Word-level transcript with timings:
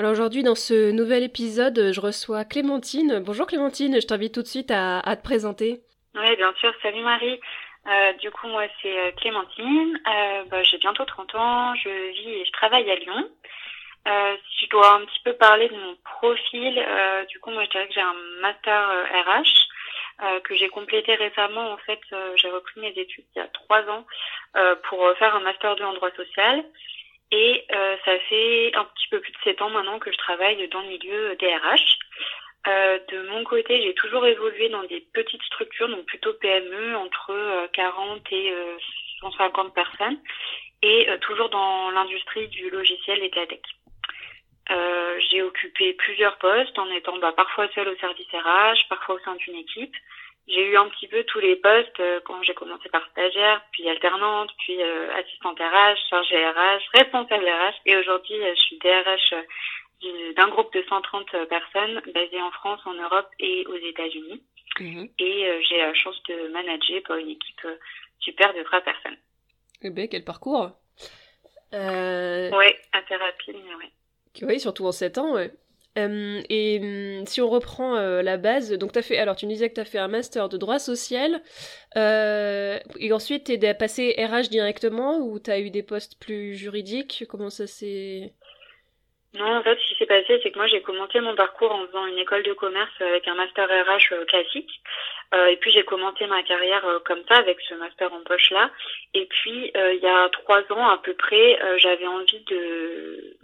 Alors 0.00 0.12
aujourd'hui, 0.12 0.42
dans 0.42 0.54
ce 0.54 0.92
nouvel 0.92 1.22
épisode, 1.22 1.92
je 1.92 2.00
reçois 2.00 2.46
Clémentine. 2.46 3.22
Bonjour 3.22 3.46
Clémentine, 3.46 4.00
je 4.00 4.06
t'invite 4.06 4.32
tout 4.32 4.40
de 4.40 4.46
suite 4.46 4.70
à, 4.70 5.02
te 5.14 5.22
présenter. 5.22 5.82
Oui, 6.14 6.36
bien 6.36 6.54
sûr. 6.54 6.72
Salut 6.80 7.02
Marie. 7.02 7.38
Euh, 7.86 8.14
du 8.14 8.30
coup, 8.30 8.46
moi, 8.46 8.62
c'est 8.80 8.98
euh, 8.98 9.10
Clémentine. 9.20 10.00
Euh, 10.08 10.44
bah, 10.50 10.62
j'ai 10.62 10.78
bientôt 10.78 11.04
30 11.04 11.34
ans. 11.34 11.74
Je 11.74 12.12
vis 12.12 12.30
et 12.30 12.44
je 12.46 12.52
travaille 12.52 12.90
à 12.90 12.94
Lyon. 12.96 13.28
si 14.06 14.64
je 14.64 14.70
dois 14.70 14.94
un 14.94 15.04
petit 15.04 15.20
peu 15.22 15.34
parler 15.34 15.68
de 15.68 15.76
mon 15.76 15.94
profil, 15.96 16.82
du 17.28 17.38
coup, 17.40 17.50
moi, 17.50 17.64
je 17.64 17.68
dirais 17.68 17.86
que 17.86 17.92
j'ai 17.92 18.00
un 18.00 18.16
master 18.40 18.88
RH 19.12 20.40
que 20.44 20.56
j'ai 20.56 20.70
complété 20.70 21.14
récemment. 21.14 21.72
En 21.72 21.76
fait, 21.76 22.00
j'ai 22.36 22.48
repris 22.48 22.80
mes 22.80 22.94
études 22.96 23.26
il 23.36 23.40
y 23.40 23.42
a 23.42 23.48
trois 23.48 23.82
ans 23.90 24.06
pour 24.84 25.06
faire 25.18 25.36
un 25.36 25.40
master 25.40 25.76
2 25.76 25.84
en 25.84 25.92
droit 25.92 26.10
social. 26.12 26.64
Et 27.32 27.64
euh, 27.72 27.96
ça 28.04 28.18
fait 28.28 28.72
un 28.74 28.84
petit 28.84 29.08
peu 29.10 29.20
plus 29.20 29.32
de 29.32 29.38
sept 29.44 29.62
ans 29.62 29.70
maintenant 29.70 29.98
que 29.98 30.10
je 30.10 30.18
travaille 30.18 30.68
dans 30.68 30.80
le 30.80 30.88
milieu 30.88 31.36
DRH. 31.36 31.98
Euh, 32.66 32.98
de 33.10 33.28
mon 33.28 33.44
côté, 33.44 33.80
j'ai 33.82 33.94
toujours 33.94 34.26
évolué 34.26 34.68
dans 34.68 34.82
des 34.84 35.00
petites 35.14 35.42
structures, 35.44 35.88
donc 35.88 36.04
plutôt 36.06 36.34
PME, 36.34 36.96
entre 36.96 37.68
40 37.72 38.20
euh, 38.32 38.36
et 38.36 38.54
150 39.20 39.66
euh, 39.66 39.70
personnes, 39.70 40.18
et 40.82 41.08
toujours 41.22 41.48
dans 41.48 41.90
l'industrie 41.90 42.48
du 42.48 42.68
logiciel 42.70 43.22
et 43.22 43.30
de 43.30 43.36
la 43.36 43.46
tech. 43.46 43.60
j'ai 45.30 45.42
occupé 45.42 45.94
plusieurs 45.94 46.36
postes 46.38 46.78
en 46.78 46.90
étant 46.90 47.18
bah, 47.18 47.32
parfois 47.32 47.68
seule 47.74 47.88
au 47.88 47.96
service 47.96 48.28
RH, 48.32 48.88
parfois 48.88 49.16
au 49.16 49.20
sein 49.20 49.34
d'une 49.36 49.56
équipe. 49.56 49.94
J'ai 50.50 50.66
eu 50.66 50.76
un 50.76 50.88
petit 50.88 51.06
peu 51.06 51.22
tous 51.24 51.38
les 51.38 51.54
postes 51.56 52.00
euh, 52.00 52.20
quand 52.24 52.42
j'ai 52.42 52.54
commencé 52.54 52.88
par 52.88 53.06
stagiaire, 53.12 53.62
puis 53.70 53.88
alternante, 53.88 54.50
puis 54.58 54.82
euh, 54.82 55.14
assistante 55.14 55.58
RH, 55.60 55.96
chargée 56.08 56.44
RH, 56.44 56.82
responsable 56.92 57.44
RH, 57.44 57.74
et 57.86 57.96
aujourd'hui 57.96 58.42
euh, 58.42 58.52
je 58.56 58.60
suis 58.60 58.78
DRH 58.78 59.34
d'un 60.36 60.48
groupe 60.48 60.72
de 60.72 60.82
130 60.88 61.46
personnes 61.48 62.00
basées 62.14 62.40
en 62.40 62.50
France, 62.52 62.80
en 62.86 62.94
Europe 62.94 63.28
et 63.38 63.66
aux 63.66 63.76
États-Unis. 63.76 64.42
Mhm. 64.80 65.08
Et 65.18 65.62
j'ai 65.68 65.76
la 65.76 65.92
chance 65.92 66.20
de 66.28 66.48
manager 66.48 67.02
pour 67.04 67.16
une 67.16 67.28
équipe 67.28 67.66
super 68.18 68.54
de 68.54 68.62
trois 68.62 68.80
personnes. 68.80 69.18
Eh 69.82 69.90
bien, 69.90 70.06
quel 70.06 70.24
parcours. 70.24 70.70
Oui, 71.72 72.66
assez 72.92 73.16
rapide, 73.16 73.56
mais 73.62 73.74
oui. 73.78 73.92
Oui, 74.40 74.58
surtout 74.58 74.86
en 74.86 74.92
7 74.92 75.18
ans, 75.18 75.34
ouais. 75.34 75.50
Euh, 75.98 76.40
et 76.48 76.78
hum, 76.80 77.26
si 77.26 77.40
on 77.40 77.48
reprend 77.48 77.96
euh, 77.96 78.22
la 78.22 78.36
base, 78.36 78.72
donc 78.72 78.96
as 78.96 79.02
fait, 79.02 79.18
alors 79.18 79.34
tu 79.34 79.46
nous 79.46 79.52
disais 79.52 79.68
que 79.68 79.74
tu 79.74 79.80
as 79.80 79.84
fait 79.84 79.98
un 79.98 80.08
master 80.08 80.48
de 80.48 80.56
droit 80.56 80.78
social, 80.78 81.42
euh, 81.96 82.78
et 82.98 83.12
ensuite 83.12 83.46
tu 83.46 83.52
es 83.52 83.74
passé 83.74 84.14
RH 84.16 84.50
directement 84.50 85.18
ou 85.18 85.40
tu 85.40 85.50
as 85.50 85.58
eu 85.58 85.70
des 85.70 85.82
postes 85.82 86.20
plus 86.20 86.54
juridiques? 86.54 87.24
Comment 87.28 87.50
ça 87.50 87.66
s'est. 87.66 88.32
Non, 89.34 89.58
en 89.58 89.62
fait, 89.62 89.78
ce 89.78 89.88
qui 89.88 89.98
s'est 89.98 90.06
passé, 90.06 90.40
c'est 90.42 90.50
que 90.50 90.58
moi 90.58 90.66
j'ai 90.66 90.82
commencé 90.82 91.20
mon 91.20 91.34
parcours 91.36 91.72
en 91.72 91.86
faisant 91.86 92.06
une 92.06 92.18
école 92.18 92.42
de 92.42 92.52
commerce 92.52 93.00
avec 93.00 93.26
un 93.28 93.34
master 93.34 93.68
RH 93.68 94.26
classique. 94.26 94.70
et 95.32 95.56
puis 95.56 95.70
j'ai 95.70 95.84
commencé 95.84 96.26
ma 96.26 96.42
carrière 96.42 96.84
comme 97.04 97.22
ça 97.28 97.36
avec 97.36 97.60
ce 97.60 97.74
master 97.74 98.12
en 98.12 98.22
poche 98.22 98.50
là. 98.50 98.70
Et 99.14 99.26
puis 99.26 99.72
il 99.74 100.00
y 100.02 100.08
a 100.08 100.28
trois 100.30 100.62
ans 100.72 100.88
à 100.88 100.98
peu 100.98 101.14
près, 101.14 101.58
j'avais 101.78 102.08
envie 102.08 102.44
de 102.46 103.36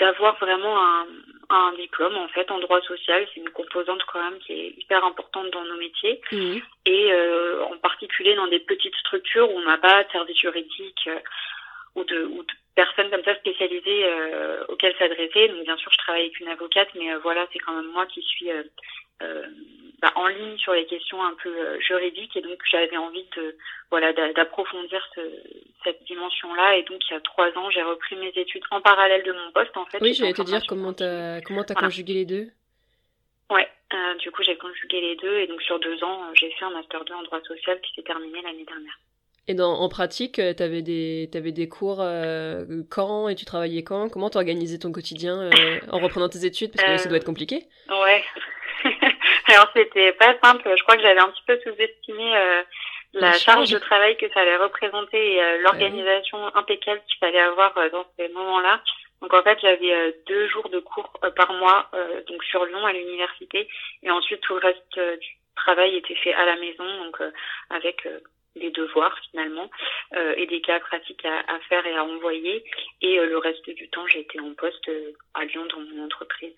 d'avoir 0.00 0.36
vraiment 0.38 0.76
un, 0.82 1.06
un 1.50 1.72
diplôme 1.74 2.16
en 2.16 2.28
fait 2.28 2.50
en 2.50 2.58
droit 2.58 2.80
social. 2.82 3.26
C'est 3.32 3.40
une 3.40 3.50
composante 3.50 4.02
quand 4.10 4.22
même 4.22 4.38
qui 4.38 4.52
est 4.52 4.74
hyper 4.78 5.04
importante 5.04 5.50
dans 5.52 5.64
nos 5.64 5.76
métiers 5.76 6.20
mhm. 6.32 6.60
et 6.86 7.12
euh, 7.12 7.62
en 7.64 7.76
particulier 7.78 8.34
dans 8.34 8.48
des 8.48 8.60
petites 8.60 8.96
structures 8.96 9.50
où 9.50 9.58
on 9.58 9.64
n'a 9.64 9.78
pas 9.78 10.04
de 10.04 10.10
service 10.10 10.38
juridique 10.38 11.08
euh, 11.08 11.18
ou, 11.94 12.04
de, 12.04 12.24
ou 12.24 12.42
de 12.42 12.52
personnes 12.74 13.10
comme 13.10 13.24
ça 13.24 13.34
spécialisées 13.36 14.04
euh, 14.04 14.64
auxquelles 14.68 14.94
s'adresser. 14.98 15.48
Donc 15.48 15.64
bien 15.64 15.76
sûr 15.76 15.90
je 15.92 15.98
travaille 15.98 16.22
avec 16.22 16.40
une 16.40 16.48
avocate, 16.48 16.88
mais 16.94 17.14
voilà 17.22 17.46
c'est 17.52 17.58
quand 17.58 17.74
même 17.74 17.90
moi 17.92 18.06
qui 18.06 18.22
suis 18.22 18.50
bah, 20.00 20.12
en 20.14 20.28
ligne 20.28 20.56
sur 20.56 20.72
les 20.72 20.86
questions 20.86 21.22
un 21.22 21.34
peu 21.42 21.78
juridiques 21.80 22.34
et 22.34 22.40
donc 22.40 22.58
j'avais 22.70 22.96
envie 22.96 23.26
de 23.36 23.54
voilà 23.90 24.14
d'approfondir 24.14 25.06
cette 25.84 26.02
dimension-là 26.04 26.78
et 26.78 26.84
donc 26.84 26.98
il 27.08 27.12
y 27.12 27.16
a 27.16 27.20
trois 27.20 27.48
ans 27.58 27.68
j'ai 27.68 27.82
repris 27.82 28.16
mes 28.16 28.32
études 28.34 28.62
en 28.70 28.80
parallèle 28.80 29.22
de 29.24 29.32
mon 29.32 29.52
poste 29.52 29.76
en 29.76 29.84
fait. 29.86 29.98
Oui, 30.00 30.14
j'allais 30.14 30.32
te 30.32 30.42
dire 30.42 30.62
comment 30.66 30.94
t'as 30.94 31.42
comment 31.42 31.62
as 31.62 31.74
conjugué 31.74 32.14
les 32.14 32.24
deux? 32.24 32.48
Ouais, 33.50 33.68
euh, 33.92 34.14
du 34.14 34.30
coup 34.30 34.42
j'ai 34.42 34.56
conjugué 34.56 35.00
les 35.00 35.16
deux 35.16 35.38
et 35.40 35.46
donc 35.46 35.60
sur 35.62 35.78
deux 35.80 36.02
ans 36.02 36.32
j'ai 36.34 36.50
fait 36.52 36.64
un 36.64 36.70
master 36.70 37.04
2 37.04 37.12
en 37.12 37.22
droit 37.24 37.40
social 37.42 37.78
qui 37.82 37.92
s'est 37.94 38.02
terminé 38.02 38.40
l'année 38.40 38.64
dernière. 38.64 38.98
Et 39.50 39.54
dans, 39.54 39.80
en 39.80 39.88
pratique, 39.88 40.38
euh, 40.38 40.54
tu 40.54 40.62
avais 40.62 40.82
des, 40.82 41.28
avais 41.34 41.50
des 41.50 41.68
cours 41.68 41.98
euh, 42.00 42.64
quand 42.88 43.28
et 43.28 43.34
tu 43.34 43.44
travaillais 43.44 43.82
quand? 43.82 44.08
Comment 44.08 44.30
t'organisais 44.30 44.78
ton 44.78 44.92
quotidien 44.92 45.50
en 45.90 45.98
reprenant 45.98 46.28
tes 46.28 46.44
études? 46.44 46.70
Parce 46.76 46.86
que 46.86 46.96
ça 46.98 47.08
doit 47.08 47.18
être 47.18 47.24
compliqué. 47.24 47.64
Ouais. 47.88 48.22
Alors 49.48 49.68
c'était 49.74 50.12
pas 50.12 50.36
simple. 50.42 50.72
Je 50.76 50.82
crois 50.84 50.96
que 50.96 51.02
j'avais 51.02 51.20
un 51.20 51.28
petit 51.28 51.42
peu 51.46 51.58
sous-estimé 51.64 52.62
la 53.12 53.32
charge 53.32 53.70
de 53.70 53.78
travail 53.78 54.16
que 54.16 54.28
ça 54.32 54.40
allait 54.40 54.56
représenter 54.56 55.34
et 55.34 55.42
euh, 55.42 55.58
l'organisation 55.62 56.54
impeccable 56.54 57.00
qu'il 57.08 57.18
fallait 57.18 57.40
avoir 57.40 57.76
euh, 57.76 57.90
dans 57.90 58.04
ces 58.16 58.28
moments-là. 58.28 58.82
Donc 59.20 59.34
en 59.34 59.42
fait, 59.42 59.58
j'avais 59.60 59.92
euh, 59.92 60.12
deux 60.26 60.48
jours 60.48 60.68
de 60.68 60.78
cours 60.78 61.12
par 61.36 61.52
mois, 61.54 61.90
donc 62.28 62.42
sur 62.44 62.64
Lyon 62.64 62.86
à 62.86 62.92
l'université, 62.92 63.68
et 64.02 64.10
ensuite 64.10 64.40
tout 64.40 64.54
le 64.54 64.60
reste 64.60 65.20
du 65.20 65.28
travail 65.56 65.96
était 65.96 66.14
fait 66.14 66.32
à 66.32 66.46
la 66.46 66.56
maison, 66.56 66.84
donc 67.04 67.20
avec 67.68 68.06
des 68.56 68.70
devoirs 68.70 69.16
finalement 69.30 69.70
et 70.36 70.46
des 70.46 70.60
cas 70.60 70.80
pratiques 70.80 71.24
à, 71.24 71.54
à, 71.54 71.60
faire 71.68 71.86
et 71.86 71.96
à 71.96 72.04
envoyer. 72.04 72.64
Et 73.00 73.16
le 73.16 73.38
reste 73.38 73.68
du 73.70 73.88
temps, 73.90 74.06
j'étais 74.06 74.40
en 74.40 74.54
poste 74.54 74.90
à 75.34 75.44
Lyon 75.44 75.66
dans 75.66 75.80
mon 75.80 76.04
entreprise 76.04 76.56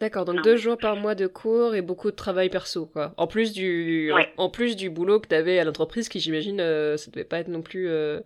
D'accord, 0.00 0.24
donc 0.24 0.42
deux 0.42 0.56
jours 0.56 0.76
par 0.76 0.96
mois 0.96 1.14
de 1.14 1.28
cours 1.28 1.76
et 1.76 1.82
beaucoup 1.82 2.10
de 2.10 2.16
travail 2.16 2.50
perso, 2.50 2.86
quoi. 2.86 3.14
En 3.16 3.28
plus 3.28 3.52
du, 3.52 4.12
en, 4.36 4.50
plus 4.50 4.74
du 4.74 4.90
boulot 4.90 5.20
que 5.20 5.28
tu 5.28 5.36
avais 5.36 5.60
à 5.60 5.64
l'entreprise, 5.64 6.08
qui 6.08 6.18
j'imagine, 6.18 6.60
euh, 6.60 6.96
ça 6.96 7.12
devait 7.12 7.24
pas 7.24 7.38
être 7.38 7.48
non 7.48 7.62
plus 7.62 7.88
euh, 7.88 8.20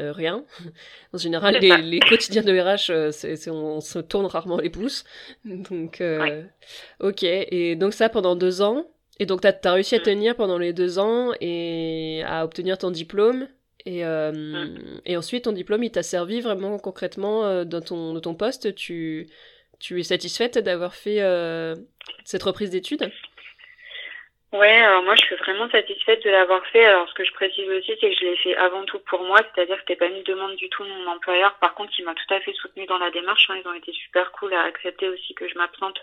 euh, 0.00 0.10
rien. 0.10 0.44
En 1.12 1.18
général, 1.18 1.58
les, 1.60 1.76
les, 1.76 2.00
quotidiens 2.00 2.42
de 2.42 2.52
RH, 2.52 3.48
on, 3.50 3.80
se 3.80 4.00
tourne 4.00 4.26
rarement 4.26 4.58
les 4.58 4.68
pouces. 4.68 5.04
Donc, 5.44 6.02
ok. 6.98 7.22
Et 7.22 7.76
donc 7.76 7.94
ça 7.94 8.08
pendant 8.08 8.34
deux 8.34 8.60
ans. 8.60 8.90
Et 9.18 9.26
donc, 9.26 9.40
tu 9.40 9.48
as, 9.48 9.72
réussi 9.72 9.94
à 9.94 9.98
mm. 9.98 10.02
tenir 10.02 10.36
pendant 10.36 10.58
les 10.58 10.72
deux 10.72 10.98
ans 10.98 11.32
et 11.40 12.22
à 12.26 12.44
obtenir 12.44 12.78
ton 12.78 12.90
diplôme. 12.90 13.48
Et, 13.84 14.04
mm. 14.04 15.00
et 15.04 15.16
ensuite, 15.16 15.44
ton 15.44 15.52
diplôme, 15.52 15.84
il 15.84 15.90
t'a 15.90 16.02
servi 16.02 16.40
vraiment 16.40 16.78
concrètement 16.78 17.64
dans, 17.64 17.80
ton, 17.80 18.14
dans 18.14 18.20
ton 18.20 18.34
poste. 18.34 18.74
Tu 18.74 19.28
tu 19.78 20.00
es 20.00 20.02
satisfaite 20.02 20.58
d'avoir 20.58 20.94
fait 20.94 21.20
euh, 21.20 21.74
cette 22.24 22.42
reprise 22.42 22.70
d'études? 22.70 23.10
Ouais, 24.52 24.80
alors 24.80 25.02
moi 25.02 25.14
je 25.16 25.22
suis 25.22 25.34
vraiment 25.36 25.68
satisfaite 25.70 26.24
de 26.24 26.30
l'avoir 26.30 26.64
fait. 26.68 26.84
Alors 26.84 27.08
ce 27.08 27.14
que 27.14 27.24
je 27.24 27.32
précise 27.32 27.68
aussi, 27.68 27.92
c'est 28.00 28.10
que 28.10 28.16
je 28.16 28.24
l'ai 28.24 28.36
fait 28.36 28.56
avant 28.56 28.84
tout 28.84 29.00
pour 29.00 29.22
moi, 29.24 29.38
c'est-à-dire 29.38 29.76
que 29.76 29.82
c'était 29.82 29.96
pas 29.96 30.06
une 30.06 30.22
demande 30.22 30.54
du 30.56 30.68
tout 30.70 30.84
de 30.84 30.88
mon 30.88 31.08
employeur. 31.08 31.54
Par 31.58 31.74
contre, 31.74 31.92
il 31.98 32.04
m'a 32.04 32.14
tout 32.14 32.34
à 32.34 32.40
fait 32.40 32.52
soutenue 32.54 32.86
dans 32.86 32.98
la 32.98 33.10
démarche. 33.10 33.50
Hein. 33.50 33.60
Ils 33.62 33.68
ont 33.68 33.74
été 33.74 33.92
super 33.92 34.30
cool 34.32 34.54
à 34.54 34.62
accepter 34.62 35.08
aussi 35.08 35.34
que 35.34 35.48
je 35.48 35.58
m'absente 35.58 36.00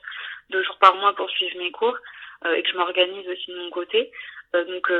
deux 0.49 0.61
jours 0.63 0.77
par 0.77 0.95
mois 0.95 1.15
pour 1.15 1.29
suivre 1.29 1.57
mes 1.57 1.71
cours 1.71 1.97
euh, 2.45 2.53
et 2.55 2.63
que 2.63 2.69
je 2.69 2.77
m'organise 2.77 3.27
aussi 3.29 3.51
de 3.51 3.57
mon 3.57 3.69
côté. 3.69 4.11
Euh, 4.55 4.65
donc, 4.65 4.91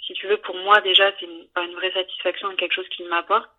si 0.00 0.14
tu 0.14 0.26
veux, 0.26 0.38
pour 0.38 0.56
moi 0.56 0.80
déjà, 0.80 1.12
c'est 1.20 1.28
pas 1.54 1.62
une 1.62 1.74
vraie 1.74 1.92
satisfaction 1.92 2.50
et 2.50 2.56
quelque 2.56 2.74
chose 2.74 2.88
qui 2.88 3.04
m'apporte. 3.04 3.50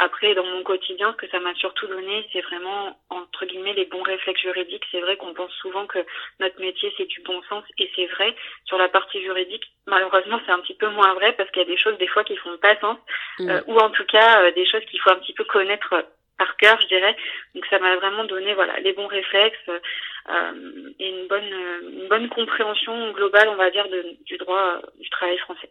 Après, 0.00 0.32
dans 0.36 0.44
mon 0.44 0.62
quotidien, 0.62 1.12
ce 1.12 1.26
que 1.26 1.30
ça 1.30 1.40
m'a 1.40 1.54
surtout 1.56 1.88
donné, 1.88 2.24
c'est 2.32 2.40
vraiment, 2.42 2.96
entre 3.10 3.46
guillemets, 3.46 3.72
les 3.74 3.84
bons 3.84 4.02
réflexes 4.02 4.42
juridiques. 4.42 4.84
C'est 4.92 5.00
vrai 5.00 5.16
qu'on 5.16 5.34
pense 5.34 5.52
souvent 5.54 5.86
que 5.86 5.98
notre 6.38 6.60
métier, 6.60 6.94
c'est 6.96 7.06
du 7.06 7.20
bon 7.22 7.42
sens, 7.48 7.64
et 7.78 7.90
c'est 7.96 8.06
vrai. 8.06 8.36
Sur 8.64 8.78
la 8.78 8.88
partie 8.88 9.20
juridique, 9.20 9.64
malheureusement, 9.86 10.40
c'est 10.46 10.52
un 10.52 10.60
petit 10.60 10.74
peu 10.74 10.88
moins 10.88 11.14
vrai, 11.14 11.32
parce 11.32 11.50
qu'il 11.50 11.62
y 11.62 11.64
a 11.64 11.68
des 11.68 11.76
choses, 11.76 11.98
des 11.98 12.06
fois, 12.06 12.22
qui 12.22 12.36
font 12.36 12.56
pas 12.58 12.78
sens, 12.78 12.96
mmh. 13.40 13.50
euh, 13.50 13.60
ou 13.66 13.76
en 13.78 13.90
tout 13.90 14.04
cas, 14.04 14.42
euh, 14.42 14.52
des 14.52 14.66
choses 14.66 14.84
qu'il 14.84 15.00
faut 15.00 15.10
un 15.10 15.18
petit 15.18 15.32
peu 15.32 15.42
connaître 15.42 16.06
par 16.38 16.56
cœur, 16.56 16.80
je 16.80 16.86
dirais. 16.86 17.16
Donc 17.56 17.66
ça 17.66 17.80
m'a 17.80 17.96
vraiment 17.96 18.22
donné 18.22 18.54
voilà 18.54 18.78
les 18.78 18.92
bons 18.92 19.08
réflexes 19.08 19.58
euh, 19.68 20.92
et 21.00 21.08
une 21.08 21.26
bonne 21.26 21.42
une 21.82 22.08
bonne 22.08 22.28
compréhension 22.28 23.10
globale, 23.10 23.48
on 23.48 23.56
va 23.56 23.72
dire, 23.72 23.88
de, 23.88 24.16
du 24.24 24.36
droit 24.36 24.80
du 25.00 25.10
travail 25.10 25.36
français. 25.38 25.68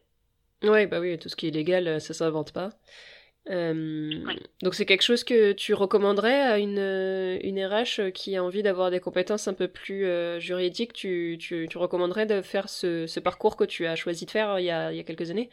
Oui, 0.64 0.86
bah 0.88 1.00
oui, 1.00 1.18
tout 1.18 1.30
ce 1.30 1.38
qui 1.38 1.48
est 1.48 1.52
légal, 1.52 2.02
ça 2.02 2.14
s'invente 2.14 2.52
pas. 2.52 2.72
Donc 3.50 4.74
c'est 4.74 4.86
quelque 4.86 5.04
chose 5.04 5.24
que 5.24 5.54
tu 5.54 5.74
recommanderais 5.74 6.42
à 6.42 6.58
une, 6.58 7.40
une 7.42 7.66
RH 7.66 8.12
qui 8.14 8.36
a 8.36 8.44
envie 8.44 8.64
d'avoir 8.64 8.92
des 8.92 9.00
compétences 9.00 9.48
un 9.48 9.54
peu 9.54 9.68
plus 9.68 10.06
juridiques? 10.40 10.94
Tu, 10.94 11.38
tu, 11.40 11.68
tu, 11.70 11.78
recommanderais 11.78 12.26
de 12.26 12.42
faire 12.42 12.68
ce, 12.70 13.08
ce, 13.08 13.20
parcours 13.20 13.56
que 13.56 13.64
tu 13.64 13.86
as 13.86 13.96
choisi 13.96 14.26
de 14.26 14.32
faire 14.32 14.60
il 14.60 14.66
y 14.66 14.72
a, 14.72 14.92
il 14.92 14.98
y 14.98 15.00
a 15.00 15.04
quelques 15.04 15.32
années? 15.32 15.50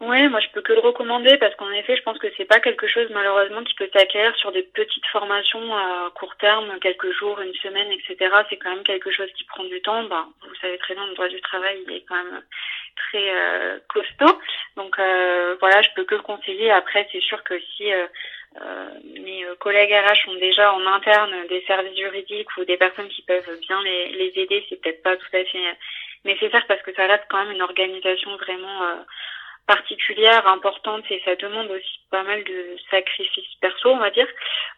Oui, 0.00 0.28
moi 0.28 0.40
je 0.40 0.48
peux 0.52 0.60
que 0.60 0.72
le 0.72 0.80
recommander 0.80 1.36
parce 1.38 1.54
qu'en 1.54 1.70
effet, 1.70 1.96
je 1.96 2.02
pense 2.02 2.18
que 2.18 2.26
c'est 2.36 2.44
pas 2.46 2.58
quelque 2.58 2.88
chose 2.88 3.08
malheureusement 3.10 3.62
qui 3.62 3.74
peut 3.74 3.88
s'acquérir 3.92 4.34
sur 4.36 4.50
des 4.50 4.64
petites 4.64 5.06
formations 5.06 5.72
à 5.72 6.10
court 6.16 6.34
terme, 6.36 6.78
quelques 6.80 7.12
jours, 7.12 7.40
une 7.40 7.54
semaine, 7.54 7.92
etc. 7.92 8.16
C'est 8.50 8.56
quand 8.56 8.74
même 8.74 8.82
quelque 8.82 9.12
chose 9.12 9.30
qui 9.36 9.44
prend 9.44 9.62
du 9.62 9.80
temps. 9.82 10.02
Bah, 10.04 10.26
vous 10.42 10.54
savez 10.56 10.78
très 10.78 10.94
bien, 10.94 11.06
le 11.06 11.14
droit 11.14 11.28
du 11.28 11.40
travail 11.42 11.78
il 11.86 11.94
est 11.94 12.04
quand 12.08 12.16
même 12.16 12.42
très 12.96 13.30
euh, 13.30 13.78
costaud. 13.88 14.38
Donc 14.76 14.98
euh, 14.98 15.56
voilà, 15.60 15.82
je 15.82 15.88
peux 15.94 16.04
que 16.04 16.14
le 16.14 16.22
conseiller. 16.22 16.70
Après, 16.70 17.08
c'est 17.12 17.20
sûr 17.20 17.42
que 17.44 17.58
si 17.76 17.92
euh, 17.92 18.06
mes 19.20 19.44
collègues 19.60 19.92
RH 19.92 20.28
ont 20.30 20.38
déjà 20.38 20.72
en 20.72 20.86
interne 20.86 21.46
des 21.48 21.62
services 21.66 21.98
juridiques 21.98 22.56
ou 22.56 22.64
des 22.64 22.76
personnes 22.76 23.08
qui 23.08 23.22
peuvent 23.22 23.58
bien 23.60 23.82
les, 23.82 24.08
les 24.10 24.32
aider, 24.36 24.64
c'est 24.68 24.80
peut-être 24.80 25.02
pas 25.02 25.16
tout 25.16 25.36
à 25.36 25.44
fait 25.44 25.76
nécessaire 26.24 26.64
parce 26.66 26.82
que 26.82 26.94
ça 26.94 27.06
reste 27.06 27.24
quand 27.28 27.44
même 27.44 27.54
une 27.54 27.62
organisation 27.62 28.36
vraiment 28.36 29.04
particulière, 29.66 30.46
importante 30.46 31.04
et 31.10 31.22
ça 31.24 31.36
demande 31.36 31.70
aussi 31.70 32.00
pas 32.10 32.22
mal 32.22 32.44
de 32.44 32.76
sacrifices 32.90 33.54
perso, 33.60 33.90
on 33.90 33.98
va 33.98 34.10
dire. 34.10 34.28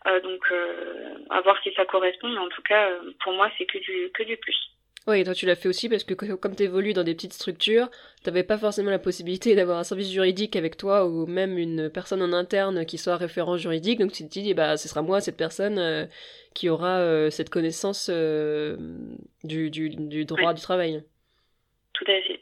Euh, 0.07 0.21
donc 0.21 0.41
euh, 0.53 1.15
à 1.31 1.41
voir 1.41 1.61
si 1.63 1.73
ça 1.75 1.85
correspond, 1.85 2.29
mais 2.29 2.39
en 2.39 2.49
tout 2.49 2.63
cas 2.63 2.91
pour 3.23 3.33
moi 3.33 3.51
c'est 3.59 3.67
que 3.67 3.79
du 3.79 4.11
que 4.13 4.23
du 4.23 4.37
plus. 4.37 4.57
Oui, 5.07 5.21
et 5.21 5.25
toi 5.25 5.35
tu 5.35 5.47
l'as 5.47 5.55
fait 5.55 5.69
aussi 5.69 5.89
parce 5.89 6.03
que 6.05 6.15
comme 6.15 6.57
tu 6.57 6.65
évolues 6.65 6.93
dans 6.93 7.05
des 7.05 7.15
petites 7.15 7.33
structures, 7.33 7.91
t'avais 8.25 8.43
pas 8.43 8.59
forcément 8.59 8.91
la 8.91 8.99
possibilité 8.99 9.55
d'avoir 9.55 9.79
un 9.79 9.85
service 9.85 10.11
juridique 10.11 10.57
avec 10.57 10.77
toi 10.77 11.07
ou 11.07 11.27
même 11.27 11.59
une 11.59 11.89
personne 11.91 12.23
en 12.23 12.33
interne 12.33 12.85
qui 12.85 12.99
soit 12.99 13.17
référent 13.17 13.57
juridique, 13.57 14.01
donc 14.01 14.13
tu 14.13 14.25
te 14.25 14.29
dis 14.29 14.53
bah 14.53 14.77
ce 14.77 14.89
sera 14.89 15.03
moi 15.03 15.21
cette 15.21 15.37
personne 15.37 15.79
euh, 15.79 16.07
qui 16.55 16.69
aura 16.69 17.31
cette 17.31 17.51
connaissance 17.51 18.11
du, 18.11 19.71
du, 19.71 19.91
du 19.91 20.25
droit 20.25 20.55
du 20.55 20.63
travail. 20.63 21.05
Tout 21.93 22.05
à 22.09 22.21
fait. 22.23 22.41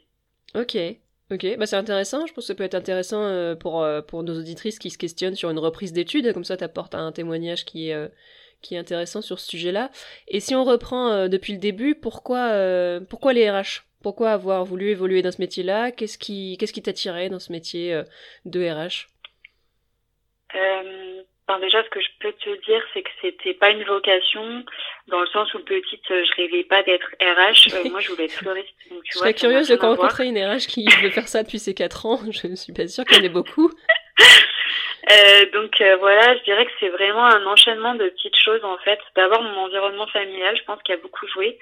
Ok. 0.55 0.97
Ok, 1.31 1.57
bah 1.57 1.65
c'est 1.65 1.75
intéressant. 1.75 2.27
Je 2.27 2.33
pense 2.33 2.43
que 2.43 2.47
ça 2.49 2.55
peut 2.55 2.63
être 2.63 2.75
intéressant 2.75 3.23
euh, 3.23 3.55
pour, 3.55 3.81
euh, 3.81 4.01
pour 4.03 4.21
nos 4.21 4.37
auditrices 4.37 4.77
qui 4.77 4.91
se 4.91 4.97
questionnent 4.97 5.35
sur 5.35 5.49
une 5.49 5.57
reprise 5.57 5.91
d'études. 5.91 6.31
Comme 6.33 6.43
ça, 6.43 6.55
tu 6.55 6.63
apportes 6.63 6.93
un 6.93 7.11
témoignage 7.11 7.65
qui 7.65 7.89
est, 7.89 7.93
euh, 7.93 8.09
qui 8.61 8.75
est 8.75 8.77
intéressant 8.77 9.21
sur 9.21 9.39
ce 9.39 9.47
sujet-là. 9.47 9.91
Et 10.27 10.39
si 10.39 10.55
on 10.55 10.63
reprend 10.63 11.27
depuis 11.27 11.53
le 11.53 11.59
début, 11.59 11.95
pourquoi, 11.95 12.51
pourquoi 13.09 13.33
les 13.33 13.49
RH 13.49 13.83
Pourquoi 14.01 14.31
avoir 14.31 14.65
voulu 14.65 14.89
évoluer 14.89 15.21
dans 15.21 15.31
ce 15.31 15.41
métier-là? 15.41 15.91
Qu'est-ce 15.91 16.17
qui 16.17 16.57
qu'est-ce 16.57 16.73
qui 16.73 16.81
t'attirait 16.81 17.29
dans 17.29 17.39
ce 17.39 17.51
métier 17.51 18.01
de 18.45 18.69
RH 18.69 19.07
Enfin, 21.47 21.59
déjà, 21.59 21.83
ce 21.83 21.89
que 21.89 22.01
je 22.01 22.07
peux 22.19 22.33
te 22.33 22.65
dire, 22.65 22.81
c'est 22.93 23.03
que 23.03 23.09
c'était 23.21 23.53
pas 23.53 23.69
une 23.69 23.83
vocation, 23.83 24.63
dans 25.07 25.21
le 25.21 25.27
sens 25.27 25.53
où 25.53 25.59
petite, 25.59 26.01
je 26.09 26.35
rêvais 26.35 26.63
pas 26.63 26.81
d'être 26.81 27.07
RH. 27.21 27.71
Euh, 27.71 27.89
moi, 27.91 27.99
je 27.99 28.09
voulais 28.09 28.25
être 28.25 28.31
fleuriste. 28.31 28.73
Donc, 28.89 29.03
tu 29.03 29.11
je 29.13 29.19
serais 29.19 29.33
curieuse 29.35 29.67
de 29.67 29.75
rencontrer 29.75 30.25
une 30.25 30.39
RH 30.39 30.65
qui 30.67 30.87
veut 31.03 31.11
faire 31.11 31.27
ça 31.27 31.43
depuis 31.43 31.59
ses 31.59 31.75
4 31.75 32.05
ans. 32.07 32.19
Je 32.31 32.47
ne 32.47 32.55
suis 32.55 32.73
pas 32.73 32.87
sûre 32.87 33.05
qu'il 33.05 33.17
y 33.17 33.21
en 33.21 33.23
ait 33.23 33.29
beaucoup. 33.29 33.69
Euh, 35.11 35.45
donc 35.51 35.81
euh, 35.81 35.97
voilà, 35.97 36.35
je 36.35 36.43
dirais 36.45 36.65
que 36.65 36.71
c'est 36.79 36.89
vraiment 36.89 37.25
un 37.25 37.45
enchaînement 37.45 37.93
de 37.93 38.09
petites 38.09 38.37
choses 38.37 38.63
en 38.63 38.79
fait. 38.79 38.99
D'abord 39.15 39.43
mon 39.43 39.65
environnement 39.65 40.07
familial, 40.07 40.57
je 40.57 40.63
pense 40.63 40.81
qu'il 40.81 40.95
a 40.95 40.97
beaucoup 40.97 41.27
joué. 41.27 41.59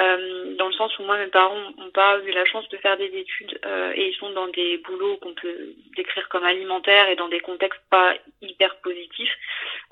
Euh, 0.00 0.56
dans 0.56 0.66
le 0.66 0.72
sens 0.72 0.98
où 0.98 1.04
moi 1.04 1.16
mes 1.18 1.28
parents 1.28 1.70
n'ont 1.78 1.90
pas 1.90 2.18
eu 2.24 2.32
la 2.32 2.44
chance 2.46 2.68
de 2.70 2.76
faire 2.78 2.96
des 2.96 3.16
études 3.16 3.60
euh, 3.64 3.92
et 3.94 4.08
ils 4.08 4.16
sont 4.16 4.30
dans 4.30 4.48
des 4.48 4.78
boulots 4.78 5.18
qu'on 5.18 5.34
peut 5.34 5.72
décrire 5.96 6.28
comme 6.30 6.42
alimentaires 6.42 7.08
et 7.08 7.14
dans 7.14 7.28
des 7.28 7.38
contextes 7.38 7.80
pas 7.90 8.12
hyper 8.42 8.74
positifs. 8.80 9.32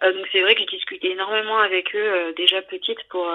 Euh, 0.02 0.12
donc 0.12 0.26
c'est 0.32 0.40
vrai 0.40 0.54
que 0.54 0.60
j'ai 0.62 0.76
discuté 0.76 1.12
énormément 1.12 1.58
avec 1.58 1.94
eux 1.94 2.34
déjà 2.36 2.62
petite 2.62 3.00
pour 3.10 3.30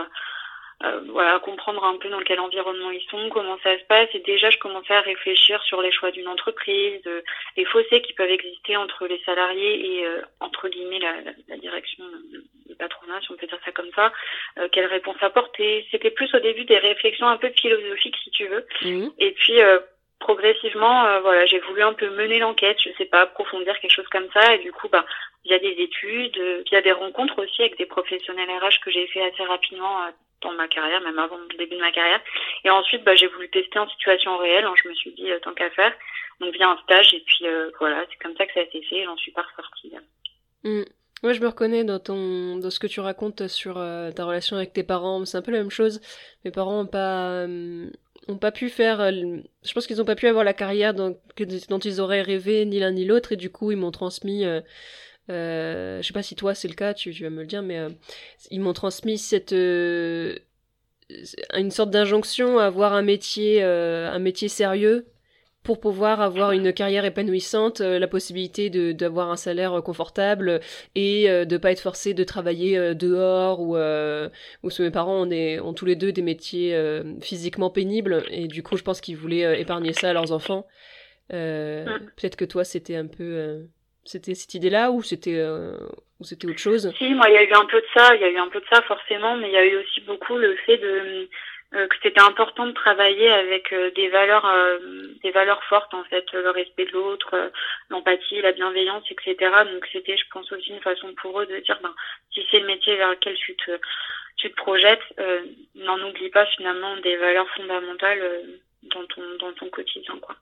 euh, 0.83 1.01
voilà, 1.09 1.39
comprendre 1.39 1.83
un 1.83 1.97
peu 1.97 2.07
dans 2.09 2.19
quel 2.19 2.39
environnement 2.39 2.91
ils 2.91 3.05
sont, 3.09 3.29
comment 3.29 3.57
ça 3.63 3.77
se 3.79 3.83
passe. 3.85 4.09
Et 4.13 4.19
déjà, 4.19 4.51
je 4.51 4.59
commençais 4.59 4.93
à 4.93 5.01
réfléchir 5.01 5.61
sur 5.63 5.81
les 5.81 5.91
choix 5.91 6.11
d'une 6.11 6.27
entreprise, 6.27 7.01
euh, 7.07 7.21
les 7.55 7.65
fossés 7.65 8.01
qui 8.03 8.13
peuvent 8.13 8.29
exister 8.29 8.77
entre 8.77 9.07
les 9.07 9.19
salariés 9.25 9.97
et, 9.97 10.05
euh, 10.05 10.21
entre 10.39 10.69
guillemets, 10.69 10.99
la, 10.99 11.15
la, 11.47 11.57
direction, 11.57 12.03
le 12.69 12.75
patronat, 12.75 13.19
si 13.21 13.31
on 13.31 13.37
peut 13.37 13.47
dire 13.47 13.59
ça 13.65 13.71
comme 13.71 13.89
ça. 13.95 14.13
Euh, 14.59 14.67
quelle 14.71 14.85
réponse 14.85 15.17
apporter 15.21 15.87
C'était 15.89 16.11
plus 16.11 16.31
au 16.35 16.39
début 16.39 16.65
des 16.65 16.77
réflexions 16.77 17.27
un 17.27 17.37
peu 17.37 17.49
philosophiques, 17.49 18.17
si 18.23 18.29
tu 18.29 18.45
veux. 18.45 18.65
Mmh. 18.83 19.09
Et 19.17 19.31
puis, 19.31 19.59
progressivement, 20.19 21.21
voilà, 21.21 21.47
j'ai 21.47 21.59
voulu 21.59 21.81
un 21.81 21.93
peu 21.93 22.09
mener 22.09 22.37
l'enquête, 22.37 22.77
je 22.83 22.91
sais 22.99 23.05
pas, 23.05 23.21
approfondir 23.21 23.79
quelque 23.79 23.95
chose 23.95 24.07
comme 24.09 24.29
ça. 24.31 24.53
Et 24.53 24.59
du 24.59 24.71
coup, 24.71 24.89
bah, 24.89 25.05
via 25.43 25.57
des 25.57 25.75
études, 25.79 26.39
via 26.69 26.81
des 26.83 26.91
rencontres 26.91 27.43
aussi 27.43 27.61
avec 27.63 27.79
des 27.79 27.87
professionnels 27.87 28.49
RH 28.49 28.79
que 28.85 28.91
j'ai 28.91 29.07
fait 29.07 29.23
assez 29.23 29.43
rapidement 29.43 30.05
dans 30.41 30.53
ma 30.53 30.67
carrière, 30.67 31.01
même 31.01 31.17
avant 31.19 31.37
le 31.37 31.57
début 31.57 31.75
de 31.75 31.81
ma 31.81 31.91
carrière. 31.91 32.21
Et 32.63 32.69
ensuite, 32.69 33.03
bah, 33.03 33.15
j'ai 33.15 33.27
voulu 33.27 33.49
tester 33.49 33.79
en 33.79 33.89
situation 33.89 34.37
réelle. 34.37 34.65
Hein, 34.65 34.73
je 34.81 34.89
me 34.89 34.93
suis 34.93 35.11
dit, 35.13 35.31
euh, 35.31 35.39
tant 35.39 35.53
qu'à 35.53 35.69
faire. 35.71 35.93
Donc, 36.39 36.53
via 36.53 36.69
un 36.69 36.77
stage. 36.83 37.13
Et 37.13 37.23
puis, 37.25 37.47
euh, 37.47 37.71
voilà, 37.79 38.05
c'est 38.09 38.17
comme 38.17 38.35
ça 38.37 38.45
que 38.45 38.53
ça 38.53 38.61
été 38.61 38.81
fait. 38.83 38.97
Et 38.97 39.05
j'en 39.05 39.17
suis 39.17 39.31
pas 39.31 39.43
ressortie. 39.43 39.93
Mmh. 40.63 40.83
Ouais, 41.23 41.33
je 41.33 41.41
me 41.41 41.47
reconnais 41.47 41.83
dans 41.83 41.99
ton 41.99 42.57
dans 42.57 42.69
ce 42.69 42.79
que 42.79 42.85
tu 42.85 42.99
racontes 42.99 43.47
sur 43.47 43.79
euh, 43.79 44.11
ta 44.11 44.25
relation 44.25 44.55
avec 44.55 44.73
tes 44.73 44.83
parents. 44.83 45.25
C'est 45.25 45.37
un 45.37 45.41
peu 45.41 45.51
la 45.51 45.57
même 45.57 45.71
chose. 45.71 45.99
Mes 46.45 46.51
parents 46.51 46.81
ont 46.81 46.85
pas 46.85 47.47
ont 48.27 48.37
pas 48.37 48.51
pu 48.51 48.69
faire. 48.69 48.99
je 49.11 49.73
pense 49.73 49.87
qu'ils 49.87 49.99
ont 49.99 50.05
pas 50.05 50.15
pu 50.15 50.27
avoir 50.27 50.43
la 50.43 50.53
carrière 50.53 50.93
dont 50.93 51.17
ils 51.39 52.01
auraient 52.01 52.21
rêvé 52.21 52.65
ni 52.65 52.79
l'un 52.79 52.91
ni 52.91 53.03
l'autre. 53.03 53.31
Et 53.31 53.35
du 53.35 53.49
coup, 53.49 53.71
ils 53.71 53.77
m'ont 53.77 53.89
transmis 53.89 54.45
euh, 55.29 56.01
je 56.01 56.07
sais 56.07 56.13
pas 56.13 56.23
si 56.23 56.35
toi 56.35 56.55
c'est 56.55 56.67
le 56.67 56.73
cas, 56.73 56.93
tu, 56.93 57.11
vas 57.11 57.29
me 57.29 57.41
le 57.41 57.47
dire, 57.47 57.61
mais 57.61 57.79
euh, 57.79 57.89
ils 58.51 58.61
m'ont 58.61 58.73
transmis 58.73 59.17
cette 59.17 59.53
euh, 59.53 60.37
une 61.53 61.71
sorte 61.71 61.89
d'injonction 61.89 62.59
à 62.59 62.65
avoir 62.65 62.93
un 62.93 63.01
métier, 63.01 63.63
un 63.63 64.19
métier 64.19 64.49
sérieux 64.49 65.07
pour 65.63 65.79
pouvoir 65.79 66.21
avoir 66.21 66.51
une 66.51 66.71
carrière 66.73 67.05
épanouissante, 67.05 67.79
la 67.79 68.07
possibilité 68.07 68.69
de 68.69 68.91
d'avoir 68.91 69.31
un 69.31 69.37
salaire 69.37 69.81
confortable 69.83 70.59
et 70.95 71.27
de 71.45 71.57
pas 71.57 71.71
être 71.71 71.79
forcé 71.79 72.13
de 72.13 72.25
travailler 72.25 72.93
dehors 72.93 73.61
ou 73.61 73.77
ou 73.77 74.69
mes 74.79 74.91
parents 74.91 75.25
ont, 75.25 75.31
ont 75.31 75.73
tous 75.73 75.85
les 75.85 75.95
deux 75.95 76.11
des 76.11 76.21
métiers 76.21 76.77
physiquement 77.21 77.69
pénibles 77.69 78.23
et 78.29 78.47
du 78.47 78.61
coup 78.61 78.75
je 78.75 78.83
pense 78.83 78.99
qu'ils 78.99 79.15
voulaient 79.15 79.61
épargner 79.61 79.93
ça 79.93 80.09
à 80.09 80.13
leurs 80.13 80.33
enfants. 80.33 80.67
Peut-être 81.29 82.35
que 82.35 82.45
toi 82.45 82.65
c'était 82.65 82.97
un 82.97 83.07
peu 83.07 83.65
c'était 84.07 84.35
cette 84.35 84.53
idée-là 84.53 84.91
ou 84.91 85.03
c'était 85.03 85.37
euh, 85.37 85.77
ou 86.19 86.23
c'était 86.23 86.47
autre 86.47 86.59
chose? 86.59 86.93
Si, 86.97 87.13
moi, 87.13 87.29
il 87.29 87.35
y 87.35 87.37
a 87.37 87.43
eu 87.43 87.53
un 87.53 87.65
peu 87.65 87.79
de 87.79 87.87
ça. 87.93 88.15
Il 88.15 88.21
y 88.21 88.23
a 88.23 88.29
eu 88.29 88.37
un 88.37 88.47
peu 88.47 88.59
de 88.59 88.65
ça 88.71 88.81
forcément, 88.83 89.35
mais 89.35 89.49
il 89.49 89.53
y 89.53 89.57
a 89.57 89.65
eu 89.65 89.77
aussi 89.77 90.01
beaucoup 90.01 90.37
le 90.37 90.55
fait 90.65 90.77
de 90.77 91.27
euh, 91.75 91.87
que 91.87 91.95
c'était 92.01 92.21
important 92.21 92.65
de 92.65 92.71
travailler 92.71 93.29
avec 93.29 93.73
euh, 93.73 93.91
des 93.91 94.07
valeurs 94.07 94.47
des 95.21 95.31
valeurs 95.31 95.63
fortes 95.65 95.93
en 95.93 96.03
fait, 96.05 96.25
le 96.31 96.49
respect 96.49 96.85
de 96.85 96.91
l'autre, 96.91 97.51
l'empathie, 97.89 98.41
la 98.41 98.53
bienveillance, 98.53 99.03
etc. 99.11 99.35
Donc 99.71 99.85
c'était, 99.91 100.15
je 100.15 100.25
pense 100.31 100.49
aussi 100.51 100.69
une 100.69 100.81
façon 100.81 101.13
pour 101.21 101.41
eux 101.41 101.45
de 101.45 101.57
dire, 101.57 101.79
ben 101.83 101.93
si 102.33 102.45
c'est 102.49 102.59
le 102.59 102.67
métier 102.67 102.95
vers 102.95 103.09
lequel 103.09 103.35
tu 103.35 103.55
te 103.55 103.71
tu 104.37 104.49
te 104.51 104.55
projettes, 104.55 105.03
n'en 105.75 105.99
oublie 106.07 106.29
pas 106.29 106.45
finalement 106.45 106.95
des 106.97 107.17
valeurs 107.17 107.49
fondamentales 107.55 108.21
dans 108.83 109.05
ton 109.05 109.21
dans 109.39 109.53
ton 109.53 109.69
quotidien 109.69 110.17
quoi. 110.21 110.35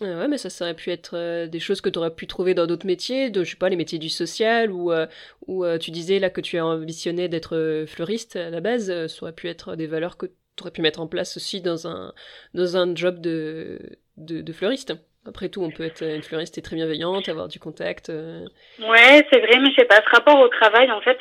Ouais, 0.00 0.28
mais 0.28 0.38
ça, 0.38 0.50
ça 0.50 0.64
aurait 0.64 0.74
pu 0.74 0.90
être 0.90 1.16
euh, 1.16 1.46
des 1.46 1.60
choses 1.60 1.80
que 1.80 1.88
tu 1.88 1.98
aurais 1.98 2.14
pu 2.14 2.26
trouver 2.26 2.54
dans 2.54 2.66
d'autres 2.66 2.86
métiers, 2.86 3.30
de, 3.30 3.44
je 3.44 3.50
sais 3.50 3.56
pas, 3.56 3.68
les 3.68 3.76
métiers 3.76 3.98
du 3.98 4.08
social, 4.08 4.72
ou, 4.72 4.90
euh, 4.90 5.06
ou 5.46 5.64
euh, 5.64 5.78
tu 5.78 5.90
disais 5.90 6.18
là 6.18 6.30
que 6.30 6.40
tu 6.40 6.58
as 6.58 6.66
ambitionné 6.66 7.28
d'être 7.28 7.84
fleuriste 7.86 8.36
à 8.36 8.50
la 8.50 8.60
base, 8.60 9.06
ça 9.06 9.22
aurait 9.22 9.34
pu 9.34 9.48
être 9.48 9.76
des 9.76 9.86
valeurs 9.86 10.16
que 10.16 10.26
tu 10.26 10.62
aurais 10.62 10.70
pu 10.70 10.80
mettre 10.80 11.00
en 11.00 11.06
place 11.06 11.36
aussi 11.36 11.60
dans 11.60 11.86
un, 11.86 12.12
dans 12.54 12.76
un 12.76 12.94
job 12.94 13.20
de, 13.20 13.78
de, 14.16 14.52
fleuriste. 14.52 14.94
Après 15.24 15.48
tout, 15.48 15.62
on 15.62 15.70
peut 15.70 15.84
être 15.84 16.02
une 16.02 16.22
fleuriste 16.22 16.58
et 16.58 16.62
très 16.62 16.74
bienveillante, 16.74 17.28
avoir 17.28 17.46
du 17.46 17.60
contact. 17.60 18.08
Ouais, 18.08 19.26
c'est 19.30 19.38
vrai, 19.38 19.60
mais 19.60 19.70
je 19.70 19.76
sais 19.76 19.84
pas. 19.84 20.02
Ce 20.02 20.10
rapport 20.10 20.40
au 20.40 20.48
travail, 20.48 20.90
en 20.90 21.00
fait, 21.00 21.18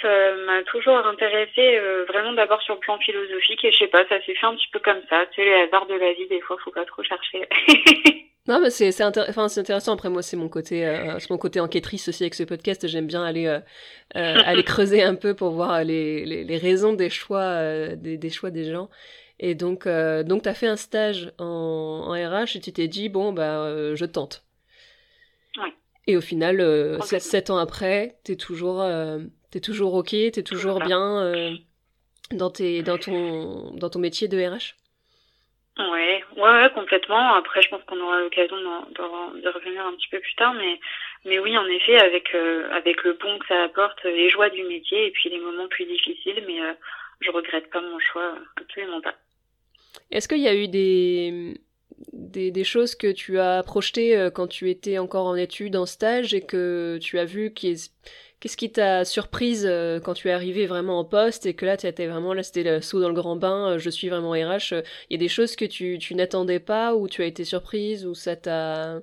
m'a 0.48 0.63
toujours 0.63 0.98
intéressé 1.06 1.80
vraiment 2.08 2.34
d'abord 2.34 2.62
sur 2.63 2.74
le 2.74 2.80
plan 2.80 2.98
philosophique 2.98 3.63
et 3.63 3.72
je 3.72 3.78
sais 3.78 3.88
pas, 3.88 4.04
ça 4.10 4.20
s'est 4.25 4.34
fait 4.34 4.48
un 4.48 4.56
petit 4.56 4.70
peu 4.74 4.80
comme 4.80 5.01
ça. 5.08 5.25
Sais, 5.36 5.46
les 5.46 5.54
hasards 5.54 5.86
de 5.86 5.94
la 5.94 6.13
vie, 6.13 6.28
des 6.28 6.42
fois, 6.42 6.58
faut 6.63 6.72
pas 6.72 6.86
trop 6.86 7.04
chercher. 7.04 7.48
Non, 8.48 8.60
mais 8.60 8.72
c'est 8.72 8.92
c'est 8.92 9.04
intéressant. 9.04 9.94
Après, 9.94 10.10
moi, 10.10 10.24
c'est 10.24 10.36
mon 10.38 10.50
côté 10.50 10.86
euh, 10.88 11.20
c'est 11.20 11.30
mon 11.30 11.38
côté 11.38 11.60
enquêtrice 11.60 12.08
aussi 12.08 12.24
avec 12.24 12.34
ce 12.34 12.44
podcast. 12.44 12.88
J'aime 12.88 13.06
bien 13.06 13.24
aller 13.24 13.46
euh, 13.46 13.60
euh 14.16 14.38
aller 14.44 14.64
creuser 14.66 15.04
un 15.04 15.14
peu 15.14 15.36
pour 15.36 15.52
voir 15.52 15.84
les, 15.84 16.26
les, 16.26 16.44
les 16.44 16.58
raisons 16.58 16.94
des 16.94 17.10
choix 17.12 17.42
euh, 17.42 17.96
des, 17.96 18.18
des, 18.18 18.30
choix 18.32 18.50
des 18.50 18.72
gens. 18.72 18.90
Et 19.40 19.54
donc 19.54 19.88
donc 19.88 20.44
t'as 20.44 20.54
fait 20.54 20.68
un 20.68 20.76
stage 20.76 21.34
en, 21.38 21.46
en 21.46 22.12
RH 22.14 22.56
et 22.56 22.60
tu 22.60 22.72
t'es 22.74 22.88
dit 22.88 23.10
bon 23.10 23.32
bah 23.32 23.96
je 23.96 24.06
tente. 24.06 24.44
Ouais. 25.58 25.74
Et 26.08 26.18
au 26.18 26.22
final, 26.22 27.00
sept 27.20 27.50
ans 27.52 27.58
après, 27.58 28.20
t'es 28.24 28.36
toujours 28.36 28.84
t'es 29.52 29.60
toujours 29.60 29.94
ok, 29.94 30.10
t'es 30.10 30.44
toujours 30.44 30.80
bien 30.80 31.56
dans 32.32 32.50
tes 32.50 32.82
dans 32.82 32.98
ton 32.98 33.72
dans 33.76 33.90
ton 33.90 34.00
métier 34.00 34.28
de 34.28 34.38
RH. 34.44 34.81
Ouais, 35.78 36.24
ouais, 36.36 36.70
complètement. 36.74 37.34
Après, 37.34 37.62
je 37.62 37.70
pense 37.70 37.84
qu'on 37.84 38.00
aura 38.00 38.20
l'occasion 38.20 38.58
de, 38.58 39.50
revenir 39.50 39.86
un 39.86 39.94
petit 39.94 40.10
peu 40.10 40.20
plus 40.20 40.36
tard, 40.36 40.54
mais 40.54 40.80
Mais 41.25 41.40
oui, 41.40 41.58
en 41.58 41.66
effet, 41.68 41.98
avec 41.98 42.36
avec 42.72 43.04
le 43.04 43.13
bon 43.13 43.40
que 43.40 43.48
ça 43.48 43.63
apporte, 43.63 44.04
les 44.04 44.30
joies 44.30 44.50
du 44.50 44.63
métier 44.63 45.08
et 45.08 45.12
puis 45.12 45.30
les 45.30 45.40
moments 45.40 45.68
plus 45.70 45.86
difficiles, 45.86 46.44
mais 46.46 46.60
je 47.22 47.32
regrette 47.32 47.70
pas 47.70 47.82
mon 47.82 48.00
choix, 48.00 48.36
absolument 48.58 49.01
pas. 49.01 49.16
Est-ce 50.12 50.28
qu'il 50.28 50.40
y 50.42 50.48
a 50.48 50.56
eu 50.56 50.68
des, 50.68 51.54
des, 52.12 52.63
choses 52.63 52.96
que 52.96 53.12
tu 53.12 53.40
as 53.40 53.63
projetées 53.63 54.30
quand 54.34 54.48
tu 54.48 54.70
étais 54.70 54.98
encore 54.98 55.25
en 55.25 55.36
études, 55.36 55.75
en 55.75 55.86
stage, 55.86 56.34
et 56.34 56.46
que 56.46 57.00
tu 57.01 57.18
as 57.18 57.25
vu 57.25 57.54
qui 57.54 57.92
Qu'est-ce 58.42 58.58
qui 58.58 58.72
t'a 58.72 59.06
surprise 59.06 59.68
euh, 59.70 60.00
quand 60.00 60.16
tu 60.16 60.30
es 60.30 60.32
arrivé 60.32 60.66
vraiment 60.66 60.98
en 60.98 61.06
poste 61.06 61.46
et 61.46 61.54
que 61.54 61.64
là 61.64 61.78
tu 61.78 61.86
étais 61.86 62.08
vraiment 62.08 62.34
là 62.34 62.42
c'était 62.42 62.64
le 62.64 62.82
saut 62.82 63.00
dans 63.00 63.08
le 63.08 63.14
grand 63.14 63.36
bain, 63.36 63.74
euh, 63.74 63.78
je 63.78 63.88
suis 63.92 64.10
vraiment 64.10 64.32
RH, 64.32 64.74
euh, 64.74 64.82
il 65.10 65.14
y 65.14 65.16
a 65.16 65.18
des 65.20 65.28
choses 65.28 65.56
que 65.56 65.64
tu, 65.64 66.00
tu 66.00 66.16
n'attendais 66.16 66.60
pas 66.60 66.96
ou 66.96 67.08
tu 67.08 67.22
as 67.22 67.28
été 67.28 67.46
surprise 67.46 68.04
ou 68.04 68.16
ça 68.16 68.36
t'a 68.36 69.02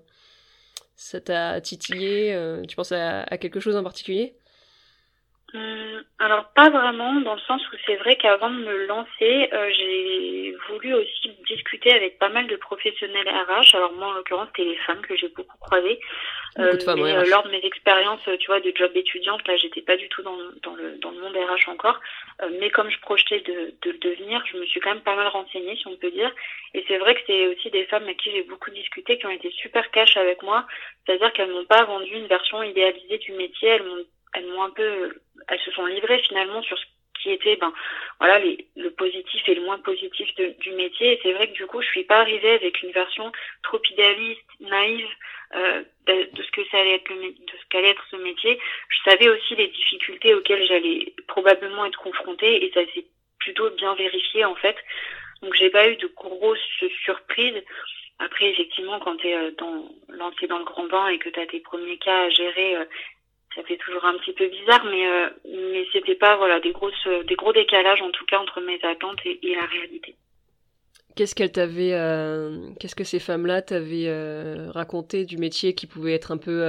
ça 0.97 1.21
t'a 1.21 1.61
titillé, 1.61 2.37
tu 2.69 2.75
penses 2.75 2.93
à, 2.93 3.25
quelque 3.39 3.61
chose 3.61 3.77
en 3.77 3.85
particulier? 3.85 4.35
Alors 6.19 6.53
pas 6.55 6.69
vraiment, 6.69 7.21
dans 7.21 7.35
le 7.35 7.41
sens 7.41 7.63
où 7.73 7.77
c'est 7.87 7.97
vrai 7.97 8.17
qu'avant 8.17 8.51
de 8.51 8.59
me 8.59 8.87
lancer, 8.87 9.51
j'ai 9.77 10.55
voulu 10.69 10.95
aussi 10.95 11.31
discuter 11.49 11.93
avec 11.93 12.19
pas 12.19 12.29
mal 12.29 12.47
de 12.47 12.57
professionnels 12.57 13.29
RH. 13.29 13.75
Alors 13.75 13.93
moi 13.95 14.09
en 14.09 14.13
l'occurrence 14.13 14.49
c'était 14.55 14.69
les 14.69 14.77
femmes 14.77 15.01
que 15.01 15.17
j'ai 15.17 15.29
beaucoup 15.29 15.57
croisées. 15.59 16.01
Euh, 16.59 16.77
mais, 16.97 17.15
euh, 17.15 17.25
lors 17.27 17.45
de 17.45 17.51
mes 17.51 17.65
expériences, 17.65 18.21
tu 18.41 18.47
vois, 18.47 18.61
de 18.61 18.73
job 18.75 18.91
étudiante, 18.95 19.47
là, 19.47 19.57
j'étais 19.57 19.83
pas 19.83 19.97
du 19.97 20.09
tout 20.09 20.23
dans, 20.23 20.37
dans, 20.63 20.75
le, 20.75 20.97
dans 20.99 21.11
le 21.11 21.21
monde 21.21 21.37
RH 21.37 21.71
encore. 21.71 22.01
Euh, 22.43 22.51
mais 22.59 22.71
comme 22.71 22.91
je 22.91 22.99
projetais 23.01 23.41
de, 23.41 23.75
de 23.83 23.91
le 23.91 23.99
devenir, 23.99 24.43
je 24.51 24.57
me 24.57 24.67
suis 24.67 24.81
quand 24.81 24.93
même 24.93 25.03
pas 25.03 25.15
mal 25.15 25.29
renseignée, 25.29 25.77
si 25.77 25.87
on 25.87 25.97
peut 25.97 26.11
dire. 26.11 26.33
Et 26.75 26.85
c'est 26.89 26.99
vrai 26.99 27.15
que 27.15 27.21
c'est 27.27 27.47
aussi 27.47 27.71
des 27.71 27.85
femmes 27.85 28.05
avec 28.05 28.17
qui 28.17 28.33
j'ai 28.33 28.43
beaucoup 28.43 28.71
discuté 28.71 29.19
qui 29.19 29.27
ont 29.27 29.31
été 29.31 29.51
super 29.53 29.89
cash 29.93 30.17
avec 30.17 30.43
moi. 30.43 30.67
C'est-à-dire 31.07 31.33
qu'elles 31.33 31.53
m'ont 31.53 31.65
pas 31.65 31.85
vendu 31.85 32.13
une 32.13 32.27
version 32.27 32.63
idéalisée 32.63 33.19
du 33.19 33.33
métier. 33.33 33.69
Elles 33.69 33.85
m'ont, 33.85 34.05
elles 34.35 34.47
m'ont 34.47 34.63
un 34.63 34.71
peu, 34.71 35.21
elles 35.49 35.61
se 35.61 35.71
sont 35.73 35.87
livrées 35.87 36.23
finalement 36.23 36.63
sur 36.63 36.79
ce 36.79 36.85
qui 37.23 37.31
était 37.31 37.57
ben 37.57 37.73
voilà 38.19 38.41
le 38.77 38.91
positif 38.91 39.43
et 39.49 39.55
le 39.55 39.63
moins 39.63 39.79
positif 39.79 40.29
du 40.35 40.71
métier. 40.73 41.13
Et 41.13 41.21
c'est 41.23 41.33
vrai 41.33 41.49
que 41.49 41.55
du 41.55 41.67
coup 41.67 41.83
je 41.83 41.89
suis 41.89 42.05
pas 42.05 42.21
arrivée 42.21 42.53
avec 42.53 42.83
une 42.83 42.93
version 42.93 43.31
trop 43.63 43.81
idéaliste 43.91 44.41
naïve 44.61 45.09
euh, 45.55 45.83
de, 46.07 46.29
de, 46.33 46.43
ce 46.43 46.51
que 46.51 46.65
ça 46.71 46.79
allait 46.79 46.97
être 46.97 47.09
le, 47.09 47.33
de 47.33 47.53
ce 47.53 47.67
qu'allait 47.71 47.91
être 47.91 48.07
ce 48.11 48.17
métier. 48.17 48.59
Je 48.89 49.11
savais 49.11 49.29
aussi 49.29 49.55
les 49.57 49.69
difficultés 49.69 50.35
auxquelles 50.35 50.67
j'allais 50.67 51.15
probablement 51.27 51.87
être 51.87 51.99
confrontée 51.99 52.65
et 52.65 52.71
ça 52.73 52.81
s'est 52.93 53.07
plutôt 53.39 53.71
bien 53.71 53.95
vérifié 53.95 54.45
en 54.45 54.55
fait. 54.57 54.77
Donc 55.43 55.55
j'ai 55.55 55.71
pas 55.71 55.89
eu 55.89 55.97
de 55.97 56.09
grosses 56.09 56.59
surprises. 57.05 57.63
Après 58.19 58.51
effectivement 58.51 58.99
quand 58.99 59.17
tu 59.17 59.29
es 59.29 59.37
euh, 59.37 59.51
dans 59.59 59.89
lancé 60.09 60.47
dans 60.49 60.59
le 60.59 60.65
grand 60.65 60.87
bain 60.87 61.09
et 61.09 61.19
que 61.19 61.29
tu 61.29 61.41
as 61.41 61.47
tes 61.47 61.61
premiers 61.61 61.99
cas 61.99 62.25
à 62.25 62.31
gérer 62.31 62.77
euh, 62.77 62.85
ça 63.59 63.65
fait 63.65 63.77
toujours 63.77 64.05
un 64.05 64.17
petit 64.19 64.33
peu 64.33 64.47
bizarre, 64.47 64.85
mais 64.85 65.07
euh, 65.09 65.29
mais 65.45 65.85
c'était 65.93 66.15
pas 66.15 66.37
voilà 66.37 66.61
des 66.61 66.71
grosses 66.71 67.09
des 67.27 67.35
gros 67.35 67.53
décalages 67.53 68.01
en 68.01 68.11
tout 68.11 68.25
cas 68.25 68.39
entre 68.39 68.61
mes 68.61 68.79
attentes 68.85 69.19
et, 69.25 69.41
la 69.43 69.67
réalité. 69.67 70.15
Qu'est-ce 71.17 71.35
qu'elle 71.35 71.51
t'avait, 71.51 71.95
euh, 71.95 72.71
qu'est-ce 72.79 72.95
que 72.95 73.03
ces 73.03 73.19
femmes-là 73.19 73.61
t'avaient 73.63 74.07
euh, 74.07 74.71
raconté 74.71 75.25
du 75.25 75.39
métier 75.39 75.75
qui 75.75 75.89
pouvait 75.89 76.15
être 76.15 76.31
un 76.31 76.39
peu 76.39 76.63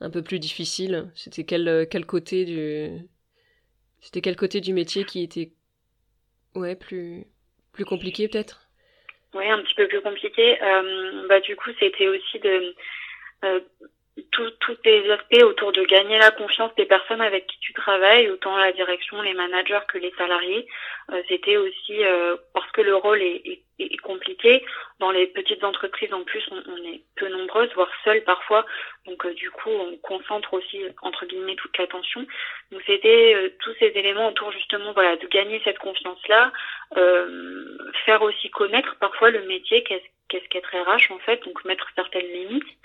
un 0.00 0.10
peu 0.10 0.22
plus 0.22 0.38
difficile? 0.38 1.10
C'était 1.16 1.44
quel 1.44 1.88
quel 1.90 2.06
côté 2.06 2.44
du 2.44 3.00
c'était 4.00 4.20
quel 4.20 4.36
côté 4.36 4.60
du 4.60 4.72
métier 4.72 5.04
qui 5.04 5.24
était 5.24 5.50
ouais 6.54 6.76
plus 6.76 7.26
plus 7.72 7.84
compliqué 7.84 8.28
peut-être? 8.28 8.68
Oui, 9.34 9.48
un 9.48 9.60
petit 9.62 9.74
peu 9.74 9.88
plus 9.88 10.00
compliqué. 10.00 10.58
bah 11.28 11.40
du 11.40 11.56
coup, 11.56 11.70
c'était 11.80 12.06
aussi 12.06 12.38
de 12.38 12.76
tous 14.30 14.76
les 14.84 15.10
aspects 15.10 15.42
autour 15.42 15.72
de 15.72 15.82
gagner 15.84 16.18
la 16.18 16.30
confiance 16.30 16.74
des 16.74 16.84
personnes 16.84 17.22
avec 17.22 17.46
qui 17.46 17.58
tu 17.60 17.72
travailles, 17.72 18.28
autant 18.30 18.56
la 18.56 18.72
direction, 18.72 19.22
les 19.22 19.32
managers 19.32 19.80
que 19.88 19.98
les 19.98 20.12
salariés. 20.18 20.66
Euh, 21.10 21.22
c'était 21.28 21.56
aussi 21.56 22.04
euh, 22.04 22.36
parce 22.52 22.70
que 22.72 22.82
le 22.82 22.94
rôle 22.94 23.22
est, 23.22 23.42
est, 23.46 23.62
est, 23.78 23.96
compliqué. 23.98 24.64
Dans 25.00 25.10
les 25.10 25.26
petites 25.26 25.64
entreprises, 25.64 26.12
en 26.12 26.24
plus, 26.24 26.42
on, 26.50 26.56
on 26.56 26.76
est 26.84 27.02
peu 27.16 27.28
nombreuses, 27.28 27.72
voire 27.74 27.90
seules 28.04 28.22
parfois. 28.24 28.66
Donc, 29.06 29.24
euh, 29.24 29.32
du 29.32 29.50
coup, 29.50 29.70
on 29.70 29.96
concentre 29.96 30.52
aussi 30.54 30.82
entre 31.00 31.24
guillemets 31.24 31.56
toute 31.56 31.76
l'attention. 31.78 32.26
Donc, 32.70 32.82
c'était 32.86 33.54
tous 33.60 33.74
ces 33.78 33.92
éléments 33.94 34.28
autour 34.28 34.52
justement, 34.52 34.92
voilà, 34.92 35.16
de 35.16 35.26
gagner 35.26 35.60
cette 35.64 35.78
confiance-là, 35.78 36.52
faire 38.04 38.22
aussi 38.22 38.50
connaître 38.50 38.96
parfois 39.00 39.30
le 39.30 39.42
métier, 39.44 39.82
qu'est-ce 39.84 40.04
qu'est-ce 40.28 40.48
qu'être 40.48 40.74
RH 40.74 41.12
en 41.12 41.18
fait, 41.18 41.44
donc 41.44 41.62
mettre 41.66 41.86
certaines 41.94 42.26
limites 42.26 42.78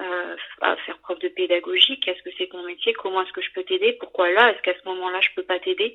euh, 0.00 0.36
à 0.60 0.76
faire 0.76 0.98
preuve 0.98 1.20
de 1.20 1.28
pédagogie. 1.28 2.00
Qu'est-ce 2.00 2.22
que 2.22 2.34
c'est 2.36 2.52
mon 2.52 2.64
métier 2.64 2.92
Comment 2.94 3.22
est-ce 3.22 3.32
que 3.32 3.42
je 3.42 3.52
peux 3.52 3.62
t'aider 3.62 3.92
Pourquoi 3.92 4.30
là 4.30 4.50
Est-ce 4.50 4.62
qu'à 4.62 4.74
ce, 4.74 4.88
moment-là 4.88 5.20
je 5.20 5.34
peux 5.36 5.44
pas 5.44 5.60
t'aider 5.60 5.94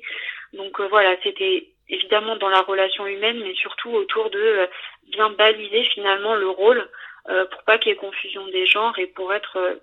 Donc 0.52 0.80
euh, 0.80 0.86
voilà, 0.88 1.16
c'était 1.22 1.68
évidemment 1.88 2.36
dans 2.36 2.48
la 2.48 2.62
relation 2.62 3.06
humaine, 3.06 3.40
mais 3.40 3.54
surtout 3.54 3.90
autour 3.90 4.30
de 4.30 4.38
euh, 4.38 4.66
bien 5.08 5.30
baliser 5.30 5.84
finalement 5.84 6.34
le 6.34 6.48
rôle 6.48 6.88
euh, 7.28 7.44
pour 7.46 7.62
pas 7.64 7.78
qu'il 7.78 7.90
y 7.90 7.92
ait 7.92 7.98
confusion 7.98 8.46
des 8.48 8.64
genres 8.66 8.98
et 8.98 9.06
pour 9.06 9.34
être 9.34 9.80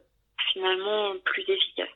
finalement 0.51 1.15
plus 1.24 1.43
efficace. 1.47 1.89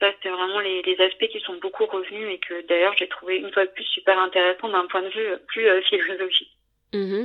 Ça, 0.00 0.12
c'est 0.22 0.28
vraiment 0.28 0.60
les, 0.60 0.82
les, 0.82 1.00
aspects 1.00 1.26
qui 1.26 1.40
sont 1.40 1.56
beaucoup 1.56 1.86
revenus 1.86 2.32
et 2.32 2.38
que 2.38 2.64
d'ailleurs 2.68 2.94
j'ai 2.96 3.08
trouvé 3.08 3.38
une 3.38 3.52
fois 3.52 3.66
de 3.66 3.70
plus 3.72 3.82
super 3.82 4.16
intéressant 4.16 4.68
d'un 4.68 4.86
point 4.86 5.02
de 5.02 5.08
vue 5.08 5.36
plus 5.48 5.68
philosophique. 5.88 6.52
Mmh 6.92 7.24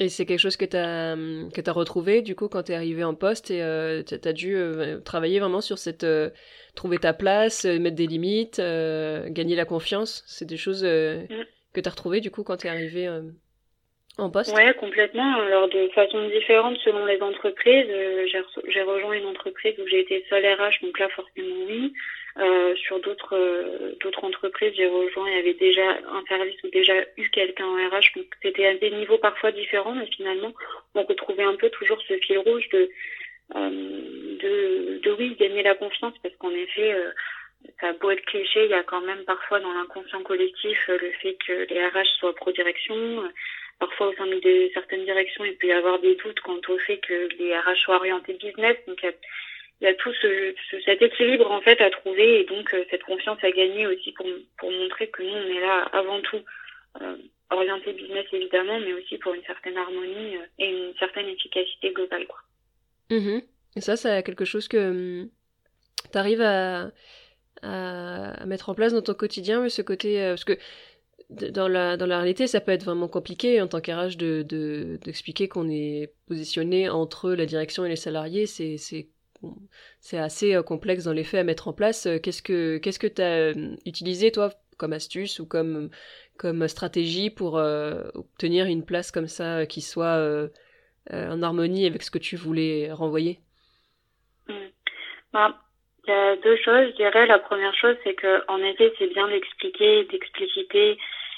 et 0.00 0.08
c'est 0.08 0.24
quelque 0.24 0.40
chose 0.40 0.56
que 0.56 0.64
tu 0.64 0.78
as, 0.78 1.14
que 1.14 1.68
as 1.68 1.72
retrouvé, 1.72 2.22
du 2.22 2.34
coup, 2.34 2.48
quand 2.48 2.62
tu 2.62 2.72
es 2.72 2.74
arrivé 2.74 3.04
en 3.04 3.14
poste 3.14 3.50
et 3.50 3.62
euh, 3.62 4.02
tu 4.02 4.16
as 4.26 4.32
dû 4.32 4.56
euh, 4.56 4.98
travailler 5.00 5.38
vraiment 5.40 5.60
sur 5.60 5.76
cette. 5.76 6.04
Euh, 6.04 6.30
trouver 6.74 6.96
ta 6.96 7.12
place, 7.12 7.66
euh, 7.66 7.78
mettre 7.78 7.96
des 7.96 8.06
limites, 8.06 8.58
gagner 8.58 9.56
la 9.56 9.66
confiance. 9.66 10.24
C'est 10.26 10.46
des 10.46 10.56
choses 10.56 10.84
mm. 10.84 11.26
que 11.74 11.80
tu 11.80 11.86
as 11.86 11.90
retrouvées, 11.90 12.20
du 12.20 12.30
coup, 12.30 12.44
quand 12.44 12.56
tu 12.56 12.66
es 12.66 12.70
arrivé 12.70 13.10
en 14.16 14.30
poste? 14.30 14.54
Oui, 14.56 14.62
complètement. 14.78 15.34
Alors, 15.34 15.68
de 15.68 15.88
façon 15.88 16.28
différente 16.28 16.78
selon 16.82 17.04
les 17.04 17.20
entreprises. 17.20 17.86
j'ai 18.68 18.82
rejoint 18.82 19.14
une 19.14 19.26
entreprise 19.26 19.74
où 19.78 19.86
j'ai 19.86 20.00
été 20.00 20.24
seule 20.30 20.46
RH, 20.46 20.82
donc 20.82 20.98
là, 20.98 21.08
forcément, 21.10 21.56
oui. 21.68 21.92
Euh, 22.38 22.76
sur 22.76 23.00
d'autres 23.00 23.36
euh, 23.36 23.92
d'autres 24.00 24.22
entreprises, 24.22 24.72
j'ai 24.76 24.86
rejoint, 24.86 25.28
il 25.28 25.36
y 25.36 25.40
avait 25.40 25.54
déjà 25.54 25.98
un 26.12 26.24
service 26.28 26.62
ou 26.62 26.68
déjà 26.68 26.94
eu 27.16 27.28
quelqu'un 27.30 27.66
en 27.66 27.88
RH, 27.88 28.14
donc 28.14 28.26
c'était 28.40 28.66
à 28.66 28.74
des 28.74 28.92
niveaux 28.92 29.18
parfois 29.18 29.50
différents, 29.50 29.96
mais 29.96 30.06
finalement, 30.06 30.52
on 30.94 31.02
retrouvait 31.02 31.42
un 31.42 31.56
peu 31.56 31.70
toujours 31.70 32.00
ce 32.06 32.16
fil 32.18 32.38
rouge 32.38 32.68
de 32.68 32.88
euh, 33.56 33.70
de, 34.40 35.00
de 35.02 35.12
oui 35.18 35.34
gagner 35.40 35.64
la 35.64 35.74
confiance, 35.74 36.14
parce 36.22 36.34
qu'en 36.36 36.52
effet, 36.52 36.94
ça 37.80 37.88
a 37.88 37.92
beau 37.94 38.10
être 38.12 38.24
cliché, 38.26 38.64
il 38.64 38.70
y 38.70 38.74
a 38.74 38.84
quand 38.84 39.00
même 39.00 39.24
parfois 39.24 39.58
dans 39.58 39.72
l'inconscient 39.72 40.22
collectif 40.22 40.78
le 40.88 41.10
fait 41.20 41.36
que 41.44 41.66
les 41.68 41.84
RH 41.84 42.18
soient 42.20 42.34
pro-direction. 42.34 43.24
Parfois, 43.80 44.08
au 44.08 44.12
sein 44.14 44.26
de 44.26 44.70
certaines 44.72 45.04
directions, 45.04 45.44
il 45.44 45.56
peut 45.56 45.66
y 45.66 45.72
avoir 45.72 45.98
des 45.98 46.14
doutes 46.14 46.40
quant 46.40 46.60
au 46.68 46.78
fait 46.78 46.98
que 46.98 47.28
les 47.38 47.58
RH 47.58 47.76
soient 47.76 47.96
orientés 47.96 48.34
business. 48.34 48.76
Donc, 48.86 49.02
il 49.02 49.06
y 49.06 49.08
a 49.08 49.14
tout 49.98 50.12
ce, 50.20 50.54
cet 50.84 51.00
équilibre 51.00 51.50
en 51.50 51.60
fait 51.62 51.80
à 51.80 51.90
trouver 51.90 52.40
et 52.40 52.44
donc 52.44 52.72
euh, 52.74 52.84
cette 52.90 53.02
confiance 53.02 53.38
à 53.42 53.50
gagner 53.50 53.86
aussi 53.86 54.12
pour, 54.12 54.26
pour 54.58 54.70
montrer 54.70 55.08
que 55.08 55.22
nous 55.22 55.30
on 55.30 55.56
est 55.56 55.60
là 55.60 55.88
avant 55.92 56.20
tout 56.20 56.40
euh, 57.00 57.16
orienté 57.50 57.92
business 57.94 58.26
évidemment 58.32 58.78
mais 58.80 58.92
aussi 58.92 59.16
pour 59.18 59.32
une 59.32 59.44
certaine 59.44 59.76
harmonie 59.78 60.36
euh, 60.36 60.46
et 60.58 60.68
une 60.68 60.94
certaine 60.98 61.28
efficacité 61.28 61.92
globale 61.92 62.26
quoi. 62.26 62.38
Mmh 63.10 63.40
et 63.76 63.80
ça 63.80 63.96
c'est 63.96 64.22
quelque 64.24 64.44
chose 64.44 64.66
que 64.68 64.90
hum, 64.90 65.30
tu 66.12 66.18
arrives 66.18 66.42
à, 66.42 66.90
mettre 68.46 68.70
en 68.70 68.74
place 68.74 68.92
dans 68.92 69.02
ton 69.02 69.14
quotidien 69.14 69.68
ce 69.68 69.82
côté 69.82 70.18
parce 70.28 70.44
que 70.44 70.58
dans 71.30 71.68
la, 71.68 71.96
dans 71.96 72.06
la 72.06 72.18
réalité, 72.18 72.46
ça 72.46 72.60
peut 72.60 72.72
être 72.72 72.84
vraiment 72.84 73.06
compliqué 73.06 73.60
en 73.60 73.68
tant 73.68 73.80
qu'RH 73.80 74.16
de, 74.16 74.98
d'expliquer 75.04 75.46
qu'on 75.46 75.68
est 75.68 76.12
positionné 76.26 76.88
entre 76.88 77.32
la 77.32 77.46
direction 77.46 77.84
et 77.84 77.88
les 77.88 77.96
salariés. 77.96 78.46
C'est, 78.46 78.76
c'est 80.00 80.18
assez 80.18 80.54
euh, 80.54 80.62
complexe 80.62 81.04
dans 81.04 81.12
les 81.12 81.24
faits 81.24 81.40
à 81.40 81.44
mettre 81.44 81.68
en 81.68 81.72
place. 81.72 82.06
Euh, 82.06 82.18
qu'est-ce 82.18 82.42
que 82.42 82.78
qu'est-ce 82.78 82.98
que 82.98 83.06
tu 83.06 83.22
as 83.22 83.52
euh, 83.54 83.76
utilisé 83.86 84.32
toi 84.32 84.50
comme 84.78 84.92
astuce 84.92 85.40
ou 85.40 85.46
comme 85.46 85.90
comme 86.38 86.66
stratégie 86.68 87.28
pour 87.28 87.56
obtenir 87.56 88.64
une 88.64 88.82
place 88.82 89.10
comme 89.10 89.26
ça 89.26 89.66
qui 89.66 89.82
soit 89.82 90.48
en 91.12 91.42
harmonie 91.42 91.84
avec 91.84 92.02
ce 92.02 92.10
que 92.10 92.16
tu 92.16 92.36
voulais 92.36 92.90
renvoyer? 92.90 93.40
Bah, 95.34 95.60
Il 96.06 96.10
y 96.10 96.14
a 96.14 96.36
deux 96.36 96.56
choses, 96.56 96.92
je 96.92 96.96
dirais. 96.96 97.26
La 97.26 97.38
première 97.38 97.74
chose, 97.74 97.94
c'est 98.04 98.14
que 98.14 98.42
en 98.48 98.56
effet, 98.56 98.90
c'est 98.98 99.08
bien 99.08 99.28
d'expliquer, 99.28 100.04
d'expliciter 100.04 100.96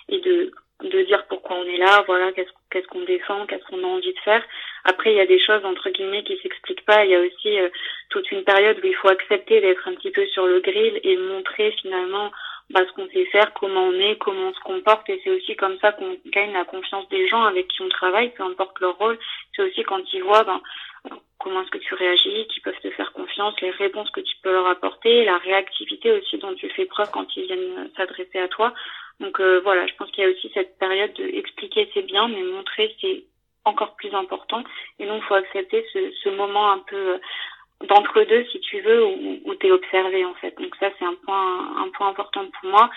et 0.08 0.20
de 0.20 0.52
de 0.82 1.02
dire 1.02 1.24
pourquoi 1.28 1.56
on 1.56 1.64
est 1.64 1.78
là, 1.78 2.02
voilà, 2.06 2.32
qu'est-ce 2.32 2.50
qu'est-ce 2.70 2.86
qu'on 2.86 3.04
défend, 3.04 3.46
qu'est-ce 3.46 3.64
qu'on 3.64 3.84
a 3.84 3.86
envie 3.86 4.12
de 4.12 4.18
faire. 4.20 4.42
Après, 4.84 5.12
il 5.12 5.16
y 5.16 5.20
a 5.20 5.26
des 5.26 5.38
choses 5.38 5.64
entre 5.64 5.90
guillemets 5.90 6.24
qui 6.24 6.38
s'expliquent 6.38 6.84
pas. 6.84 7.04
Il 7.04 7.10
y 7.10 7.14
a 7.14 7.20
aussi 7.20 7.58
euh, 7.58 7.68
toute 8.08 8.30
une 8.32 8.44
période 8.44 8.78
où 8.82 8.86
il 8.86 8.94
faut 8.94 9.08
accepter 9.08 9.60
d'être 9.60 9.86
un 9.86 9.94
petit 9.94 10.10
peu 10.10 10.26
sur 10.26 10.46
le 10.46 10.60
grill 10.60 11.00
et 11.02 11.16
montrer 11.16 11.72
finalement 11.82 12.30
bah, 12.70 12.80
ce 12.86 12.92
qu'on 12.94 13.08
sait 13.08 13.26
faire, 13.26 13.52
comment 13.54 13.84
on 13.84 13.92
est, 13.92 14.16
comment 14.18 14.48
on 14.48 14.54
se 14.54 14.60
comporte. 14.60 15.08
Et 15.10 15.20
c'est 15.22 15.30
aussi 15.30 15.54
comme 15.56 15.78
ça 15.80 15.92
qu'on 15.92 16.16
gagne 16.26 16.52
la 16.52 16.64
confiance 16.64 17.08
des 17.10 17.28
gens 17.28 17.42
avec 17.44 17.68
qui 17.68 17.82
on 17.82 17.88
travaille, 17.88 18.30
peu 18.30 18.42
importe 18.42 18.80
leur 18.80 18.96
rôle. 18.96 19.18
C'est 19.54 19.62
aussi 19.62 19.82
quand 19.82 20.00
ils 20.12 20.22
voient 20.22 20.44
ben, 20.44 20.60
comment 21.38 21.62
est-ce 21.62 21.70
que 21.70 21.78
tu 21.78 21.94
réagis, 21.94 22.46
qui 22.48 22.60
peuvent 22.60 22.80
te 22.82 22.90
faire 22.90 23.12
confiance, 23.12 23.60
les 23.60 23.70
réponses 23.70 24.10
que 24.10 24.20
tu 24.20 24.34
peux 24.42 24.52
leur 24.52 24.66
apporter, 24.66 25.24
la 25.24 25.38
réactivité 25.38 26.12
aussi 26.12 26.38
dont 26.38 26.54
tu 26.54 26.68
fais 26.70 26.86
preuve 26.86 27.10
quand 27.10 27.36
ils 27.36 27.46
viennent 27.46 27.90
s'adresser 27.96 28.38
à 28.38 28.48
toi. 28.48 28.72
Donc 29.22 29.40
euh, 29.40 29.60
voilà, 29.60 29.86
je 29.86 29.94
pense 29.94 30.10
qu'il 30.10 30.24
y 30.24 30.26
a 30.26 30.30
aussi 30.30 30.50
cette 30.52 30.78
période 30.78 31.14
de 31.14 31.24
expliquer 31.24 31.88
c'est 31.94 32.02
bien, 32.02 32.28
mais 32.28 32.42
montrer 32.42 32.94
c'est 33.00 33.24
encore 33.64 33.94
plus 33.96 34.12
important. 34.14 34.62
Et 34.98 35.06
donc, 35.06 35.22
il 35.22 35.26
faut 35.26 35.34
accepter 35.34 35.86
ce, 35.92 36.10
ce 36.22 36.28
moment 36.30 36.72
un 36.72 36.78
peu 36.80 37.14
euh, 37.14 37.18
d'entre-deux, 37.86 38.44
si 38.46 38.60
tu 38.60 38.80
veux, 38.80 39.04
où, 39.04 39.40
où 39.44 39.54
tu 39.54 39.66
es 39.66 39.70
observé, 39.70 40.24
en 40.24 40.34
fait. 40.34 40.56
Donc 40.58 40.74
ça, 40.76 40.90
c'est 40.98 41.04
un 41.04 41.14
point, 41.24 41.76
un 41.76 41.88
point 41.90 42.08
important 42.08 42.44
pour 42.60 42.70
moi. 42.70 42.90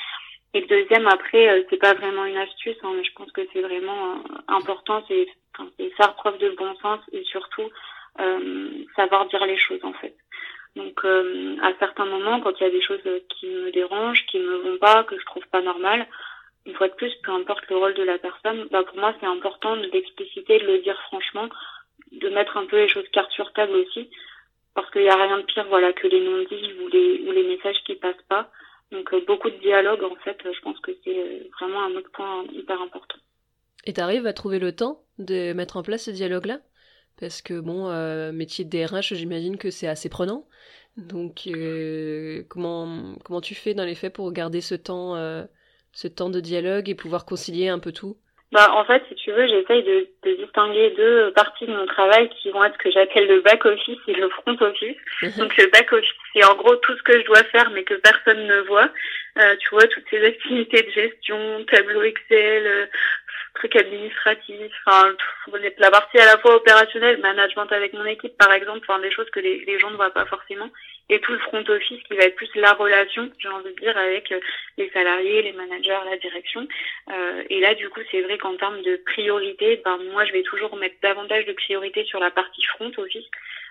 Et 0.54 0.62
le 0.62 0.68
deuxième, 0.68 1.08
après, 1.08 1.50
euh, 1.50 1.64
c'est 1.70 1.78
pas 1.78 1.94
vraiment 1.94 2.26
une 2.26 2.38
astuce, 2.38 2.78
hein, 2.84 2.94
mais 2.96 3.04
je 3.04 3.14
pense 3.14 3.32
que 3.32 3.42
c'est 3.52 3.62
vraiment 3.62 4.14
euh, 4.14 4.38
important, 4.48 5.04
c'est 5.08 5.28
enfin, 5.58 5.70
faire 5.98 6.16
preuve 6.16 6.38
de 6.38 6.50
bon 6.52 6.76
sens 6.78 7.00
et 7.12 7.24
surtout 7.26 7.70
euh, 8.20 8.70
savoir 8.96 9.28
dire 9.28 9.46
les 9.46 9.58
choses, 9.58 9.84
en 9.84 9.94
fait. 9.94 10.16
Donc, 10.76 11.06
euh, 11.06 11.56
à 11.62 11.74
certains 11.80 12.06
moments, 12.06 12.42
quand 12.42 12.60
il 12.60 12.64
y 12.64 12.68
a 12.68 12.72
des 12.72 12.82
choses 12.82 13.02
qui 13.30 13.48
me 13.48 13.72
dérangent, 13.72 14.26
qui 14.28 14.40
me 14.40 14.58
vont 14.58 14.78
pas, 14.78 15.04
que 15.06 15.18
je 15.18 15.26
trouve 15.26 15.48
pas 15.48 15.62
normales, 15.62 16.06
une 16.66 16.74
fois 16.74 16.88
de 16.88 16.94
plus, 16.94 17.14
peu 17.24 17.32
importe 17.32 17.68
le 17.70 17.78
rôle 17.78 17.94
de 17.94 18.04
la 18.04 18.18
personne, 18.18 18.68
bah 18.72 18.84
pour 18.84 18.98
moi 18.98 19.14
c'est 19.20 19.28
important 19.28 19.78
de 19.78 19.86
l'expliciter, 19.94 20.60
de 20.60 20.66
le 20.66 20.80
dire 20.80 21.00
franchement, 21.08 21.48
de 22.12 22.30
mettre 22.30 22.58
un 22.58 22.66
peu 22.66 22.78
les 22.78 22.88
choses 22.88 23.08
carte 23.12 23.32
sur 23.32 23.54
table 23.54 23.76
aussi, 23.76 24.10
parce 24.74 24.90
qu'il 24.92 25.04
n'y 25.04 25.10
a 25.10 25.16
rien 25.16 25.38
de 25.38 25.44
pire 25.44 25.66
voilà 25.70 25.94
que 25.94 26.08
les 26.08 26.22
non-dits 26.22 26.74
ou 26.82 26.88
les, 26.88 27.22
ou 27.28 27.32
les 27.32 27.48
messages 27.48 27.82
qui 27.86 27.96
passent 27.96 28.16
pas. 28.28 28.50
Donc 28.92 29.14
euh, 29.14 29.24
beaucoup 29.28 29.50
de 29.50 29.58
dialogue 29.58 30.04
en 30.04 30.16
fait, 30.16 30.38
je 30.44 30.60
pense 30.62 30.80
que 30.80 30.92
c'est 31.04 31.18
euh, 31.18 31.48
vraiment 31.60 31.84
un 31.84 31.96
autre 31.96 32.12
point 32.12 32.46
hyper 32.52 32.82
important. 32.82 33.18
Et 33.86 33.94
tu 33.94 34.02
arrives 34.02 34.26
à 34.26 34.34
trouver 34.34 34.58
le 34.58 34.76
temps 34.76 35.04
de 35.20 35.54
mettre 35.54 35.78
en 35.78 35.84
place 35.84 36.06
ce 36.06 36.12
dialogue-là? 36.12 36.60
Parce 37.20 37.42
que 37.42 37.60
bon, 37.60 37.90
euh, 37.90 38.32
métier 38.32 38.66
de 38.66 38.70
DRH, 38.70 39.14
j'imagine 39.14 39.58
que 39.58 39.70
c'est 39.70 39.88
assez 39.88 40.10
prenant. 40.10 40.46
Donc 40.98 41.42
euh, 41.48 42.44
comment 42.50 43.16
comment 43.24 43.42
tu 43.42 43.54
fais 43.54 43.74
dans 43.74 43.84
les 43.84 43.96
faits 43.96 44.14
pour 44.14 44.32
garder 44.32 44.62
ce 44.62 44.76
temps 44.76 45.16
euh, 45.16 45.44
ce 45.92 46.08
temps 46.08 46.30
de 46.30 46.40
dialogue 46.40 46.90
et 46.90 46.96
pouvoir 46.96 47.26
concilier 47.26 47.68
un 47.68 47.80
peu 47.80 47.92
tout? 47.92 48.18
Bah, 48.52 48.72
en 48.74 48.86
fait, 48.86 49.04
si 49.10 49.16
tu 49.16 49.32
veux, 49.32 49.48
j'essaye 49.48 49.84
de, 49.84 50.08
de, 50.24 50.36
distinguer 50.38 50.92
deux 50.92 51.34
parties 51.34 51.66
de 51.66 51.76
mon 51.76 51.86
travail 51.88 52.30
qui 52.30 52.52
vont 52.52 52.64
être 52.64 52.76
ce 52.76 52.84
que 52.84 52.92
j'appelle 52.92 53.28
le 53.28 53.42
back 53.42 53.66
office 53.66 54.00
et 54.08 54.14
le 54.14 54.30
front 54.30 54.56
office. 54.62 54.96
Donc 55.38 55.58
le 55.58 55.70
back 55.72 55.92
office, 55.92 56.14
c'est 56.34 56.46
en 56.46 56.56
gros 56.56 56.76
tout 56.78 56.96
ce 56.96 57.04
que 57.04 57.20
je 57.20 57.26
dois 57.26 57.44
faire 57.46 57.70
mais 57.72 57.84
que 57.84 57.96
personne 57.96 58.48
ne 58.48 58.62
voit. 58.62 58.90
Euh, 59.38 59.56
tu 59.60 59.70
vois, 59.72 59.86
toutes 59.88 60.06
ces 60.10 60.24
activités 60.24 60.84
de 60.84 60.92
gestion, 60.92 61.66
tableau 61.70 62.04
Excel, 62.04 62.90
trucs 63.56 63.76
administratifs, 63.76 64.72
enfin 64.86 65.16
la 65.78 65.92
partie 65.92 66.18
à 66.20 66.26
la 66.26 66.38
fois 66.38 66.56
opérationnelle, 66.56 67.20
management 67.20 67.72
avec 67.72 67.94
mon 67.94 68.06
équipe 68.06 68.38
par 68.38 68.52
exemple, 68.54 68.80
enfin 68.88 69.00
des 69.00 69.12
choses 69.12 69.30
que 69.32 69.40
les, 69.40 69.80
gens 69.80 69.92
ne 69.92 69.96
voient 69.96 70.12
pas 70.12 70.26
forcément, 70.26 70.70
et 71.10 71.20
tout 71.20 71.32
le 71.32 71.40
front 71.40 71.64
office 71.68 72.02
qui 72.04 72.16
va 72.16 72.24
être 72.24 72.36
plus 72.36 72.50
la 72.56 72.74
relation, 72.74 73.30
j'ai 73.40 73.50
envie 73.50 73.74
de 73.74 73.80
dire, 73.80 73.98
avec 73.98 74.32
euh, 74.32 74.40
les 74.78 74.90
salariés, 74.92 75.42
les 75.42 75.54
managers, 75.54 76.00
la 76.10 76.18
direction. 76.18 76.68
Euh, 77.12 77.44
et 77.50 77.60
là 77.60 77.76
du 77.76 77.90
coup 77.90 78.02
c'est 78.12 78.22
vrai 78.22 78.38
qu'en 78.38 78.56
termes 78.58 78.82
de 78.82 79.02
priorité, 79.06 79.82
ben 79.84 79.98
moi 80.12 80.26
je 80.26 80.34
vais 80.34 80.44
toujours 80.44 80.76
mettre 80.76 80.96
davantage 81.02 81.46
de 81.46 81.54
priorité 81.54 82.04
sur 82.06 82.20
la 82.20 82.32
partie 82.32 82.64
front 82.64 82.92
office, 82.98 83.26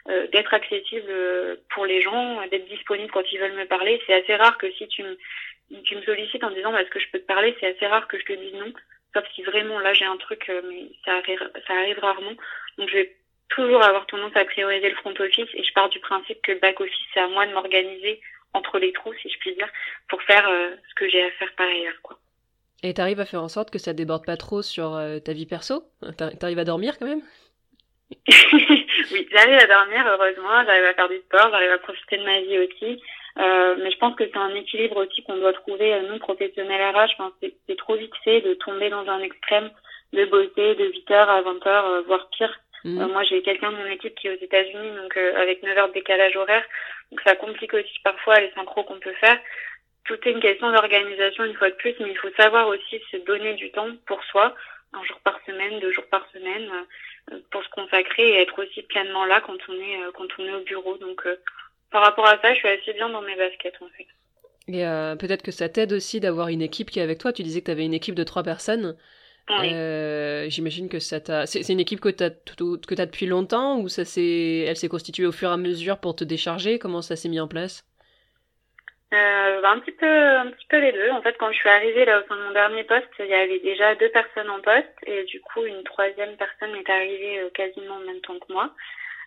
euh, 0.09 0.27
d'être 0.29 0.53
accessible 0.53 1.09
euh, 1.09 1.57
pour 1.71 1.87
les 1.87 2.03
gens, 2.03 2.47
d'être 2.51 2.69
disponible 2.69 3.11
quand 3.11 3.25
ils 3.33 3.39
veulent 3.39 3.57
me 3.57 3.65
parler. 3.65 4.01
C'est 4.07 4.13
assez 4.13 4.37
rare 4.37 4.59
que 4.59 4.71
si 4.73 4.87
tu 4.89 5.03
me 5.03 5.17
tu 5.83 5.97
me 5.97 6.03
sollicites 6.03 6.45
en 6.45 6.51
disant 6.51 6.73
bah, 6.73 6.83
est-ce 6.83 6.91
que 6.91 7.01
je 7.01 7.09
peux 7.11 7.19
te 7.19 7.27
parler, 7.27 7.57
c'est 7.59 7.75
assez 7.75 7.87
rare 7.87 8.07
que 8.07 8.19
je 8.19 8.25
te 8.27 8.33
dise 8.35 8.53
non 8.53 8.71
sauf 9.15 9.25
si 9.35 9.43
vraiment 9.43 9.79
là 9.79 9.95
j'ai 9.95 10.05
un 10.05 10.17
truc, 10.17 10.47
euh, 10.51 10.61
mais 10.69 10.91
ça 11.05 11.17
arrive, 11.17 11.51
ça 11.67 11.75
arrive 11.75 11.99
rarement. 12.01 12.35
Donc 12.79 12.89
je 12.89 12.95
vais 12.95 13.17
toujours 13.49 13.83
avoir 13.83 14.07
tendance 14.07 14.37
à 14.37 14.45
prioriser 14.45 14.91
le 14.91 14.97
front 14.97 15.15
office 15.19 15.49
et 15.55 15.63
je 15.63 15.73
pars 15.73 15.89
du 15.89 16.01
principe 16.01 16.43
que 16.43 16.53
le 16.53 16.59
back 16.59 16.81
office 16.81 17.07
c'est 17.15 17.21
à 17.21 17.29
moi 17.29 17.47
de 17.47 17.53
m'organiser 17.53 18.21
entre 18.53 18.79
les 18.79 18.93
trous, 18.93 19.15
si 19.15 19.29
je 19.29 19.39
puis 19.39 19.55
dire, 19.55 19.69
pour 20.09 20.23
faire 20.23 20.49
euh, 20.49 20.71
ce 20.89 20.95
que 20.95 21.09
j'ai 21.09 21.25
à 21.25 21.31
faire 21.33 21.53
par 21.57 21.67
ailleurs. 21.67 22.01
Quoi. 22.03 22.19
Et 22.83 22.95
t'arrives 22.95 23.21
à 23.21 23.25
faire 23.25 23.43
en 23.43 23.49
sorte 23.49 23.71
que 23.71 23.79
ça 23.79 23.93
déborde 23.93 24.25
pas 24.25 24.37
trop 24.37 24.63
sur 24.63 24.95
euh, 24.95 25.19
ta 25.19 25.33
vie 25.33 25.47
perso? 25.47 25.85
T'arrives 26.39 26.59
à 26.59 26.65
dormir 26.65 26.99
quand 26.99 27.07
même? 27.07 27.23
Oui, 29.13 29.29
j'arrive 29.31 29.59
à 29.59 29.67
dormir, 29.67 30.07
heureusement, 30.07 30.65
j'arrive 30.65 30.85
à 30.85 30.95
faire 30.95 31.09
du 31.09 31.19
sport, 31.19 31.51
j'arrive 31.51 31.73
à 31.73 31.79
profiter 31.79 32.17
de 32.17 32.25
ma 32.25 32.41
vie 32.41 32.59
aussi. 32.59 33.03
Euh, 33.39 33.77
mais 33.83 33.91
je 33.91 33.99
pense 33.99 34.15
que 34.15 34.25
c'est 34.25 34.37
un 34.37 34.55
équilibre 34.55 34.97
aussi 35.05 35.23
qu'on 35.25 35.37
doit 35.37 35.53
trouver, 35.53 35.93
euh, 35.93 36.09
nous, 36.09 36.19
professionnels 36.19 36.95
RH. 36.95 37.15
Enfin, 37.19 37.33
c'est 37.41 37.77
trop 37.77 37.97
vite 37.97 38.15
fait 38.23 38.41
de 38.43 38.55
tomber 38.55 38.91
dans 38.91 39.07
un 39.09 39.21
extrême, 39.21 39.71
de 40.13 40.25
bosser 40.27 40.75
de 40.77 40.87
8h 40.89 41.15
à 41.15 41.43
20h, 41.43 41.67
euh, 41.67 42.03
voire 42.07 42.29
pire. 42.31 42.61
Mmh. 42.85 43.01
Euh, 43.01 43.09
moi, 43.09 43.23
j'ai 43.25 43.43
quelqu'un 43.43 43.73
de 43.73 43.77
mon 43.77 43.87
équipe 43.87 44.15
qui 44.15 44.29
est 44.29 44.37
aux 44.37 44.45
États-Unis, 44.45 44.97
donc 44.97 45.17
euh, 45.17 45.41
avec 45.41 45.63
9 45.63 45.77
heures 45.77 45.89
de 45.89 45.95
décalage 45.95 46.37
horaire. 46.37 46.65
Donc 47.11 47.21
ça 47.23 47.35
complique 47.35 47.75
aussi 47.75 47.99
parfois 48.03 48.41
les 48.41 48.51
synchros 48.53 48.85
qu'on 48.85 49.01
peut 49.01 49.15
faire. 49.15 49.39
Tout 50.05 50.17
est 50.25 50.33
une 50.33 50.41
question 50.41 50.71
d'organisation 50.71 51.45
une 51.45 51.55
fois 51.55 51.71
de 51.71 51.77
plus, 51.77 51.95
mais 52.01 52.11
il 52.11 52.19
faut 52.19 52.31
savoir 52.37 52.69
aussi 52.69 53.01
se 53.11 53.17
donner 53.19 53.55
du 53.55 53.71
temps 53.71 53.89
pour 54.07 54.23
soi, 54.25 54.55
un 54.93 55.03
jour 55.05 55.19
par 55.25 55.41
semaine, 55.47 55.81
deux 55.81 55.93
jours 55.93 56.07
par 56.11 56.29
semaine, 56.33 56.69
pour 57.51 57.65
se 57.65 57.71
consacrer 57.71 58.29
et 58.29 58.43
être 58.43 58.63
aussi 58.63 58.83
pleinement 58.83 59.25
là 59.25 59.41
quand 59.41 59.57
on 59.69 59.73
est 59.73 59.99
quand 60.13 60.27
on 60.39 60.45
est 60.45 60.55
au 60.55 60.61
bureau. 60.61 60.99
Donc 60.99 61.27
par 61.95 62.03
rapport 62.03 62.27
à 62.27 62.37
ça, 62.43 62.53
je 62.53 62.59
suis 62.59 62.67
assez 62.67 62.93
bien 62.93 63.09
dans 63.09 63.23
mes 63.23 63.37
baskets 63.37 63.77
en 63.81 63.87
fait. 63.97 64.09
Et 64.67 64.85
euh, 64.85 65.15
peut-être 65.15 65.43
que 65.43 65.53
ça 65.53 65.69
t'aide 65.69 65.93
aussi 65.93 66.19
d'avoir 66.19 66.49
une 66.49 66.61
équipe 66.61 66.91
qui 66.91 66.99
est 66.99 67.03
avec 67.03 67.19
toi. 67.19 67.33
Tu 67.33 67.45
disais 67.45 67.61
que 67.61 67.67
tu 67.67 67.71
avais 67.71 67.85
une 67.85 67.95
équipe 67.95 68.17
de 68.17 68.25
trois 68.25 68.43
personnes. 68.43 68.97
Oui. 69.49 69.73
Euh, 69.73 70.49
J'imagine 70.49 70.89
que 70.89 70.99
ça 70.99 71.21
t'a. 71.21 71.47
C'est 71.47 71.69
une 71.73 71.79
équipe 71.79 72.01
que 72.01 72.09
tu 72.09 72.25
as, 72.25 72.31
que 72.31 73.01
as 73.01 73.07
depuis 73.07 73.27
longtemps 73.27 73.79
ou 73.79 73.89
ça 73.89 74.05
s'est, 74.05 74.65
elle 74.67 74.77
s'est 74.77 74.89
constituée 74.89 75.25
au 75.25 75.31
fur 75.31 75.51
et 75.51 75.53
à 75.53 75.57
mesure 75.57 75.99
pour 75.99 76.17
te 76.17 76.25
décharger? 76.25 76.81
Comment 76.81 77.01
ça 77.01 77.15
s'est 77.15 77.29
mis 77.29 77.39
en 77.39 77.47
place? 77.47 77.87
Euh, 79.13 79.61
bah, 79.61 79.71
un 79.71 79.79
petit 79.79 79.93
peu, 79.93 80.37
un 80.37 80.51
petit 80.51 80.67
peu 80.69 80.81
les 80.81 80.91
deux. 80.91 81.11
En 81.13 81.23
fait, 81.23 81.37
quand 81.39 81.53
je 81.53 81.59
suis 81.59 81.69
arrivée 81.69 82.07
là 82.07 82.19
au 82.19 82.27
sein 82.27 82.37
de 82.37 82.43
mon 82.43 82.53
dernier 82.55 82.83
poste, 82.83 83.07
il 83.21 83.27
y 83.27 83.35
avait 83.35 83.61
déjà 83.61 83.95
deux 83.95 84.11
personnes 84.11 84.51
en 84.51 84.61
poste 84.61 84.99
et 85.07 85.23
du 85.23 85.41
coup 85.43 85.65
une 85.65 85.85
troisième 85.85 86.37
personne 86.39 86.75
est 86.75 86.91
arrivée 86.91 87.41
quasiment 87.55 87.95
en 87.95 88.01
même 88.01 88.21
temps 88.23 88.41
que 88.41 88.53
moi. 88.53 88.75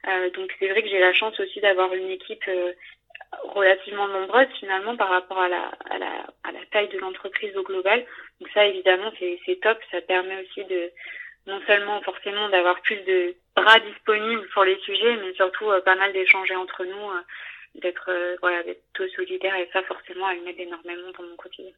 Euh, 0.08 0.30
donc 0.32 0.54
c'est 0.60 0.68
vrai 0.70 0.82
que 0.84 0.90
j'ai 0.90 1.00
la 1.00 1.14
chance 1.14 1.40
aussi 1.40 1.60
d'avoir 1.60 1.94
une 1.94 2.10
équipe 2.10 2.48
euh, 2.48 2.74
relativement 3.44 4.08
nombreuse 4.08 4.48
finalement 4.60 4.96
par 4.96 5.10
rapport 5.10 5.40
à 5.40 5.50
la, 5.50 5.72
à 5.90 5.98
la, 5.98 6.28
à 6.44 6.52
la 6.52 6.66
taille 6.72 6.90
de 6.90 7.00
l'entreprise 7.00 7.56
au 7.58 7.64
global. 7.64 8.06
Donc 8.40 8.50
ça 8.54 8.66
évidemment 8.66 9.12
c'est 9.20 9.60
top, 9.62 9.80
ça 9.92 10.02
permet 10.02 10.44
aussi 10.44 10.64
de 10.66 10.92
non 11.48 11.62
seulement 11.66 12.02
forcément 12.02 12.50
d'avoir 12.50 12.82
plus 12.82 12.98
de 13.04 13.36
bras 13.56 13.80
disponibles 13.80 14.48
pour 14.54 14.66
les 14.66 14.78
sujets, 14.80 15.16
mais 15.18 15.34
surtout 15.34 15.70
euh, 15.72 15.82
pas 15.82 15.96
mal 15.96 16.14
d'échanger 16.14 16.56
entre 16.56 16.84
nous, 16.86 17.10
euh, 17.10 17.22
d'être 17.76 18.10
euh, 18.10 18.36
voilà, 18.42 18.64
d'être 18.64 19.08
solidaire 19.16 19.56
et 19.56 19.70
ça 19.74 19.82
forcément 19.84 20.30
elle 20.30 20.44
m'aide 20.44 20.60
énormément 20.60 21.12
dans 21.18 21.24
mon 21.24 21.36
quotidien. 21.36 21.74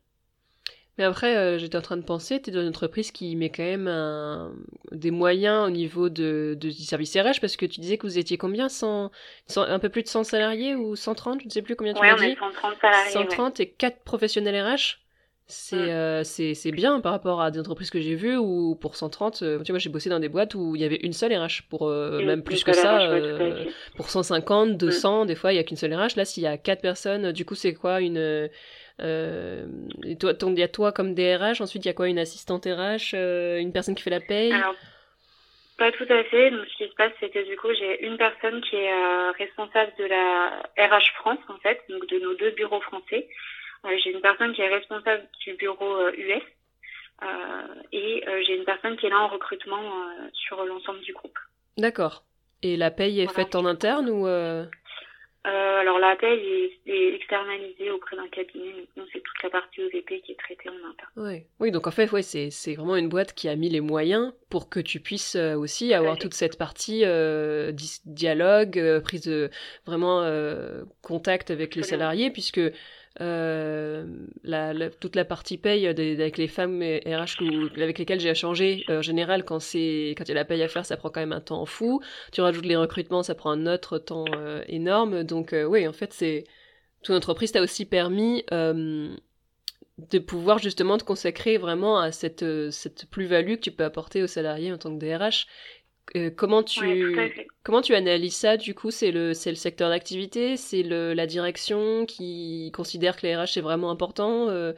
Mais 0.99 1.05
après, 1.05 1.35
euh, 1.37 1.57
j'étais 1.57 1.77
en 1.77 1.81
train 1.81 1.97
de 1.97 2.03
penser, 2.03 2.41
tu 2.41 2.49
es 2.49 2.53
dans 2.53 2.61
une 2.61 2.67
entreprise 2.67 3.11
qui 3.11 3.35
met 3.37 3.49
quand 3.49 3.63
même 3.63 3.87
un, 3.87 4.51
des 4.91 5.11
moyens 5.11 5.65
au 5.65 5.71
niveau 5.71 6.09
de, 6.09 6.57
de, 6.59 6.69
du 6.69 6.83
service 6.83 7.15
RH, 7.15 7.39
parce 7.39 7.55
que 7.55 7.65
tu 7.65 7.79
disais 7.79 7.97
que 7.97 8.05
vous 8.05 8.17
étiez 8.19 8.37
combien? 8.37 8.67
100, 8.69 9.09
100, 9.47 9.61
Un 9.63 9.79
peu 9.79 9.87
plus 9.89 10.03
de 10.03 10.09
100 10.09 10.25
salariés 10.25 10.75
ou 10.75 10.95
130 10.97 11.39
Je 11.41 11.45
ne 11.45 11.49
sais 11.51 11.61
plus 11.61 11.75
combien 11.77 11.93
tu 11.93 12.01
ouais, 12.01 12.11
m'as 12.11 12.17
dit. 12.17 12.35
130 12.37 12.75
salariés. 12.81 13.11
130 13.11 13.59
ouais. 13.59 13.65
et 13.65 13.69
4 13.69 14.03
professionnels 14.03 14.61
RH 14.61 14.99
c'est 15.51 15.75
Mm. 15.77 15.79
euh, 15.79 16.23
c'est 16.23 16.53
c'est 16.53 16.71
bien 16.71 16.99
par 17.01 17.11
rapport 17.11 17.41
à 17.41 17.49
des 17.49 17.59
entreprises 17.59 17.89
que 17.89 17.99
j'ai 17.99 18.13
vues 18.13 18.37
où 18.37 18.75
pour 18.75 18.95
130 18.95 19.41
euh, 19.41 19.57
tu 19.57 19.63
vois 19.63 19.73
moi 19.73 19.79
j'ai 19.79 19.89
bossé 19.89 20.07
dans 20.07 20.19
des 20.19 20.29
boîtes 20.29 20.53
où 20.53 20.75
il 20.75 20.81
y 20.81 20.85
avait 20.85 20.97
une 21.01 21.11
seule 21.11 21.33
RH 21.35 21.63
pour 21.71 21.87
euh, 21.87 22.23
même 22.23 22.43
plus 22.43 22.63
que 22.63 22.71
ça 22.71 22.99
RH, 22.99 23.67
pour 23.95 24.11
150 24.11 24.77
200 24.77 25.25
des 25.25 25.33
fois 25.33 25.51
il 25.51 25.55
y 25.55 25.59
a 25.59 25.63
qu'une 25.63 25.75
seule 25.75 25.95
RH 25.95 26.17
là 26.17 26.25
s'il 26.25 26.43
y 26.43 26.45
a 26.45 26.55
quatre 26.59 26.81
personnes 26.81 27.31
du 27.31 27.45
coup 27.45 27.55
c'est 27.55 27.73
quoi 27.73 27.99
une 27.99 28.47
euh, 29.01 29.65
et 30.03 30.15
toi 30.17 30.33
il 30.41 30.59
y 30.59 30.63
a 30.63 30.67
toi 30.67 30.91
comme 30.91 31.13
DRH 31.13 31.61
ensuite 31.61 31.85
il 31.85 31.87
y 31.87 31.91
a 31.91 31.93
quoi 31.93 32.07
une 32.07 32.19
assistante 32.19 32.65
RH 32.65 33.13
euh, 33.13 33.59
une 33.59 33.71
personne 33.71 33.95
qui 33.95 34.03
fait 34.03 34.09
la 34.09 34.19
paye? 34.19 34.51
Alors, 34.51 34.75
pas 35.77 35.91
tout 35.93 36.07
à 36.09 36.23
fait. 36.25 36.51
Donc, 36.51 36.65
ce 36.67 36.75
qui 36.83 36.89
se 36.89 36.95
passe, 36.95 37.13
c'est 37.21 37.29
que 37.29 37.47
du 37.47 37.55
coup, 37.55 37.69
j'ai 37.73 38.05
une 38.05 38.17
personne 38.17 38.59
qui 38.61 38.75
est 38.75 38.91
euh, 38.91 39.31
responsable 39.31 39.93
de 39.97 40.05
la 40.05 40.61
RH 40.77 41.13
France, 41.15 41.39
en 41.47 41.57
fait, 41.59 41.79
donc 41.89 42.05
de 42.07 42.19
nos 42.19 42.33
deux 42.33 42.51
bureaux 42.51 42.81
français. 42.81 43.29
J'ai 44.03 44.11
une 44.11 44.19
personne 44.19 44.53
qui 44.53 44.61
est 44.61 44.67
responsable 44.67 45.25
du 45.45 45.53
bureau 45.53 46.09
US. 46.17 46.43
Et 47.93 48.23
j'ai 48.45 48.57
une 48.57 48.65
personne 48.65 48.97
qui 48.97 49.05
est 49.05 49.09
là 49.09 49.19
en 49.19 49.29
recrutement 49.29 49.81
sur 50.33 50.65
l'ensemble 50.65 50.99
du 51.01 51.13
groupe. 51.13 51.37
d'accord 51.77 52.25
et 52.61 52.75
la 52.75 52.91
paye 52.91 53.21
est 53.21 53.25
Voilà. 53.25 53.45
faite 53.45 53.55
en 53.55 53.65
interne 53.65 54.09
ou 54.09 54.27
euh... 55.47 55.79
Alors 55.79 55.99
la 55.99 56.15
paye 56.15 56.39
est, 56.85 56.91
est 56.91 57.15
externalisée 57.15 57.91
auprès 57.91 58.15
d'un 58.15 58.27
cabinet, 58.27 58.73
mais 58.75 58.87
nous 58.97 59.05
c'est 59.13 59.21
toute 59.21 59.43
la 59.43 59.49
partie 59.49 59.81
OVP 59.81 60.21
qui 60.21 60.33
est 60.33 60.39
traitée 60.39 60.69
en 60.69 60.89
interne. 60.89 61.11
Ouais. 61.15 61.45
Oui, 61.59 61.71
donc 61.71 61.87
en 61.87 61.91
fait, 61.91 62.11
ouais, 62.11 62.21
c'est, 62.21 62.75
vraiment 62.75 62.95
une 62.95 63.09
boîte 63.09 63.33
qui 63.33 63.47
a 63.47 63.55
mis 63.55 63.69
les 63.69 63.81
moyens 63.81 64.33
pour 64.49 64.69
que 64.69 64.79
tu 64.79 64.99
puisses 64.99 65.35
euh, 65.35 65.55
aussi 65.55 65.93
avoir 65.93 66.17
toute 66.17 66.33
cette 66.33 66.57
partie 66.57 67.03
euh, 67.05 67.71
dialogue, 68.05 69.01
prise 69.03 69.21
de 69.21 69.49
vraiment 69.85 70.29
contact 71.01 71.51
avec 71.51 71.75
les 71.75 71.83
salariés, 71.83 72.31
puisque 72.31 72.61
euh, 73.21 74.05
toute 74.99 75.15
la 75.15 75.25
partie 75.25 75.57
paye 75.57 75.87
avec 75.87 76.37
les 76.37 76.47
femmes 76.47 76.81
RH 76.81 77.43
avec 77.77 77.99
lesquelles 77.99 78.19
j'ai 78.19 78.29
échangé. 78.29 78.83
en 78.87 79.01
général, 79.01 79.43
quand 79.43 79.73
il 79.73 80.15
y 80.17 80.31
a 80.31 80.33
la 80.33 80.45
paye 80.45 80.63
à 80.63 80.67
faire, 80.67 80.85
ça 80.85 80.97
prend 80.97 81.09
quand 81.09 81.19
même 81.19 81.33
un 81.33 81.41
temps 81.41 81.65
fou. 81.65 82.01
Tu 82.31 82.41
rajoutes 82.41 82.65
les 82.65 82.75
recrutements, 82.75 83.23
ça 83.23 83.35
prend 83.35 83.51
un 83.51 83.67
autre 83.67 83.97
temps 83.97 84.25
énorme. 84.67 85.23
Donc 85.23 85.53
oui, 85.53 85.87
en 85.87 85.93
fait, 85.93 86.13
c'est 86.13 86.45
ton 87.03 87.15
entreprise 87.15 87.51
t'a 87.51 87.61
aussi 87.61 87.85
permis 87.85 88.43
de 88.51 90.19
pouvoir 90.19 90.59
justement 90.59 90.97
te 90.97 91.03
consacrer 91.03 91.57
vraiment 91.57 91.99
à 91.99 92.11
cette, 92.11 92.45
cette 92.71 93.05
plus-value 93.09 93.55
que 93.55 93.61
tu 93.61 93.71
peux 93.71 93.83
apporter 93.83 94.23
aux 94.23 94.27
salariés 94.27 94.71
en 94.71 94.77
tant 94.77 94.97
que 94.97 94.99
DRH 95.03 95.47
euh, 96.15 96.31
comment 96.35 96.63
tu 96.63 97.15
comment 97.63 97.81
tu 97.81 97.93
analyses 97.93 98.35
ça 98.35 98.57
du 98.57 98.73
coup 98.73 98.89
c'est 98.89 99.11
le 99.11 99.33
c'est 99.33 99.51
le 99.51 99.55
secteur 99.55 99.89
d'activité 99.89 100.57
c'est 100.57 100.81
le 100.81 101.13
la 101.13 101.27
direction 101.27 102.05
qui 102.07 102.71
considère 102.73 103.15
que 103.15 103.27
les 103.27 103.35
RH 103.35 103.53
c'est 103.53 103.61
vraiment 103.61 103.91
important 103.91 104.49
euh, 104.49 104.73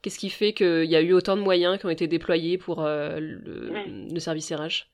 qu'est-ce 0.00 0.18
qui 0.18 0.30
fait 0.30 0.54
qu'il 0.54 0.86
y 0.86 0.96
a 0.96 1.02
eu 1.02 1.12
autant 1.12 1.36
de 1.36 1.42
moyens 1.42 1.78
qui 1.78 1.84
ont 1.84 1.90
été 1.90 2.06
déployés 2.06 2.56
pour 2.56 2.82
euh, 2.82 3.18
le, 3.20 4.18
service 4.18 4.52
RH 4.52 4.86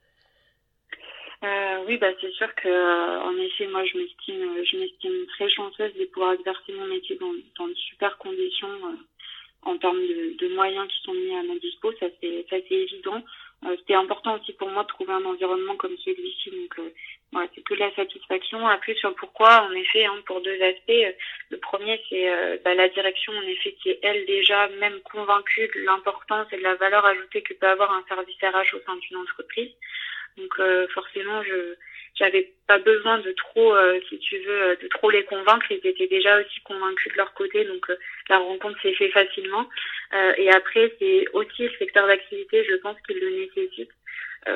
oui 1.87 1.99
bah 1.99 2.09
c'est 2.21 2.33
sûr 2.33 2.53
que 2.57 3.23
en 3.23 3.37
effet 3.39 3.69
moi 3.69 3.85
je 3.85 3.97
m'estime 3.97 4.65
je 4.65 4.77
m'estime 4.79 5.27
très 5.37 5.49
chanceuse 5.49 5.95
de 5.95 6.05
pouvoir 6.07 6.33
exercer 6.33 6.73
mon 6.73 6.87
métier 6.87 7.17
dans, 7.17 7.33
dans 7.59 7.69
de 7.69 7.75
super 7.75 8.19
conditions 8.19 8.69
en 9.63 9.77
termes 9.79 10.01
de, 10.01 10.37
de, 10.39 10.55
moyens 10.55 10.87
qui 10.89 11.03
sont 11.03 11.13
mis 11.13 11.35
à 11.37 11.43
ma 11.43 11.55
dispo. 11.59 11.93
Ça 12.01 12.07
c'est 12.21 12.47
ça 12.49 12.57
c'est 12.69 12.75
évident 12.75 13.23
c'était 13.63 13.95
important 13.95 14.39
aussi 14.39 14.53
pour 14.53 14.69
moi 14.69 14.83
de 14.83 14.89
trouver 14.89 15.13
un 15.13 15.25
environnement 15.25 15.77
comme 15.77 15.97
celui-ci. 15.99 16.51
Donc, 16.51 16.79
euh, 16.79 16.93
voilà, 17.33 17.49
c'est 17.55 17.63
que 17.63 17.75
de 17.75 17.81
la 17.81 17.95
satisfaction. 17.95 18.67
Après, 18.67 18.95
sur 18.95 19.15
pourquoi, 19.17 19.63
en 19.63 19.73
effet, 19.73 20.05
hein, 20.05 20.23
pour 20.27 20.41
deux 20.41 20.61
aspects. 20.63 20.91
Euh, 20.91 21.13
le 21.51 21.59
premier, 21.59 22.01
c'est 22.09 22.61
bah, 22.65 22.75
la 22.75 22.89
direction, 22.89 23.33
en 23.33 23.43
effet, 23.43 23.73
qui 23.83 23.91
est, 23.91 23.99
elle, 24.03 24.27
déjà 24.27 24.69
même 24.81 25.01
convaincue 25.01 25.69
de 25.75 25.81
l'importance 25.81 26.47
et 26.53 26.59
de 26.59 26.63
la 26.63 26.75
valeur 26.77 27.05
ajoutée 27.05 27.43
que 27.43 27.55
peut 27.55 27.69
avoir 27.69 27.93
un 27.93 28.05
service 28.09 28.37
RH 28.43 28.77
au 28.77 28.81
sein 28.87 28.97
d'une 28.97 29.17
entreprise. 29.19 29.73
Donc, 30.37 30.55
forcément, 30.93 31.43
je 31.43 31.77
j'avais 32.19 32.53
pas 32.67 32.79
besoin 32.79 33.19
de 33.19 33.33
trop, 33.33 33.75
euh, 33.75 34.01
si 34.09 34.19
tu 34.19 34.39
veux, 34.39 34.63
euh, 34.63 34.77
de 34.77 34.89
trop 34.89 35.11
les 35.11 35.25
convaincre. 35.25 35.67
Ils 35.71 35.87
étaient 35.87 36.07
déjà 36.07 36.41
aussi 36.41 36.61
convaincus 36.65 37.13
de 37.13 37.19
leur 37.19 37.33
côté, 37.35 37.65
donc 37.65 37.89
euh, 37.91 37.97
la 38.29 38.39
rencontre 38.39 38.81
s'est 38.81 38.95
fait 38.95 39.11
facilement. 39.11 39.69
et 40.39 40.51
après, 40.51 40.93
c'est 40.99 41.27
aussi 41.33 41.65
le 41.65 41.77
secteur 41.79 42.07
d'activité, 42.07 42.65
je 42.65 42.77
pense 42.77 42.97
qu'il 43.07 43.19
le 43.19 43.31
nécessite. 43.31 43.91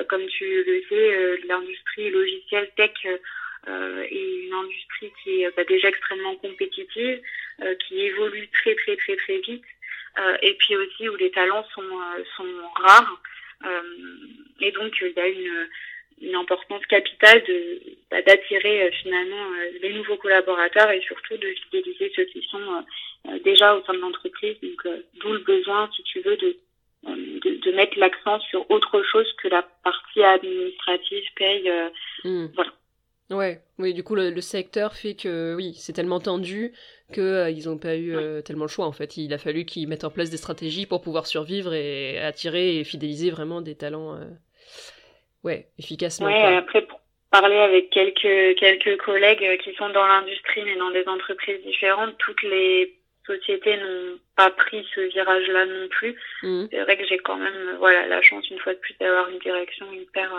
comme 0.09 0.27
tu 0.29 0.47
le 0.65 0.83
sais, 0.89 1.41
l'industrie 1.49 2.11
logicielle 2.11 2.71
tech 2.77 2.97
est 3.05 4.45
une 4.47 4.55
industrie 4.55 5.13
qui 5.23 5.43
est 5.43 5.51
bah, 5.57 5.65
déjà 5.65 5.89
extrêmement 5.89 6.37
compétitive, 6.37 7.21
qui 7.81 8.01
évolue 8.01 8.49
très 8.59 8.75
très 8.77 8.97
très 8.97 9.17
très 9.17 9.39
vite, 9.39 9.65
et 10.43 10.55
puis 10.61 10.77
aussi 10.77 11.09
où 11.09 11.17
les 11.17 11.33
talents 11.33 11.67
sont 11.75 11.93
sont 12.37 12.55
rares. 12.77 13.21
et 14.61 14.71
donc 14.71 14.93
il 15.01 15.13
y 15.17 15.21
a 15.21 15.27
une 15.27 15.69
une 16.21 16.35
importance 16.35 16.85
capitale 16.87 17.43
de 17.47 17.81
bah, 18.11 18.23
d'attirer 18.23 18.83
euh, 18.83 18.91
finalement 19.03 19.37
euh, 19.37 19.79
les 19.83 19.95
nouveaux 19.95 20.17
collaborateurs 20.17 20.91
et 20.91 21.01
surtout 21.01 21.37
de 21.37 21.49
fidéliser 21.65 22.13
ceux 22.15 22.25
qui 22.25 22.47
sont 22.51 22.85
euh, 23.29 23.39
déjà 23.45 23.75
au 23.75 23.83
sein 23.85 23.95
de 23.95 23.99
l'entreprise. 23.99 24.57
Donc 24.63 24.87
d'où 25.15 25.33
le 25.33 25.39
besoin, 25.41 25.91
si 25.97 26.03
tu 26.05 26.21
veux, 26.21 26.37
de 26.37 26.57
de, 27.03 27.65
de 27.65 27.73
mettre 27.73 27.99
l'accent 27.99 28.39
sur 28.41 28.71
autre 28.71 29.03
chose 29.11 29.27
que 29.43 29.49
la 29.49 29.63
partie 29.63 30.23
administrative, 30.23 31.25
paye, 31.35 31.73
hmm. 32.25 32.49
voilà. 32.55 32.73
Ouais, 33.31 33.63
oui, 33.79 33.95
du 33.95 34.03
coup, 34.03 34.15
le, 34.15 34.39
secteur 34.43 34.93
fait 34.93 35.15
que, 35.15 35.55
oui, 35.55 35.73
c'est 35.77 35.95
tellement 35.95 36.21
tendu 36.21 36.75
qu'ils 37.11 37.55
ils 37.57 37.69
n'ont 37.69 37.79
pas 37.79 37.97
eu 37.97 38.15
tellement 38.45 38.65
le 38.65 38.69
choix, 38.69 38.85
en 38.85 38.93
fait. 38.93 39.17
Il 39.17 39.33
a 39.33 39.39
fallu 39.39 39.65
qu'ils 39.65 39.89
mettent 39.89 40.05
en 40.05 40.11
place 40.11 40.29
des 40.29 40.37
stratégies 40.37 40.85
pour 40.85 41.01
pouvoir 41.01 41.27
survivre 41.27 41.73
et 41.73 42.19
attirer 42.19 42.77
et 42.79 42.85
fidéliser 42.85 43.31
vraiment 43.31 43.63
des 43.63 43.77
talents 43.77 44.21
ouais, 45.45 45.69
efficacement. 45.79 46.27
Ouais, 46.27 46.57
après, 46.57 46.83
pour 46.83 47.01
parler 47.31 47.59
avec 47.59 47.91
quelques, 47.91 48.59
quelques 48.59 48.97
collègues 48.99 49.45
euh, 49.45 49.57
qui 49.57 49.75
sont 49.75 49.89
dans 49.91 50.07
l'industrie, 50.07 50.65
mais 50.65 50.77
dans 50.77 50.91
des 50.91 51.07
entreprises 51.07 51.63
différentes, 51.63 52.17
toutes 52.19 52.43
les 52.43 52.97
sociétés 53.27 53.77
n'ont 53.77 54.19
pas 54.37 54.51
pris 54.51 54.85
ce 54.95 55.01
virage-là 55.01 55.67
non 55.67 55.89
plus. 55.89 56.17
Mmh. 56.43 56.65
C'est 56.71 56.81
vrai 56.81 56.97
que 56.97 57.07
j'ai 57.07 57.19
quand 57.19 57.37
même, 57.37 57.69
euh, 57.69 57.77
voilà, 57.79 58.07
la 58.07 58.23
chance 58.23 58.49
une 58.51 58.59
fois 58.59 58.75
de 58.75 58.79
plus 58.79 58.95
d'avoir 58.99 59.29
une 59.29 59.39
direction 59.39 59.93
hyper 59.93 60.33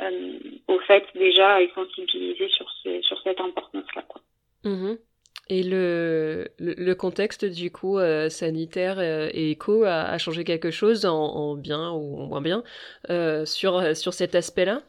euh, 0.00 0.38
au 0.66 0.78
fait 0.80 1.04
déjà 1.14 1.60
et 1.60 1.70
sensibilisée 1.74 2.48
sur, 2.48 2.68
ce, 2.82 3.00
sur 3.02 3.20
cette 3.22 3.40
importance-là. 3.40 4.02
Quoi. 4.08 4.20
Mmh. 4.64 4.94
Et 5.50 5.62
le, 5.62 6.48
le, 6.58 6.94
contexte 6.94 7.46
du 7.46 7.70
coup 7.70 7.98
euh, 7.98 8.28
sanitaire 8.28 8.98
euh, 8.98 9.30
et 9.32 9.52
éco 9.52 9.84
a, 9.84 10.02
a, 10.02 10.18
changé 10.18 10.44
quelque 10.44 10.70
chose 10.70 11.06
en, 11.06 11.16
en, 11.16 11.54
bien 11.56 11.90
ou 11.90 12.20
en 12.20 12.26
moins 12.26 12.42
bien 12.42 12.62
euh, 13.08 13.46
sur, 13.46 13.96
sur 13.96 14.12
cet 14.12 14.34
aspect-là? 14.34 14.82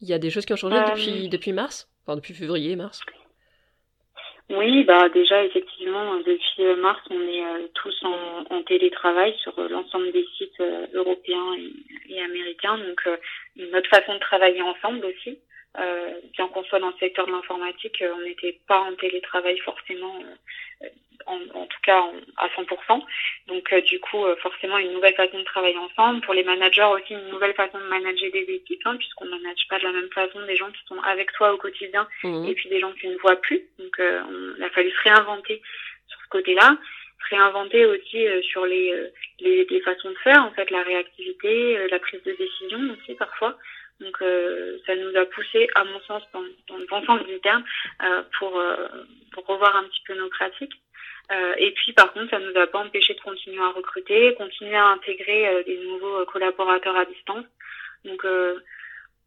Il 0.00 0.08
y 0.08 0.14
a 0.14 0.18
des 0.18 0.30
choses 0.30 0.46
qui 0.46 0.54
ont 0.54 0.56
changé 0.56 0.76
depuis, 0.76 1.28
depuis 1.28 1.52
mars? 1.52 1.90
Enfin 2.06 2.16
depuis 2.16 2.32
février, 2.32 2.76
mars? 2.76 3.02
Oui, 4.48 4.84
bah 4.84 5.10
déjà 5.10 5.44
effectivement 5.44 6.16
depuis 6.16 6.80
mars 6.80 7.00
on 7.10 7.20
est 7.20 7.68
tous 7.74 8.02
en, 8.04 8.44
en, 8.48 8.62
télétravail 8.62 9.36
sur 9.42 9.52
l'ensemble 9.68 10.10
des 10.12 10.24
sites 10.38 10.62
européens 10.94 11.54
et, 11.58 12.14
et, 12.14 12.22
américains, 12.22 12.78
donc 12.78 13.06
notre 13.56 13.90
façon 13.90 14.14
de 14.14 14.20
travailler 14.20 14.62
ensemble 14.62 15.04
aussi. 15.04 15.38
Euh, 15.76 16.12
bien 16.32 16.48
qu'on 16.48 16.64
soit 16.64 16.80
dans 16.80 16.88
le 16.88 16.98
secteur 16.98 17.26
de 17.26 17.32
l'informatique, 17.32 18.00
euh, 18.02 18.14
on 18.16 18.22
n'était 18.22 18.58
pas 18.66 18.80
en 18.80 18.94
télétravail 18.94 19.58
forcément, 19.58 20.14
euh, 20.82 20.88
en, 21.26 21.38
en, 21.54 21.66
tout 21.66 21.80
cas 21.82 22.04
à 22.36 22.48
100%. 22.48 23.04
Donc 23.48 23.74
du 23.84 24.00
coup, 24.00 24.24
forcément, 24.40 24.78
une 24.78 24.92
nouvelle 24.92 25.14
façon 25.14 25.38
de 25.38 25.44
travailler 25.44 25.76
ensemble. 25.76 26.22
Pour 26.22 26.34
les 26.34 26.42
managers 26.42 26.84
aussi, 26.84 27.12
une 27.12 27.28
nouvelle 27.28 27.54
façon 27.54 27.78
de 27.78 27.84
manager 27.84 28.30
des 28.32 28.46
équipes, 28.48 28.80
hein, 28.86 28.96
puisqu'on 28.96 29.26
ne 29.26 29.30
manage 29.30 29.68
pas 29.68 29.78
de 29.78 29.84
la 29.84 29.92
même 29.92 30.10
façon 30.10 30.40
des 30.46 30.56
gens 30.56 30.70
qui 30.70 30.84
sont 30.86 31.00
avec 31.02 31.30
toi 31.32 31.52
au 31.52 31.58
quotidien 31.58 32.08
mmh. 32.24 32.48
et 32.48 32.54
puis 32.54 32.68
des 32.70 32.80
gens 32.80 32.92
tu 32.92 33.08
ne 33.08 33.18
vois 33.18 33.36
plus. 33.36 33.62
Donc 33.78 34.00
on 34.00 34.62
a 34.62 34.70
fallu 34.70 34.90
se 34.90 35.02
réinventer 35.02 35.60
sur 36.08 36.20
ce 36.20 36.28
côté-là 36.30 36.78
réinventer 37.30 37.84
aussi 37.84 38.24
sur 38.42 38.64
les, 38.64 38.94
les, 39.40 39.66
les, 39.66 39.80
façons 39.80 40.08
de 40.08 40.16
faire, 40.24 40.42
en 40.44 40.50
fait, 40.52 40.70
la 40.70 40.82
réactivité, 40.82 41.76
la 41.90 41.98
prise 41.98 42.22
de 42.22 42.32
décision 42.32 42.78
aussi 42.94 43.14
parfois. 43.16 43.58
Donc 44.00 44.22
euh, 44.22 44.78
ça 44.86 44.94
nous 44.94 45.16
a 45.16 45.24
poussé, 45.26 45.68
à 45.74 45.84
mon 45.84 46.00
sens, 46.00 46.22
dans, 46.32 46.44
dans 46.68 46.76
le 46.76 46.86
bon 46.86 47.04
sens 47.04 47.24
du 47.26 47.40
terme, 47.40 47.64
euh, 48.02 48.22
pour, 48.38 48.58
euh, 48.58 48.86
pour 49.32 49.46
revoir 49.46 49.74
un 49.76 49.84
petit 49.84 50.02
peu 50.06 50.14
nos 50.14 50.28
pratiques. 50.28 50.74
Euh, 51.32 51.54
et 51.58 51.72
puis 51.72 51.92
par 51.92 52.12
contre, 52.12 52.30
ça 52.30 52.38
nous 52.38 52.56
a 52.56 52.66
pas 52.66 52.78
empêché 52.78 53.14
de 53.14 53.20
continuer 53.20 53.60
à 53.60 53.70
recruter, 53.70 54.34
continuer 54.34 54.76
à 54.76 54.86
intégrer 54.86 55.48
euh, 55.48 55.62
des 55.64 55.78
nouveaux 55.78 56.24
collaborateurs 56.26 56.96
à 56.96 57.04
distance. 57.04 57.44
Donc 58.04 58.24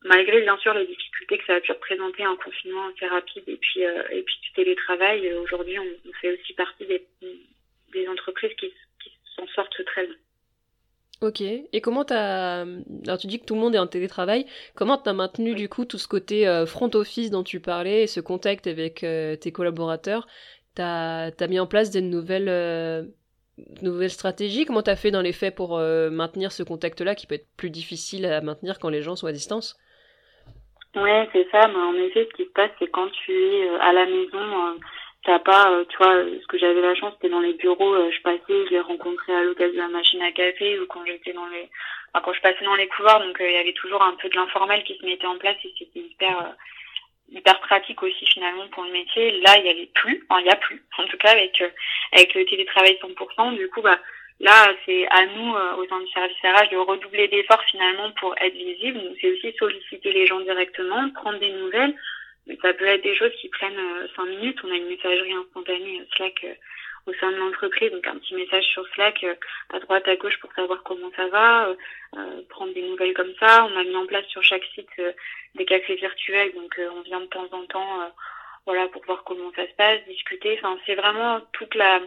malgré 0.03 0.41
bien 0.41 0.57
sûr 0.57 0.73
les 0.73 0.85
difficultés 0.85 1.37
que 1.37 1.45
ça 1.45 1.55
a 1.55 1.59
pu 1.59 1.73
représenter 1.73 2.23
un 2.23 2.37
confinement 2.37 2.87
assez 2.87 3.05
rapide 3.05 3.43
et 3.47 3.57
puis 3.57 3.81
et 3.81 4.23
puis 4.23 4.35
du 4.41 4.51
télétravail, 4.53 5.31
aujourd'hui 5.33 5.77
on, 5.77 6.09
on, 6.09 6.13
fait 6.13 6.31
aussi 6.31 6.53
partie 6.53 6.85
des, 6.85 7.05
des 7.91 8.07
entreprises 8.07 8.53
qui, 8.55 8.73
qui 9.03 9.11
s'en 9.35 9.45
sortent 9.47 9.83
très 9.85 10.07
bien. 10.07 10.15
Ok. 11.21 11.41
Et 11.41 11.81
comment 11.81 12.03
t'as... 12.03 12.61
Alors 13.05 13.19
tu 13.19 13.27
dis 13.27 13.39
que 13.39 13.45
tout 13.45 13.53
le 13.53 13.61
monde 13.61 13.75
est 13.75 13.79
en 13.79 13.85
télétravail. 13.85 14.47
Comment 14.75 14.97
t'as 14.97 15.13
maintenu 15.13 15.53
du 15.53 15.69
coup 15.69 15.85
tout 15.85 15.99
ce 15.99 16.07
côté 16.07 16.47
euh, 16.47 16.65
front 16.65 16.89
office 16.95 17.29
dont 17.29 17.43
tu 17.43 17.59
parlais 17.59 18.03
et 18.03 18.07
ce 18.07 18.19
contact 18.19 18.65
avec 18.65 19.03
euh, 19.03 19.35
tes 19.35 19.51
collaborateurs? 19.51 20.27
T'as 20.73 21.27
as 21.27 21.47
mis 21.47 21.59
en 21.59 21.67
place 21.67 21.91
des 21.91 22.01
nouvelles, 22.01 22.49
euh, 22.49 23.03
nouvelles 23.83 24.09
stratégies? 24.09 24.65
Comment 24.65 24.81
t'as 24.81 24.95
fait 24.95 25.11
dans 25.11 25.21
les 25.21 25.33
faits 25.33 25.53
pour 25.53 25.77
maintenir 25.77 26.51
ce 26.51 26.63
contact-là 26.63 27.13
qui 27.13 27.27
peut 27.27 27.35
être 27.35 27.47
plus 27.55 27.69
difficile 27.69 28.25
à 28.25 28.41
maintenir 28.41 28.79
quand 28.79 28.89
les 28.89 29.03
gens 29.03 29.15
sont 29.15 29.27
à 29.27 29.31
distance? 29.31 29.77
Ouais, 30.95 31.29
c'est 31.33 31.47
ça. 31.51 31.67
Mais 31.67 31.75
en 31.75 31.93
effet, 31.95 32.27
ce 32.31 32.35
qui 32.35 32.45
se 32.45 32.53
passe, 32.53 32.71
c'est 32.79 32.89
quand 32.89 33.09
tu 33.25 33.31
es 33.31 33.69
à 33.79 33.93
la 33.93 34.05
maison 34.05 34.79
t'as 35.23 35.39
pas, 35.39 35.71
euh, 35.71 35.85
tu 35.89 35.97
vois, 35.97 36.23
ce 36.23 36.47
que 36.47 36.57
j'avais 36.57 36.81
la 36.81 36.95
chance, 36.95 37.13
c'était 37.15 37.29
dans 37.29 37.39
les 37.39 37.53
bureaux, 37.53 37.93
euh, 37.93 38.11
je 38.11 38.21
passais, 38.21 38.41
je 38.47 38.69
les 38.69 38.79
rencontrais 38.79 39.35
à 39.35 39.43
l'occasion 39.43 39.73
de 39.73 39.79
la 39.79 39.87
machine 39.87 40.21
à 40.21 40.31
café 40.31 40.79
ou 40.79 40.87
quand 40.87 41.05
j'étais 41.05 41.33
dans 41.33 41.45
les, 41.47 41.69
enfin, 42.13 42.23
quand 42.25 42.33
je 42.33 42.41
passais 42.41 42.65
dans 42.65 42.75
les 42.75 42.87
couloirs, 42.87 43.19
donc 43.19 43.39
euh, 43.39 43.49
il 43.49 43.53
y 43.53 43.59
avait 43.59 43.73
toujours 43.73 44.01
un 44.01 44.13
peu 44.13 44.29
de 44.29 44.35
l'informel 44.35 44.83
qui 44.83 44.97
se 44.97 45.05
mettait 45.05 45.27
en 45.27 45.37
place 45.37 45.57
et 45.63 45.73
c'était 45.77 45.99
hyper, 45.99 46.55
hyper 47.31 47.59
pratique 47.61 48.01
aussi 48.01 48.25
finalement 48.25 48.67
pour 48.69 48.83
le 48.83 48.91
métier. 48.91 49.39
Là, 49.41 49.57
il 49.59 49.65
y 49.65 49.69
avait 49.69 49.91
plus, 49.93 50.25
il 50.39 50.45
y 50.45 50.49
a 50.49 50.55
plus, 50.55 50.83
en 50.97 51.05
tout 51.05 51.17
cas 51.17 51.31
avec 51.31 51.63
avec 52.13 52.33
le 52.33 52.45
télétravail 52.45 52.97
100%. 53.01 53.57
Du 53.57 53.69
coup, 53.69 53.81
bah 53.81 53.99
là, 54.39 54.73
c'est 54.85 55.07
à 55.09 55.27
nous 55.27 55.53
au 55.77 55.87
sein 55.87 55.99
du 55.99 56.11
service 56.11 56.37
RH 56.43 56.71
de 56.71 56.77
redoubler 56.77 57.27
d'efforts 57.27 57.63
finalement 57.69 58.11
pour 58.13 58.33
être 58.41 58.55
visible. 58.55 58.99
Donc 58.99 59.15
c'est 59.21 59.31
aussi 59.31 59.55
solliciter 59.59 60.11
les 60.11 60.25
gens 60.25 60.39
directement, 60.39 61.11
prendre 61.11 61.39
des 61.39 61.51
nouvelles 61.51 61.95
ça 62.61 62.73
peut 62.73 62.85
être 62.85 63.03
des 63.03 63.15
choses 63.15 63.33
qui 63.39 63.49
prennent 63.49 63.77
euh, 63.77 64.07
cinq 64.15 64.25
minutes. 64.25 64.59
On 64.63 64.71
a 64.71 64.75
une 64.75 64.87
messagerie 64.87 65.33
instantanée 65.33 66.01
euh, 66.01 66.05
Slack 66.15 66.43
euh, 66.43 66.53
au 67.07 67.13
sein 67.13 67.31
de 67.31 67.37
l'entreprise, 67.37 67.91
donc 67.91 68.05
un 68.05 68.17
petit 68.17 68.35
message 68.35 68.65
sur 68.65 68.87
Slack 68.89 69.25
à 69.73 69.79
droite, 69.79 70.07
à 70.07 70.15
gauche 70.17 70.39
pour 70.39 70.53
savoir 70.53 70.83
comment 70.83 71.09
ça 71.15 71.27
va, 71.29 71.75
prendre 72.49 72.75
des 72.75 72.83
nouvelles 72.83 73.15
comme 73.15 73.33
ça. 73.39 73.65
On 73.65 73.75
a 73.75 73.83
mis 73.83 73.95
en 73.95 74.05
place 74.05 74.27
sur 74.27 74.43
chaque 74.43 74.63
site 74.75 75.01
des 75.55 75.65
cafés 75.65 75.95
virtuels, 75.95 76.53
donc 76.53 76.79
on 76.79 77.01
vient 77.01 77.21
de 77.21 77.25
temps 77.25 77.47
en 77.53 77.65
temps 77.65 78.11
voilà, 78.67 78.87
pour 78.89 79.03
voir 79.05 79.23
comment 79.23 79.51
ça 79.55 79.65
se 79.65 79.73
passe, 79.73 80.05
discuter. 80.07 80.59
Enfin, 80.59 80.77
c'est 80.85 80.93
vraiment 80.93 81.41
toute 81.53 81.73
la 81.73 82.01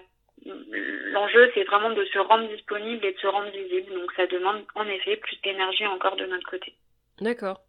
l'enjeu, 1.13 1.51
c'est 1.55 1.65
vraiment 1.65 1.91
de 1.91 2.05
se 2.05 2.19
rendre 2.19 2.49
disponible 2.49 3.05
et 3.05 3.13
de 3.13 3.19
se 3.19 3.27
rendre 3.27 3.51
visible. 3.51 3.93
Donc, 3.95 4.13
ça 4.17 4.29
demande 4.29 4.65
en 4.77 4.87
effet 4.87 5.17
plus 5.17 5.41
d'énergie 5.43 5.87
encore 5.87 6.15
de 6.15 6.27
notre 6.27 6.49
côté. 6.49 6.73
D'accord. 7.21 7.61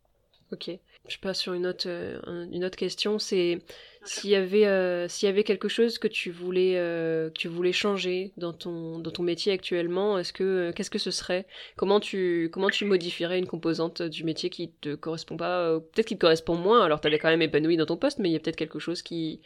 Ok. 0.55 0.71
Je 1.07 1.17
passe 1.17 1.39
sur 1.39 1.53
une 1.53 1.67
autre, 1.67 1.87
euh, 1.87 2.17
une 2.51 2.63
autre 2.63 2.77
question. 2.77 3.19
C'est 3.19 3.59
s'il 4.05 4.29
y 4.29 4.35
avait, 4.35 4.65
euh, 4.65 5.07
s'il 5.07 5.27
y 5.27 5.29
avait 5.29 5.43
quelque 5.43 5.67
chose 5.67 5.97
que 5.97 6.07
tu 6.07 6.31
voulais, 6.31 6.77
euh, 6.77 7.29
que 7.29 7.37
tu 7.37 7.47
voulais 7.47 7.73
changer 7.73 8.31
dans 8.37 8.53
ton, 8.53 8.99
dans 8.99 9.11
ton 9.11 9.21
métier 9.21 9.51
actuellement, 9.51 10.17
est-ce 10.17 10.31
que, 10.33 10.71
qu'est-ce 10.71 10.89
que 10.89 10.97
ce 10.97 11.11
serait? 11.11 11.45
Comment 11.75 11.99
tu, 11.99 12.49
comment 12.53 12.69
tu 12.69 12.85
modifierais 12.85 13.37
une 13.37 13.47
composante 13.47 14.01
du 14.01 14.23
métier 14.23 14.49
qui 14.49 14.71
te 14.71 14.95
correspond 14.95 15.35
pas 15.35 15.79
Peut-être 15.79 16.07
qui 16.07 16.15
te 16.15 16.21
correspond 16.21 16.55
moins. 16.55 16.83
Alors, 16.83 17.01
tu 17.01 17.07
avais 17.07 17.19
quand 17.19 17.29
même 17.29 17.41
épanoui 17.41 17.77
dans 17.77 17.85
ton 17.85 17.97
poste, 17.97 18.19
mais 18.19 18.29
il 18.29 18.33
y 18.33 18.37
a 18.37 18.39
peut-être 18.39 18.55
quelque 18.55 18.79
chose 18.79 19.01
qui, 19.01 19.41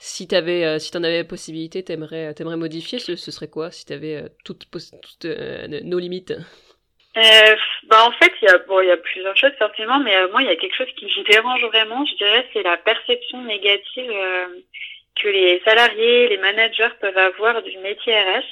si 0.00 0.26
t'avais, 0.26 0.78
si 0.80 0.90
t'en 0.90 1.04
avais 1.04 1.18
la 1.18 1.24
possibilité, 1.24 1.82
t'aimerais, 1.84 2.34
t'aimerais 2.34 2.56
modifier. 2.56 2.98
Ce, 2.98 3.14
ce 3.16 3.30
serait 3.30 3.48
quoi? 3.48 3.70
Si 3.70 3.86
t'avais 3.86 4.24
toutes, 4.44 4.66
toutes 4.70 5.24
nos 5.24 5.98
limites? 5.98 6.34
Euh, 7.16 7.56
bah 7.88 8.04
en 8.06 8.12
fait, 8.12 8.32
il 8.40 8.44
y 8.44 8.48
a 8.48 8.58
bon, 8.58 8.80
il 8.80 8.86
y 8.86 8.90
a 8.90 8.96
plusieurs 8.96 9.36
choses 9.36 9.52
forcément, 9.58 9.98
mais 9.98 10.16
euh, 10.16 10.28
moi, 10.30 10.42
il 10.42 10.48
y 10.48 10.52
a 10.52 10.56
quelque 10.56 10.76
chose 10.76 10.92
qui 10.96 11.06
me 11.06 11.24
dérange 11.24 11.64
vraiment. 11.64 12.04
Je 12.06 12.14
dirais, 12.14 12.46
c'est 12.52 12.62
la 12.62 12.76
perception 12.76 13.42
négative 13.42 14.10
euh, 14.10 14.46
que 15.20 15.28
les 15.28 15.60
salariés, 15.64 16.28
les 16.28 16.36
managers 16.36 16.94
peuvent 17.00 17.18
avoir 17.18 17.62
du 17.62 17.76
métier 17.78 18.14
RH. 18.14 18.44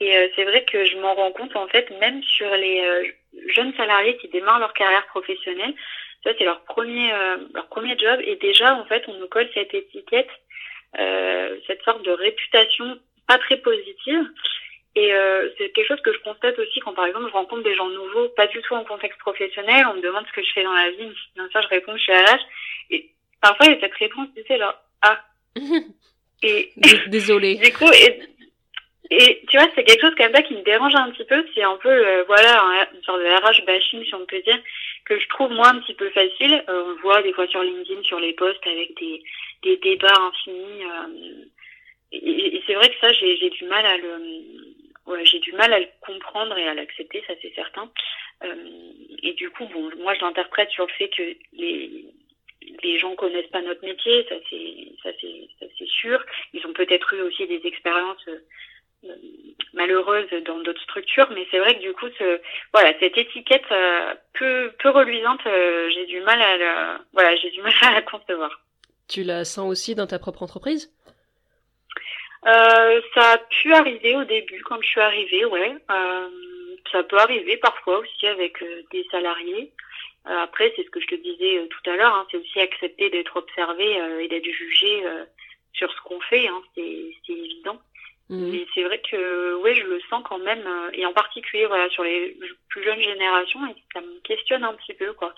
Et 0.00 0.14
euh, 0.14 0.28
c'est 0.36 0.44
vrai 0.44 0.64
que 0.64 0.84
je 0.84 0.98
m'en 0.98 1.14
rends 1.14 1.32
compte 1.32 1.56
en 1.56 1.68
fait, 1.68 1.90
même 1.98 2.22
sur 2.22 2.50
les 2.54 3.14
jeunes 3.54 3.72
salariés 3.76 4.18
qui 4.18 4.28
démarrent 4.28 4.60
leur 4.60 4.74
carrière 4.74 5.06
professionnelle. 5.06 5.74
Ça, 6.22 6.32
c'est 6.36 6.44
leur 6.44 6.60
premier 6.64 7.10
leur 7.54 7.66
premier 7.68 7.96
job, 7.96 8.20
et 8.24 8.36
déjà 8.36 8.74
en 8.74 8.84
fait, 8.84 9.04
on 9.08 9.14
nous 9.14 9.28
colle 9.28 9.48
cette 9.54 9.72
étiquette, 9.72 10.28
cette 11.66 11.82
sorte 11.82 12.02
de 12.02 12.10
réputation 12.10 12.98
pas 13.26 13.38
très 13.38 13.56
positive. 13.56 14.28
Et 14.96 15.12
euh, 15.12 15.50
c'est 15.58 15.68
quelque 15.72 15.88
chose 15.88 16.00
que 16.00 16.12
je 16.12 16.18
constate 16.20 16.58
aussi 16.58 16.80
quand, 16.80 16.94
par 16.94 17.04
exemple, 17.04 17.26
je 17.28 17.32
rencontre 17.32 17.62
des 17.62 17.76
gens 17.76 17.88
nouveaux, 17.88 18.30
pas 18.30 18.46
du 18.46 18.62
tout 18.62 18.74
en 18.74 18.82
contexte 18.82 19.20
professionnel. 19.20 19.86
On 19.90 19.96
me 19.96 20.00
demande 20.00 20.24
ce 20.26 20.32
que 20.32 20.42
je 20.42 20.52
fais 20.54 20.64
dans 20.64 20.72
la 20.72 20.90
vie. 20.90 21.12
Bien 21.34 21.48
sûr, 21.50 21.60
je 21.60 21.68
réponds, 21.68 21.94
je 21.98 22.02
suis 22.02 22.12
RH. 22.12 22.40
Et 22.90 23.10
parfois, 23.42 23.66
il 23.66 23.72
y 23.72 23.76
a 23.76 23.80
cette 23.80 23.94
réponse, 23.94 24.28
tu 24.34 24.42
sais, 24.44 24.58
genre, 24.58 24.74
ah. 25.02 25.20
et 26.42 26.72
désolé. 27.08 27.56
du 27.62 27.72
coup, 27.74 27.92
et, 27.92 28.20
et 29.10 29.42
tu 29.50 29.58
vois, 29.58 29.68
c'est 29.74 29.84
quelque 29.84 30.00
chose 30.00 30.14
comme 30.16 30.34
ça 30.34 30.42
qui 30.42 30.54
me 30.54 30.62
dérange 30.62 30.94
un 30.94 31.10
petit 31.10 31.26
peu. 31.26 31.44
C'est 31.54 31.62
un 31.62 31.76
peu, 31.76 31.90
euh, 31.90 32.24
voilà, 32.26 32.88
une 32.94 33.02
sorte 33.02 33.20
de 33.20 33.26
RH 33.26 33.66
bashing, 33.66 34.02
si 34.02 34.14
on 34.14 34.24
peut 34.24 34.40
dire, 34.40 34.58
que 35.04 35.20
je 35.20 35.28
trouve 35.28 35.50
moi 35.50 35.68
un 35.68 35.80
petit 35.80 35.94
peu 35.94 36.08
facile. 36.08 36.64
Euh, 36.70 36.84
on 36.86 36.88
le 36.92 37.02
voit 37.02 37.20
des 37.20 37.34
fois 37.34 37.46
sur 37.48 37.62
LinkedIn, 37.62 38.02
sur 38.02 38.18
les 38.18 38.32
posts, 38.32 38.66
avec 38.66 38.98
des, 38.98 39.22
des 39.62 39.76
débats 39.76 40.18
infinis. 40.22 40.84
Euh, 40.84 41.44
et, 42.12 42.56
et 42.56 42.62
c'est 42.66 42.74
vrai 42.74 42.88
que 42.88 42.98
ça, 42.98 43.12
j'ai 43.12 43.50
du 43.50 43.64
mal 43.66 43.84
à 43.84 43.98
le 43.98 44.75
ouais, 45.06 45.24
j'ai 45.24 45.38
du 45.38 45.52
mal 45.52 45.72
à 45.72 45.80
le 45.80 45.88
comprendre 46.00 46.56
et 46.58 46.68
à 46.68 46.74
l'accepter, 46.74 47.22
ça 47.26 47.34
c'est 47.42 47.54
certain. 47.54 47.90
Euh, 48.44 48.54
et 49.22 49.32
du 49.34 49.50
coup, 49.50 49.66
bon, 49.66 49.90
moi 49.98 50.14
je 50.14 50.20
l'interprète 50.20 50.70
sur 50.70 50.86
le 50.86 50.92
fait 50.92 51.08
que 51.08 51.22
les 51.52 52.04
les 52.82 52.98
gens 52.98 53.14
connaissent 53.14 53.50
pas 53.50 53.62
notre 53.62 53.84
métier, 53.84 54.26
ça 54.28 54.34
c'est 54.50 55.86
sûr. 55.86 56.24
Ils 56.52 56.66
ont 56.66 56.72
peut-être 56.72 57.14
eu 57.14 57.20
aussi 57.20 57.46
des 57.46 57.60
expériences 57.64 58.28
euh, 58.28 59.14
malheureuses 59.72 60.30
dans 60.44 60.58
d'autres 60.58 60.82
structures, 60.82 61.28
mais 61.30 61.46
c'est 61.50 61.60
vrai 61.60 61.76
que 61.76 61.82
du 61.82 61.92
coup, 61.92 62.08
voilà, 62.72 62.92
cette 62.98 63.16
étiquette 63.16 63.70
euh, 63.70 64.14
peu 64.34 64.72
peu 64.80 64.90
reluisante, 64.90 65.42
j'ai 65.44 66.06
du 66.06 66.20
mal 66.22 66.42
à 66.42 66.98
voilà, 67.12 67.36
j'ai 67.36 67.50
du 67.50 67.62
mal 67.62 67.72
à 67.82 67.92
la 67.92 68.02
concevoir. 68.02 68.60
Tu 69.08 69.22
la 69.22 69.44
sens 69.44 69.70
aussi 69.70 69.94
dans 69.94 70.08
ta 70.08 70.18
propre 70.18 70.42
entreprise? 70.42 70.92
Euh, 72.46 73.00
ça 73.14 73.32
a 73.32 73.38
pu 73.38 73.72
arriver 73.72 74.14
au 74.14 74.24
début 74.24 74.62
quand 74.62 74.80
je 74.80 74.86
suis 74.86 75.00
arrivée, 75.00 75.44
ouais. 75.44 75.74
Euh, 75.90 76.28
ça 76.92 77.02
peut 77.02 77.18
arriver 77.18 77.56
parfois 77.56 77.98
aussi 77.98 78.26
avec 78.26 78.62
euh, 78.62 78.82
des 78.92 79.04
salariés. 79.10 79.72
Euh, 80.28 80.38
après, 80.42 80.72
c'est 80.76 80.84
ce 80.84 80.90
que 80.90 81.00
je 81.00 81.08
te 81.08 81.14
disais 81.16 81.66
tout 81.68 81.90
à 81.90 81.96
l'heure, 81.96 82.14
hein, 82.14 82.26
c'est 82.30 82.36
aussi 82.36 82.60
accepter 82.60 83.10
d'être 83.10 83.36
observé 83.36 83.98
et 84.20 84.28
d'être 84.28 84.44
jugé 84.44 85.04
sur 85.72 85.92
ce 85.92 86.00
qu'on 86.02 86.20
fait, 86.20 86.48
hein, 86.48 86.62
c'est 86.74 87.32
évident. 87.32 87.80
Mmh. 88.28 88.50
Mais 88.50 88.66
c'est 88.74 88.82
vrai 88.82 89.00
que 89.08 89.54
ouais, 89.62 89.74
je 89.76 89.84
le 89.84 90.00
sens 90.10 90.24
quand 90.28 90.38
même, 90.38 90.68
et 90.94 91.06
en 91.06 91.12
particulier 91.12 91.66
voilà 91.66 91.88
sur 91.90 92.02
les 92.02 92.36
plus 92.68 92.82
jeunes 92.82 93.00
générations, 93.00 93.64
et 93.68 93.76
ça 93.92 94.00
me 94.00 94.20
questionne 94.22 94.64
un 94.64 94.74
petit 94.74 94.94
peu 94.94 95.12
quoi. 95.12 95.32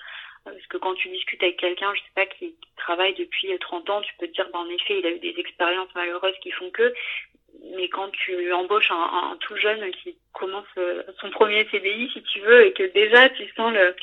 Parce 0.44 0.66
que 0.68 0.76
quand 0.76 0.94
tu 0.94 1.08
discutes 1.08 1.42
avec 1.42 1.58
quelqu'un, 1.58 1.92
je 1.94 2.00
sais 2.00 2.14
pas, 2.14 2.26
qui, 2.26 2.54
travaille 2.76 3.14
depuis 3.14 3.48
30 3.58 3.90
ans, 3.90 4.00
tu 4.00 4.12
peux 4.18 4.26
te 4.28 4.32
dire, 4.32 4.48
bah, 4.52 4.60
en 4.60 4.68
effet, 4.68 4.98
il 4.98 5.06
a 5.06 5.10
eu 5.10 5.18
des 5.18 5.34
expériences 5.38 5.94
malheureuses 5.94 6.38
qui 6.42 6.50
font 6.52 6.70
que. 6.70 6.94
Mais 7.74 7.88
quand 7.88 8.10
tu 8.10 8.52
embauches 8.52 8.90
un, 8.90 9.36
tout 9.40 9.56
jeune 9.56 9.90
qui 10.02 10.16
commence 10.32 10.66
euh, 10.76 11.02
son 11.20 11.30
premier 11.30 11.66
CDI, 11.70 12.10
si 12.12 12.22
tu 12.22 12.40
veux, 12.40 12.66
et 12.66 12.72
que 12.72 12.84
déjà 12.92 13.28
tu 13.30 13.48
sens 13.56 13.72
le, 13.72 13.96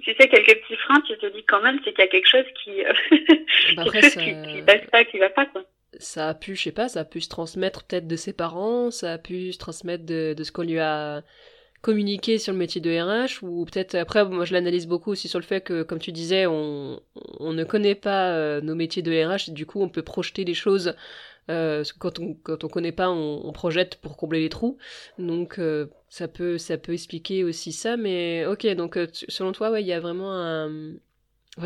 tu 0.00 0.14
sais, 0.14 0.28
quelques 0.28 0.60
petits 0.62 0.76
freins, 0.76 1.00
tu 1.02 1.16
te 1.18 1.26
dis 1.26 1.44
quand 1.44 1.60
même, 1.62 1.80
c'est 1.84 1.92
qu'il 1.92 2.04
y 2.04 2.06
a 2.06 2.10
quelque 2.10 2.28
chose 2.28 2.46
qui, 2.62 2.84
euh, 2.84 2.92
bah, 3.76 3.84
quelque 3.84 4.02
chose 4.02 4.22
qui, 4.22 4.54
qui 4.54 4.62
passe 4.62 4.86
pas, 4.90 5.04
qui 5.04 5.18
va 5.18 5.30
pas, 5.30 5.46
quoi 5.46 5.64
ça 5.98 6.30
a 6.30 6.34
pu, 6.34 6.56
je 6.56 6.62
sais 6.62 6.72
pas, 6.72 6.88
ça 6.88 7.00
a 7.00 7.04
pu 7.04 7.20
se 7.20 7.28
transmettre 7.28 7.84
peut-être 7.84 8.06
de 8.06 8.16
ses 8.16 8.32
parents, 8.32 8.90
ça 8.90 9.12
a 9.12 9.18
pu 9.18 9.52
se 9.52 9.58
transmettre 9.58 10.04
de, 10.04 10.34
de 10.34 10.44
ce 10.44 10.52
qu'on 10.52 10.62
lui 10.62 10.78
a 10.78 11.22
communiquer 11.82 12.38
sur 12.38 12.52
le 12.52 12.58
métier 12.58 12.80
de 12.80 12.90
RH 12.90 13.42
ou 13.42 13.64
peut-être 13.64 13.96
après 13.96 14.24
moi 14.24 14.44
je 14.44 14.52
l'analyse 14.54 14.86
beaucoup 14.86 15.10
aussi 15.10 15.28
sur 15.28 15.40
le 15.40 15.44
fait 15.44 15.60
que 15.60 15.82
comme 15.82 15.98
tu 15.98 16.12
disais 16.12 16.46
on, 16.46 17.00
ne 17.40 17.64
connaît 17.64 17.96
pas 17.96 18.30
euh, 18.30 18.60
nos 18.60 18.76
métiers 18.76 19.02
de 19.02 19.12
RH 19.12 19.50
du 19.50 19.66
coup 19.66 19.82
on 19.82 19.88
peut 19.88 20.02
projeter 20.02 20.44
des 20.44 20.54
choses 20.54 20.94
euh, 21.50 21.82
quand 21.98 22.20
on 22.20 22.34
quand 22.34 22.62
on 22.62 22.68
connaît 22.68 22.92
pas 22.92 23.10
on, 23.10 23.52
projette 23.52 23.96
pour 23.96 24.16
combler 24.16 24.40
les 24.40 24.48
trous. 24.48 24.78
Donc 25.18 25.58
euh, 25.58 25.86
ça 26.08 26.28
peut 26.28 26.56
ça 26.56 26.78
peut 26.78 26.92
expliquer 26.92 27.42
aussi 27.42 27.72
ça 27.72 27.96
mais 27.96 28.46
ok 28.46 28.64
donc 28.76 28.96
selon 29.28 29.50
toi 29.50 29.72
ouais 29.72 29.82
il 29.82 29.86
y 29.86 29.92
a 29.92 30.00
vraiment 30.00 30.32
un 30.32 30.70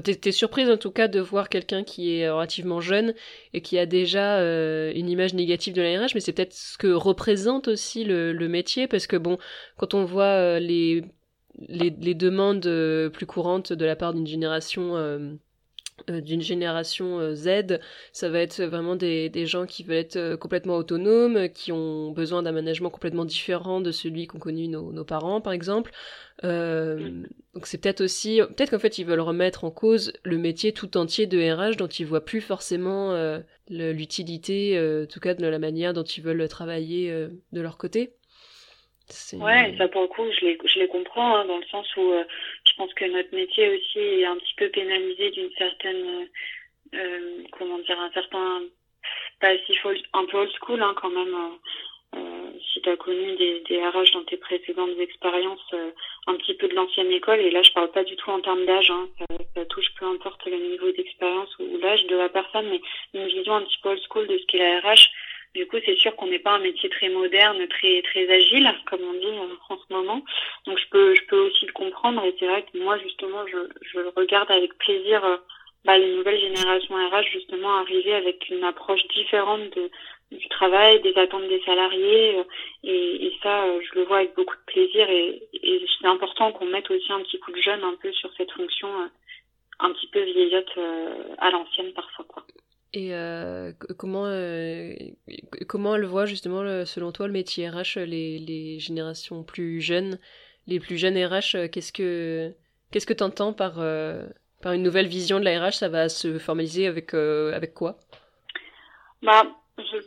T'es, 0.03 0.33
surprise 0.33 0.69
en 0.69 0.77
tout 0.77 0.91
cas 0.91 1.07
de 1.07 1.21
voir 1.21 1.49
quelqu'un 1.49 1.85
qui 1.85 2.17
est 2.17 2.29
relativement 2.29 2.81
jeune 2.81 3.15
et 3.53 3.61
qui 3.61 3.79
a 3.79 3.87
déjà 3.87 4.39
euh, 4.39 4.93
une 4.97 5.09
image 5.09 5.33
négative 5.33 5.75
de 5.75 5.83
la 5.83 6.01
RH, 6.01 6.11
mais 6.15 6.21
c'est 6.21 6.33
peut-être 6.33 6.55
ce 6.55 6.77
que 6.77 6.89
représente 6.89 7.69
aussi 7.69 8.03
le, 8.03 8.33
le 8.33 8.49
métier, 8.49 8.89
parce 8.89 9.07
que 9.07 9.17
bon, 9.17 9.39
quand 9.77 9.95
on 9.95 10.05
voit 10.05 10.25
euh, 10.25 10.59
les, 10.59 11.05
les, 11.69 11.91
les, 11.91 12.15
demandes 12.15 12.67
euh, 12.67 13.11
plus 13.11 13.27
courantes 13.27 13.73
de 13.73 13.85
la 13.85 13.95
part 13.95 14.13
d'une 14.13 14.27
génération 14.27 14.97
d'une 16.09 16.43
génération 16.43 17.35
Z, 17.35 17.81
ça 18.13 18.29
va 18.29 18.41
être 18.41 18.63
vraiment 18.63 18.97
des, 18.97 19.29
des 19.29 19.47
gens 19.47 19.67
qui 19.67 19.83
veulent 19.83 19.97
être 19.97 20.37
complètement 20.37 20.77
autonomes, 20.77 21.49
qui 21.49 21.73
ont 21.73 22.11
besoin 22.11 22.43
d'un 22.43 22.53
management 22.53 22.91
complètement 22.91 23.25
différent 23.25 23.81
de 23.81 23.91
celui 23.91 24.27
qu'ont 24.27 24.39
connu 24.39 24.69
nos, 24.69 24.93
nos 24.93 25.05
parents, 25.05 25.41
par 25.41 25.53
exemple. 25.53 25.93
Euh, 26.45 27.23
donc 27.55 27.67
c'est 27.67 27.81
peut-être 27.81 28.03
aussi, 28.03 28.41
peut-être 28.49 28.71
qu'en 28.71 28.79
fait 28.79 28.99
ils 28.99 29.07
veulent 29.07 29.21
remettre 29.21 29.65
en 29.65 29.71
cause 29.71 30.13
le 30.23 30.37
métier 30.37 30.73
tout 30.73 30.99
entier 30.99 31.27
de 31.27 31.39
RH 31.39 31.77
dont 31.77 31.87
ils 31.87 32.05
voient 32.05 32.25
plus 32.25 32.43
forcément 32.43 33.13
euh, 33.13 33.41
l'utilité, 33.71 34.77
euh, 34.77 35.05
en 35.05 35.07
tout 35.07 35.21
cas 35.21 35.35
de 35.35 35.47
la 35.47 35.59
manière 35.59 35.95
dont 35.95 36.03
ils 36.03 36.23
veulent 36.23 36.47
travailler 36.49 37.11
euh, 37.11 37.29
de 37.53 37.61
leur 37.61 37.79
côté. 37.79 38.13
Ouais, 39.35 39.73
ça 39.79 39.87
pour 39.87 40.03
le 40.03 40.09
coup, 40.09 40.25
je 40.33 40.47
les, 40.47 40.59
je 40.65 40.81
les 40.81 40.89
comprends, 40.89 41.37
hein, 41.37 41.47
dans 41.47 41.59
le 41.59 41.65
sens 41.67 41.87
où 41.97 42.01
euh, 42.01 42.25
pense 42.77 42.93
que 42.95 43.05
notre 43.07 43.35
métier 43.35 43.69
aussi 43.69 43.99
est 43.99 44.25
un 44.25 44.37
petit 44.37 44.55
peu 44.57 44.69
pénalisé 44.69 45.31
d'une 45.31 45.51
certaine, 45.53 46.29
comment 47.53 47.79
dire, 47.79 48.01
un 48.01 48.11
certain 48.13 48.63
passif 49.41 49.87
un 50.13 50.25
peu 50.27 50.39
old 50.39 50.53
school 50.61 50.83
hein, 50.83 50.95
quand 50.97 51.11
même. 51.11 51.35
Euh, 52.15 52.51
si 52.73 52.81
tu 52.81 52.89
as 52.89 52.97
connu 52.97 53.37
des, 53.37 53.63
RH 53.83 54.13
dans 54.13 54.25
tes 54.25 54.37
précédentes 54.37 54.99
expériences, 54.99 55.73
euh, 55.75 55.91
un 56.27 56.35
petit 56.37 56.55
peu 56.55 56.69
de 56.69 56.75
l'ancienne 56.75 57.11
école, 57.11 57.41
et 57.41 57.51
là 57.51 57.63
je 57.63 57.73
parle 57.73 57.91
pas 57.91 58.05
du 58.05 58.17
tout 58.17 58.31
en 58.31 58.41
termes 58.41 58.65
d'âge, 58.65 58.91
hein, 58.91 59.09
ça, 59.55 59.65
touche 59.67 59.93
peu 59.99 60.07
importe 60.07 60.47
le 60.47 60.57
niveau 60.57 60.91
d'expérience 60.93 61.51
ou, 61.59 61.79
l'âge 61.79 62.07
de 62.07 62.17
la 62.17 62.29
personne, 62.29 62.69
mais 62.69 62.81
une 63.13 63.27
vision 63.27 63.55
un 63.55 63.63
petit 63.63 63.79
peu 63.83 63.91
old 63.91 64.03
school 64.09 64.27
de 64.29 64.39
ce 64.39 64.47
qu'est 64.47 64.59
la 64.59 64.81
RH. 64.81 65.09
Du 65.57 65.67
coup, 65.67 65.79
c'est 65.85 65.97
sûr 65.97 66.15
qu'on 66.17 66.27
n'est 66.27 66.39
pas 66.39 66.53
un 66.53 66.59
métier 66.59 66.89
très 66.91 67.09
moderne, 67.09 67.67
très 67.69 68.03
très 68.03 68.29
agile, 68.29 68.71
comme 68.87 69.01
on 69.03 69.15
dit 69.15 69.39
en 69.69 69.77
ce 69.77 69.93
moment. 69.93 70.23
Donc 70.67 70.79
je 70.79 70.89
peux 70.91 71.15
je 71.15 71.25
peux 71.25 71.39
aussi 71.39 71.67
le 71.67 71.73
comprendre, 71.73 72.23
et 72.25 72.35
c'est 72.39 72.47
vrai 72.47 72.65
que 72.65 72.79
moi 72.79 72.99
justement 72.99 73.47
je, 73.47 73.59
je 73.83 74.01
regarde 74.15 74.51
avec 74.51 74.77
plaisir. 74.79 75.25
Euh, 75.25 75.37
bah, 75.87 75.97
les 75.99 76.17
nouvelles 76.17 76.41
générations 76.41 76.97
RH 76.97 77.31
justement 77.33 77.79
arriver 77.79 78.13
avec 78.15 78.51
une 78.51 78.65
approche 78.65 79.07
différente 79.07 79.71
de, 79.77 79.89
du 80.33 80.49
travail, 80.49 81.01
des 81.03 81.17
attentes 81.17 81.49
des 81.49 81.63
salariés. 81.63 82.39
Euh, 82.39 82.45
et, 82.83 83.27
et, 83.27 83.39
ça, 83.43 83.65
euh, 83.65 83.81
je 83.81 83.99
le 83.99 84.05
vois 84.05 84.19
avec 84.19 84.35
beaucoup 84.35 84.57
de 84.57 84.73
plaisir. 84.73 85.09
Et, 85.09 85.43
et 85.55 85.87
c'est 86.01 86.09
important 86.09 86.53
qu'on 86.53 86.67
mette 86.67 86.91
aussi 86.91 87.13
un 87.13 87.21
petit 87.21 87.39
coup 87.39 87.53
de 87.53 87.61
jeune 87.61 87.85
un 87.85 87.95
peu 88.03 88.13
sur 88.13 88.31
cette 88.37 88.51
fonction 88.51 88.89
euh, 88.89 89.07
un 89.79 89.93
petit 89.93 90.09
peu 90.09 90.21
vieillotte 90.23 90.77
à 91.39 91.51
l'ancienne 91.51 91.93
parfois. 91.93 92.25
Quoi. 92.29 92.43
Et 92.93 93.15
euh, 93.15 93.73
comment, 93.99 94.27
euh, 94.27 94.95
comment 95.69 95.97
elle 95.97 96.05
voit 96.05 96.25
justement, 96.25 96.85
selon 96.87 97.13
toi, 97.13 97.27
le 97.27 97.33
métier 97.33 97.69
RH, 97.69 97.99
les, 97.99 98.39
les 98.39 98.79
générations 98.79 99.43
plus 99.43 99.81
jeunes, 99.81 100.19
les 100.67 100.81
plus 100.81 100.97
jeunes 100.97 101.17
RH, 101.17 101.69
qu'est-ce 101.71 101.93
que 101.93 102.55
qu'est-ce 102.91 103.07
que 103.07 103.13
tu 103.13 103.23
entends 103.23 103.53
par, 103.53 103.75
par 104.63 104.73
une 104.73 104.83
nouvelle 104.83 105.09
vision 105.09 105.41
de 105.41 105.45
la 105.45 105.67
RH, 105.67 105.73
ça 105.73 105.89
va 105.89 106.09
se 106.09 106.39
formaliser 106.39 106.87
avec, 106.87 107.13
avec 107.13 107.75
quoi? 107.75 107.99
Bah, 109.23 109.45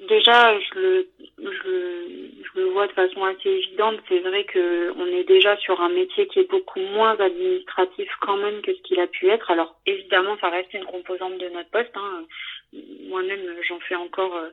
déjà, 0.08 0.60
je 0.60 0.80
le, 0.80 1.08
je, 1.38 1.44
je, 1.44 2.60
le 2.60 2.66
vois 2.72 2.88
de 2.88 2.94
façon 2.94 3.24
assez 3.24 3.50
évidente. 3.50 4.00
C'est 4.08 4.20
vrai 4.20 4.44
que 4.46 4.92
on 4.98 5.06
est 5.06 5.24
déjà 5.26 5.58
sur 5.58 5.80
un 5.82 5.90
métier 5.90 6.28
qui 6.28 6.40
est 6.40 6.50
beaucoup 6.50 6.80
moins 6.80 7.20
administratif 7.20 8.10
quand 8.22 8.38
même 8.38 8.62
que 8.62 8.74
ce 8.74 8.82
qu'il 8.82 9.00
a 9.00 9.08
pu 9.08 9.30
être. 9.30 9.52
Alors 9.52 9.80
évidemment, 9.86 10.38
ça 10.42 10.50
reste 10.50 10.74
une 10.74 10.86
composante 10.86 11.38
de 11.38 11.50
notre 11.50 11.70
poste. 11.70 11.96
Hein. 11.96 12.26
Moi-même, 13.08 13.42
j'en 13.68 13.80
fais 13.82 13.96
encore 13.96 14.36
euh, 14.36 14.50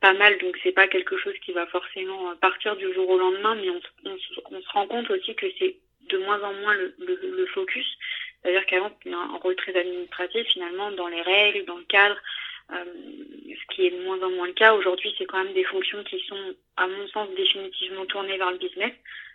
pas 0.00 0.12
mal, 0.12 0.38
donc 0.38 0.58
c'est 0.62 0.72
pas 0.72 0.88
quelque 0.88 1.16
chose 1.16 1.34
qui 1.44 1.52
va 1.52 1.66
forcément 1.66 2.34
partir 2.36 2.76
du 2.76 2.92
jour 2.92 3.08
au 3.08 3.18
lendemain. 3.18 3.54
Mais 3.54 3.70
on, 3.70 4.10
on, 4.10 4.60
se 4.60 4.70
rend 4.72 4.86
compte 4.86 5.10
aussi 5.10 5.34
que 5.34 5.46
c'est 5.58 5.76
de 6.10 6.18
moins 6.18 6.42
en 6.42 6.52
moins 6.52 6.74
le, 6.74 6.94
le, 6.98 7.18
le 7.22 7.46
focus. 7.46 7.86
C'est-à-dire 8.42 8.66
qu'avant, 8.66 8.90
un 9.06 9.36
rôle 9.38 9.56
très 9.56 9.74
administratif 9.74 10.46
finalement 10.48 10.90
dans 10.92 11.08
les 11.08 11.22
règles, 11.22 11.64
dans 11.64 11.76
le 11.76 11.84
cadre. 11.84 12.16
Euh, 12.72 12.84
ce 12.84 13.74
qui 13.74 13.86
est 13.86 13.90
de 13.90 14.02
moins 14.04 14.20
en 14.22 14.30
moins 14.30 14.46
le 14.46 14.52
cas. 14.52 14.74
Aujourd'hui, 14.74 15.12
c'est 15.18 15.26
quand 15.26 15.42
même 15.42 15.52
des 15.54 15.64
fonctions 15.64 16.02
qui 16.04 16.20
sont, 16.20 16.54
à 16.76 16.86
mon 16.86 17.06
sens, 17.08 17.28
définitivement 17.36 18.06
tournées 18.06 18.36
vers 18.36 18.50
le 18.52 18.58
business. 18.58 18.92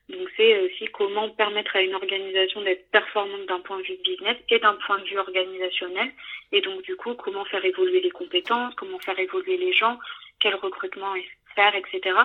Donc 0.10 0.30
c'est 0.38 0.60
aussi 0.60 0.86
comment 0.94 1.30
permettre 1.32 1.76
à 1.76 1.82
une 1.82 1.96
organisation 1.96 2.62
d'être 2.62 2.90
performante 2.92 3.48
d'un 3.48 3.60
point 3.60 3.80
de 3.80 3.84
vue 3.84 3.98
business 4.04 4.38
et 4.50 4.60
d'un 4.60 4.76
point 4.86 5.00
de 5.00 5.06
vue 5.06 5.18
organisationnel. 5.18 6.12
Et 6.52 6.62
donc 6.62 6.84
du 6.84 6.96
coup, 6.96 7.16
comment 7.16 7.44
faire 7.46 7.66
évoluer 7.66 8.02
les 8.02 8.12
compétences, 8.12 8.76
comment 8.76 9.00
faire 9.00 9.18
évoluer 9.18 9.58
les 9.58 9.74
gens, 9.74 9.98
quel 10.40 10.56
recrutement 10.56 11.14
faire, 11.56 11.74
etc. 11.76 12.16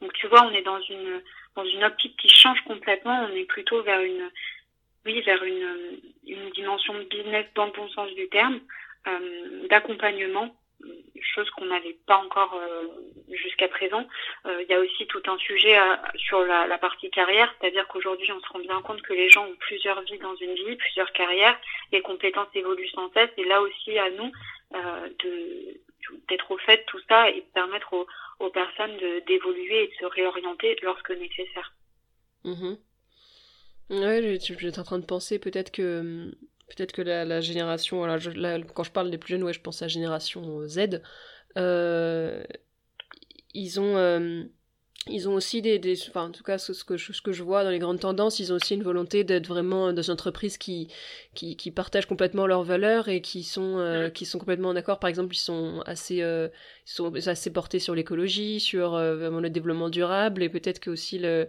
Donc 0.00 0.12
tu 0.14 0.26
vois, 0.26 0.46
on 0.46 0.52
est 0.52 0.62
dans 0.62 0.80
une 0.80 1.22
dans 1.54 1.64
une 1.64 1.84
optique 1.84 2.16
qui 2.16 2.28
change 2.28 2.60
complètement. 2.62 3.28
On 3.30 3.36
est 3.36 3.44
plutôt 3.44 3.82
vers 3.82 4.00
une 4.00 4.30
oui 5.06 5.20
vers 5.22 5.42
une 5.44 6.00
une 6.26 6.50
dimension 6.50 6.94
de 6.94 7.04
business 7.04 7.46
dans 7.54 7.66
le 7.66 7.72
bon 7.72 7.88
sens 7.90 8.12
du 8.14 8.28
terme, 8.28 8.58
d'accompagnement 9.68 10.54
chose 11.34 11.50
qu'on 11.50 11.66
n'avait 11.66 11.96
pas 12.06 12.18
encore 12.18 12.54
euh, 12.54 12.86
jusqu'à 13.30 13.68
présent. 13.68 14.06
Euh, 14.46 14.62
il 14.62 14.68
y 14.68 14.74
a 14.74 14.80
aussi 14.80 15.06
tout 15.06 15.22
un 15.26 15.36
sujet 15.38 15.76
sur 16.16 16.44
la, 16.44 16.78
partie 16.78 17.10
carrière, 17.10 17.52
c'est-à-dire 17.58 17.86
qu'aujourd'hui 17.88 18.30
on 18.32 18.40
se 18.40 18.48
rend 18.52 18.60
bien 18.60 18.80
compte 18.82 19.02
que 19.02 19.12
les 19.12 19.28
gens 19.28 19.46
ont 19.46 19.56
plusieurs 19.58 20.00
vies 20.02 20.18
dans 20.18 20.36
une 20.36 20.54
vie, 20.54 20.76
plusieurs 20.76 21.12
carrières, 21.12 21.58
les 21.92 22.02
compétences 22.02 22.48
évoluent 22.54 22.88
sans 22.90 23.10
cesse, 23.12 23.30
et 23.36 23.44
là 23.44 23.60
aussi 23.60 23.98
à 23.98 24.10
nous 24.10 24.30
d'être 26.28 26.50
au 26.50 26.58
fait 26.58 26.78
de 26.78 26.82
tout 26.86 27.00
ça 27.08 27.28
et 27.30 27.40
de 27.40 27.46
permettre 27.54 27.92
aux, 28.38 28.50
personnes 28.50 28.96
d'évoluer 29.26 29.84
et 29.84 29.88
de 29.88 29.94
se 29.94 30.04
réorienter 30.04 30.76
lorsque 30.82 31.10
nécessaire. 31.10 31.72
Mmh. 32.44 32.74
Ouais, 33.90 34.38
en 34.78 34.84
train 34.84 34.98
de 34.98 35.06
penser 35.06 35.38
peut-être 35.38 35.72
que 35.72 36.00
hum, 36.00 36.34
Peut-être 36.68 36.92
que 36.92 37.02
la, 37.02 37.40
génération, 37.40 38.02
quand 38.74 38.84
je 38.84 38.90
parle 38.90 39.10
des 39.10 39.18
plus 39.18 39.32
jeunes, 39.32 39.42
ouais, 39.42 39.52
je 39.52 39.60
pense 39.60 39.82
à 39.82 39.86
la 39.86 39.88
génération 39.88 40.66
Z. 40.66 41.00
Euh, 41.56 42.44
ils 43.54 43.80
ont, 43.80 43.96
euh, 43.96 44.44
ils 45.06 45.28
ont 45.28 45.34
aussi 45.34 45.62
des, 45.62 45.78
des, 45.78 45.94
enfin 46.08 46.24
en 46.24 46.30
tout 46.30 46.42
cas 46.42 46.58
ce, 46.58 46.72
que 46.84 46.96
je, 46.96 47.12
ce 47.12 47.22
que 47.22 47.32
je 47.32 47.42
vois 47.42 47.64
dans 47.64 47.70
les 47.70 47.78
grandes 47.78 48.00
tendances, 48.00 48.40
ils 48.40 48.52
ont 48.52 48.56
aussi 48.56 48.74
une 48.74 48.82
volonté 48.82 49.24
d'être 49.24 49.46
vraiment 49.46 49.92
dans 49.92 50.02
une 50.02 50.12
entreprise 50.12 50.58
qui, 50.58 50.88
qui, 51.34 51.56
qui 51.56 51.70
partagent 51.70 52.06
complètement 52.06 52.46
leurs 52.46 52.62
valeurs 52.62 53.08
et 53.08 53.20
qui 53.20 53.42
sont, 53.42 53.78
euh, 53.78 54.10
qui 54.10 54.26
sont 54.26 54.38
complètement 54.38 54.68
en 54.68 54.76
accord. 54.76 54.98
Par 54.98 55.08
exemple, 55.08 55.34
ils 55.34 55.38
sont 55.38 55.82
assez, 55.86 56.22
euh, 56.22 56.48
ils 56.86 56.90
sont 56.90 57.14
assez 57.28 57.52
portés 57.52 57.78
sur 57.78 57.94
l'écologie, 57.94 58.60
sur 58.60 58.94
euh, 58.94 59.16
vraiment 59.16 59.40
le 59.40 59.50
développement 59.50 59.88
durable 59.88 60.42
et 60.42 60.48
peut-être 60.48 60.80
que 60.80 60.90
aussi 60.90 61.18
le, 61.18 61.48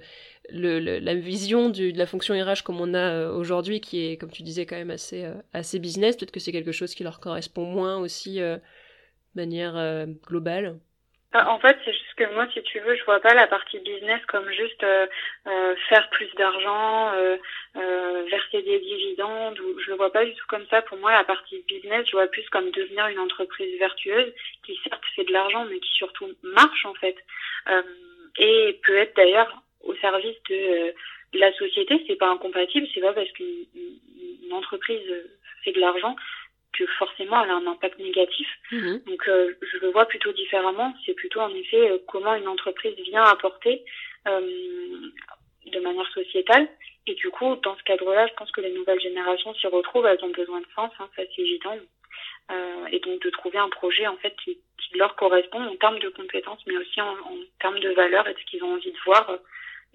le, 0.52 0.80
la 1.00 1.16
vision 1.16 1.70
du, 1.70 1.92
de 1.92 1.98
la 1.98 2.06
fonction 2.06 2.36
RH 2.36 2.64
comme 2.64 2.80
on 2.80 2.94
a 2.94 3.30
aujourd'hui, 3.30 3.82
qui 3.82 4.06
est, 4.06 4.18
comme 4.18 4.32
tu 4.32 4.44
disais, 4.44 4.66
quand 4.66 4.78
même 4.78 4.92
assez, 4.92 5.26
assez 5.54 5.80
business. 5.80 6.16
Peut-être 6.16 6.32
que 6.32 6.40
c'est 6.40 6.52
quelque 6.52 6.72
chose 6.72 6.96
qui 6.96 7.04
leur 7.04 7.20
correspond 7.20 7.66
moins 7.66 7.98
aussi 7.98 8.40
de 8.40 8.60
manière 9.36 10.08
globale. 10.28 10.80
En 11.34 11.60
fait, 11.60 11.78
c'est 11.86 11.94
que 12.20 12.34
moi, 12.34 12.46
si 12.54 12.62
tu 12.64 12.80
veux, 12.80 12.96
je 12.96 13.06
vois 13.06 13.22
pas 13.22 13.34
la 13.34 13.48
partie 13.48 13.80
business 13.80 14.20
comme 14.28 14.52
juste 14.52 14.84
euh, 14.84 15.08
euh 15.48 15.76
faire 15.88 16.10
plus 16.10 16.30
d'argent, 16.36 17.14
euh, 17.14 17.38
euh, 17.78 18.26
verser 18.30 18.62
des 18.62 18.80
dividendes. 18.80 19.58
Ou, 19.60 19.80
je 19.80 19.90
le 19.90 19.96
vois 19.96 20.12
pas 20.12 20.26
du 20.26 20.36
tout 20.36 20.46
comme 20.48 20.66
ça. 20.70 20.82
Pour 20.82 20.98
moi, 20.98 21.12
la 21.12 21.24
partie 21.24 21.64
business, 21.68 22.06
je 22.08 22.12
vois 22.12 22.28
plus 22.28 22.48
comme 22.50 22.70
devenir 22.72 23.08
une 23.08 23.20
entreprise 23.20 23.80
vertueuse 23.80 24.34
qui 24.66 24.78
certes 24.84 25.04
fait 25.16 25.24
de 25.24 25.32
l'argent, 25.32 25.66
mais 25.66 25.80
qui 25.80 25.92
surtout 25.94 26.28
marche 26.44 26.86
en 26.86 26.94
fait, 26.96 27.16
euh, 27.70 27.82
et 28.38 28.80
peut 28.86 28.98
être 28.98 29.16
d'ailleurs 29.16 29.64
au 29.82 29.96
service 29.96 30.38
de, 30.50 30.94
de 31.34 31.40
la 31.40 31.54
société. 31.54 32.04
C'est 32.06 32.18
pas 32.18 32.30
incompatible. 32.30 32.88
C'est 32.94 33.02
pas 33.02 33.14
parce 33.14 33.32
qu'une 33.32 34.52
entreprise 34.52 35.10
fait 35.64 35.72
de 35.72 35.80
l'argent 35.80 36.16
que 36.74 36.86
forcément 36.98 37.44
elle 37.44 37.50
a 37.50 37.56
un 37.56 37.68
impact 37.68 38.00
négatif. 38.00 38.48
Mhm. 38.72 39.02
Donc 39.06 39.28
euh, 39.28 39.54
je 39.62 39.78
le 39.80 39.90
vois 39.90 40.06
plutôt 40.06 40.32
différemment. 40.32 40.94
C'est 41.06 41.14
plutôt 41.14 41.42
en 41.42 41.54
effet 41.54 41.90
euh, 41.90 41.98
comment 42.08 42.36
une 42.36 42.48
entreprise 42.48 42.96
vient 42.96 43.24
apporter 43.24 43.84
euh, 44.28 45.10
de 45.66 45.80
manière 45.80 46.10
sociétale. 46.12 46.68
Et 47.08 47.16
du 47.16 47.30
coup, 47.30 47.56
dans 47.64 47.76
ce 47.76 47.84
cadre-là, 47.84 48.28
je 48.28 48.34
pense 48.34 48.52
que 48.52 48.62
les 48.62 48.72
nouvelles 48.72 49.00
générations 49.00 49.54
s'y 49.56 49.68
retrouvent. 49.68 50.06
Elles 50.06 50.24
ont 50.24 50.30
besoin 50.30 50.60
de 50.62 50.68
sens, 50.76 50.92
hein, 51.00 51.10
ça 51.16 51.24
c'est 51.36 51.42
évident. 51.42 51.78
et 52.92 53.00
donc 53.00 53.22
de 53.22 53.30
trouver 53.30 53.60
un 53.60 53.70
projet 53.70 54.08
en 54.08 54.18
fait 54.18 54.36
qui, 54.44 54.58
qui, 54.78 54.98
leur 54.98 55.16
correspond 55.16 55.62
en 55.62 55.76
termes 55.76 56.00
de 56.00 56.10
compétences, 56.10 56.62
mais 56.68 56.78
aussi 56.78 57.00
en, 57.02 57.14
en 57.14 57.38
termes 57.60 57.80
de 57.80 57.90
valeurs 57.90 58.28
et 58.28 58.34
de 58.34 58.40
ce 58.40 58.46
qu'ils 58.46 58.64
ont 58.64 58.74
envie 58.74 58.92
de 58.92 59.04
voir 59.06 59.40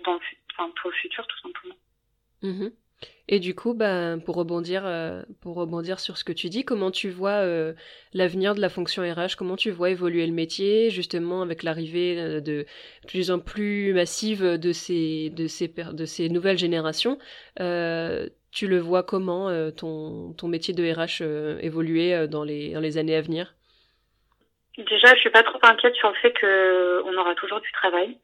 dans 0.05 0.15
le, 0.15 0.21
enfin, 0.53 0.73
pour 0.81 0.91
le 0.91 0.97
futur 0.97 1.27
tout 1.27 1.39
simplement. 1.39 1.77
Mhm. 2.43 2.73
Et 3.27 3.41
du 3.41 3.55
coup, 3.55 3.73
bah, 3.73 4.17
pour, 4.25 4.37
rebondir, 4.37 4.85
euh, 4.85 5.23
pour 5.41 5.57
rebondir 5.57 5.99
sur 5.99 6.19
ce 6.19 6.25
que 6.25 6.33
tu 6.33 6.51
dis, 6.51 6.65
comment 6.65 6.91
tu 6.91 7.09
vois 7.09 7.41
euh, 7.43 7.73
l'avenir 8.13 8.55
de 8.55 8.61
la 8.61 8.69
fonction 8.69 9.03
RH 9.03 9.37
Comment 9.39 9.57
tu 9.57 9.71
vois 9.71 9.89
évoluer 9.91 10.27
le 10.27 10.33
métier, 10.33 10.91
justement, 10.91 11.41
avec 11.41 11.63
l'arrivée 11.63 12.21
euh, 12.21 12.41
de 12.41 12.67
plus 13.09 13.31
en 13.31 13.39
plus 13.39 13.95
massive 13.95 14.43
de 14.59 14.73
ces, 14.73 15.31
de 15.31 15.47
ces, 15.47 15.69
de 15.69 16.05
ces 16.05 16.29
nouvelles 16.29 16.59
générations 16.59 17.19
Tu 17.57 18.69
le 18.69 18.79
vois 18.79 19.03
comment, 19.03 19.49
ton, 19.73 20.35
ton 20.35 20.49
métier 20.49 20.75
de 20.75 20.85
RH 20.85 21.23
évoluer 21.63 22.29
dans, 22.29 22.45
les, 22.45 22.73
dans 22.75 22.81
les 22.81 22.99
années 22.99 23.17
à 23.17 23.23
venir? 23.23 23.55
Déjà, 24.77 25.15
je 25.15 25.21
suis 25.21 25.31
pas 25.31 25.45
trop 25.45 25.59
inquiète 25.63 25.95
sur 25.95 26.09
le 26.09 26.17
fait 26.17 26.35
qu'on 26.39 27.17
aura 27.17 27.35
toujours 27.37 27.61
du 27.61 27.71
travail. 27.73 28.19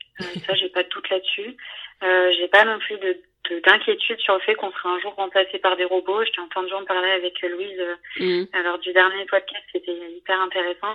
ça, 0.47 0.55
j'ai 0.55 0.69
pas 0.69 0.83
de 0.83 0.89
doute 0.89 1.09
là-dessus. 1.09 1.57
Euh, 2.03 2.33
j'ai 2.39 2.49
pas 2.49 2.65
non 2.65 2.79
plus 2.79 2.99
de 2.99 3.21
d'inquiétude 3.65 4.21
sur 4.21 4.35
le 4.35 4.41
fait 4.41 4.55
qu'on 4.55 4.71
sera 4.71 4.91
un 4.91 5.01
jour 5.01 5.15
remplacé 5.15 5.59
par 5.59 5.77
des 5.77 5.85
robots. 5.85 6.25
J'étais 6.25 6.41
entendu 6.41 6.73
en 6.73 6.85
parler 6.85 7.11
avec 7.11 7.41
Louise 7.43 7.83
mmh. 8.19 8.45
lors 8.63 8.79
du 8.79 8.93
dernier 8.93 9.25
podcast, 9.27 9.65
c'était 9.73 9.97
hyper 10.17 10.41
intéressant. 10.41 10.95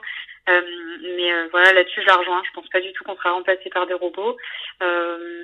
Euh, 0.50 0.62
mais 1.02 1.34
euh, 1.34 1.48
voilà, 1.52 1.74
là-dessus, 1.74 2.02
je 2.02 2.08
la 2.08 2.18
rejoins. 2.18 2.44
Je 2.46 2.52
pense 2.52 2.70
pas 2.70 2.82
du 2.82 2.94
tout 2.94 3.04
qu'on 3.04 3.16
sera 3.16 3.32
remplacé 3.32 3.70
par 3.70 3.88
des 3.88 3.94
robots. 3.94 4.38
Euh, 4.84 5.44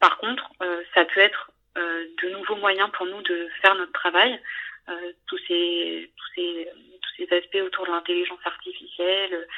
par 0.00 0.18
contre, 0.18 0.50
euh, 0.62 0.82
ça 0.94 1.04
peut 1.04 1.20
être 1.20 1.50
de 1.74 2.28
nouveaux 2.28 2.56
moyens 2.56 2.90
pour 2.92 3.06
nous 3.06 3.22
de 3.22 3.48
faire 3.62 3.74
notre 3.74 3.92
travail. 3.92 4.38
tous 5.26 5.38
ces 5.48 6.10
tous 6.16 6.28
ces 6.34 6.68
tous 7.00 7.12
ces 7.16 7.34
aspects 7.34 7.64
autour 7.64 7.86
de 7.86 7.92
l'intelligence 7.92 8.44
artificielle 8.44 9.48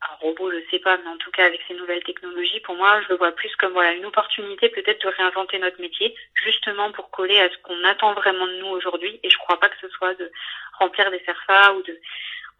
un 0.00 0.14
robot, 0.20 0.50
je 0.52 0.70
sais 0.70 0.78
pas, 0.78 0.96
mais 0.98 1.08
en 1.08 1.16
tout 1.16 1.30
cas 1.30 1.46
avec 1.46 1.60
ces 1.66 1.74
nouvelles 1.74 2.02
technologies, 2.04 2.60
pour 2.60 2.76
moi, 2.76 3.00
je 3.02 3.08
le 3.08 3.16
vois 3.16 3.32
plus 3.32 3.54
comme 3.56 3.72
voilà 3.72 3.92
une 3.92 4.06
opportunité 4.06 4.68
peut-être 4.68 5.02
de 5.02 5.08
réinventer 5.08 5.58
notre 5.58 5.80
métier, 5.80 6.14
justement 6.34 6.92
pour 6.92 7.10
coller 7.10 7.40
à 7.40 7.50
ce 7.50 7.56
qu'on 7.58 7.84
attend 7.84 8.14
vraiment 8.14 8.46
de 8.46 8.58
nous 8.58 8.68
aujourd'hui. 8.68 9.18
Et 9.22 9.30
je 9.30 9.38
crois 9.38 9.58
pas 9.58 9.68
que 9.68 9.78
ce 9.80 9.88
soit 9.88 10.14
de 10.14 10.30
remplir 10.78 11.10
des 11.10 11.22
CERFA 11.24 11.74
ou 11.74 11.82
de 11.82 11.98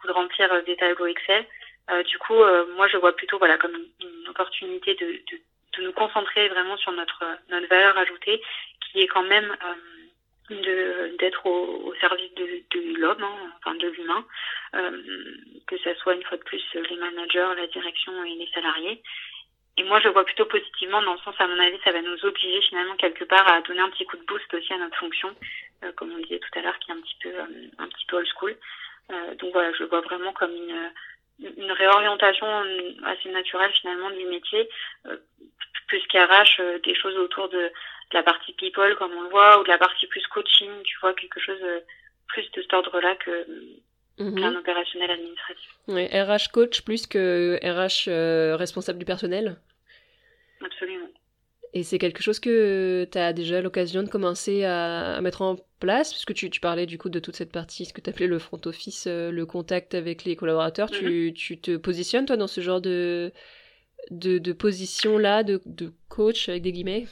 ou 0.03 0.07
de 0.07 0.11
remplir 0.11 0.51
euh, 0.51 0.61
des 0.61 0.75
tableaux 0.77 1.07
Excel. 1.07 1.45
Euh, 1.91 2.03
du 2.03 2.17
coup, 2.19 2.35
euh, 2.35 2.65
moi, 2.75 2.87
je 2.87 2.97
vois 2.97 3.15
plutôt 3.15 3.37
voilà 3.37 3.57
comme 3.57 3.75
une, 3.75 4.29
opportunité 4.29 4.93
de, 4.95 5.05
de, 5.05 5.41
de, 5.77 5.83
nous 5.83 5.91
concentrer 5.93 6.49
vraiment 6.49 6.77
sur 6.77 6.91
notre 6.91 7.23
notre 7.49 7.67
valeur 7.67 7.97
ajoutée, 7.97 8.41
qui 8.81 9.01
est 9.01 9.07
quand 9.07 9.23
même 9.23 9.51
euh, 9.51 9.98
d'être 10.49 11.45
au, 11.45 11.87
au, 11.87 11.95
service 11.95 12.33
de, 12.35 12.45
de 12.71 12.99
l'homme, 12.99 13.23
hein, 13.23 13.53
enfin 13.57 13.75
de 13.75 13.87
l'humain, 13.87 14.25
euh, 14.75 15.01
que 15.67 15.77
ça 15.79 15.95
soit 15.95 16.15
une 16.15 16.23
fois 16.23 16.37
de 16.37 16.43
plus 16.43 16.63
les 16.73 16.97
managers, 16.97 17.53
la 17.57 17.67
direction 17.67 18.23
et 18.23 18.35
les 18.35 18.49
salariés. 18.53 19.01
Et 19.77 19.83
moi, 19.83 19.99
je 20.01 20.09
vois 20.09 20.25
plutôt 20.25 20.45
positivement 20.45 21.01
dans 21.01 21.13
le 21.13 21.19
sens, 21.19 21.35
à 21.39 21.47
mon 21.47 21.59
avis, 21.59 21.79
ça 21.83 21.91
va 21.91 22.01
nous 22.01 22.25
obliger 22.25 22.61
finalement 22.61 22.95
quelque 22.95 23.23
part 23.23 23.47
à 23.47 23.61
donner 23.61 23.79
un 23.79 23.89
petit 23.89 24.05
coup 24.05 24.17
de 24.17 24.25
boost 24.25 24.53
aussi 24.53 24.73
à 24.73 24.77
notre 24.77 24.97
fonction, 24.97 25.33
euh, 25.83 25.91
comme 25.93 26.11
on 26.11 26.19
disait 26.19 26.39
tout 26.39 26.59
à 26.59 26.61
l'heure, 26.61 26.77
qui 26.79 26.91
est 26.91 26.95
un 26.95 27.01
petit 27.01 27.17
peu 27.21 27.29
euh, 27.29 27.67
un 27.77 27.87
petit 27.87 28.05
peu 28.07 28.17
old 28.17 28.27
school. 28.37 28.55
Donc 29.39 29.53
voilà, 29.53 29.73
je 29.73 29.79
le 29.79 29.89
vois 29.89 30.01
vraiment 30.01 30.33
comme 30.33 30.53
une 30.53 30.91
une 31.57 31.71
réorientation 31.71 32.45
assez 33.05 33.29
naturelle 33.29 33.71
finalement 33.71 34.11
du 34.11 34.25
métier, 34.25 34.69
plus 35.87 36.05
qu'arrache 36.07 36.61
des 36.83 36.93
choses 36.93 37.17
autour 37.17 37.49
de 37.49 37.71
de 38.11 38.17
la 38.17 38.23
partie 38.23 38.53
people 38.53 38.95
comme 38.97 39.11
on 39.11 39.21
le 39.23 39.29
voit 39.29 39.59
ou 39.59 39.63
de 39.63 39.69
la 39.69 39.77
partie 39.77 40.07
plus 40.07 40.25
coaching, 40.27 40.69
tu 40.83 40.97
vois, 41.01 41.13
quelque 41.13 41.39
chose 41.39 41.59
euh, 41.61 41.79
plus 42.27 42.49
de 42.51 42.61
cet 42.61 42.73
ordre-là 42.73 43.15
que 43.15 43.45
mhm. 44.19 44.39
qu'un 44.39 44.55
opérationnel 44.55 45.11
administratif. 45.11 45.69
Oui, 45.87 46.05
RH 46.07 46.51
coach 46.51 46.81
plus 46.81 47.07
que 47.07 47.59
RH 47.63 48.09
euh, 48.09 48.55
responsable 48.55 48.99
du 48.99 49.05
personnel 49.05 49.57
Absolument. 50.63 51.07
Et 51.73 51.83
c'est 51.83 51.99
quelque 51.99 52.23
chose 52.23 52.39
que 52.39 53.07
tu 53.11 53.17
as 53.17 53.31
déjà 53.31 53.61
l'occasion 53.61 54.01
de 54.01 54.09
commencer 54.09 54.63
à, 54.63 55.21
mettre 55.21 55.43
en 55.43 55.57
place, 55.79 56.11
puisque 56.11 56.33
tu, 56.33 56.49
tu, 56.49 56.59
parlais 56.59 56.87
du 56.87 56.97
coup 56.97 57.09
de 57.09 57.19
toute 57.19 57.35
cette 57.35 57.51
partie, 57.51 57.85
ce 57.85 57.93
que 57.93 58.01
tu 58.01 58.09
appelais 58.09 58.25
le 58.25 58.39
front 58.39 58.59
office, 58.65 59.05
euh, 59.07 59.31
le 59.31 59.45
contact 59.45 59.93
avec 59.93 60.23
les 60.23 60.35
collaborateurs. 60.35 60.89
tu, 60.89 61.27
mhm. 61.27 61.33
tu, 61.33 61.61
te 61.61 61.77
positionnes, 61.77 62.25
toi, 62.25 62.37
dans 62.37 62.47
ce 62.47 62.61
genre 62.61 62.81
de, 62.81 63.31
de, 64.09 64.39
de 64.39 64.51
position-là, 64.51 65.43
de, 65.43 65.61
de 65.65 65.93
coach, 66.09 66.49
avec 66.49 66.63
des 66.63 66.71
guillemets? 66.71 67.05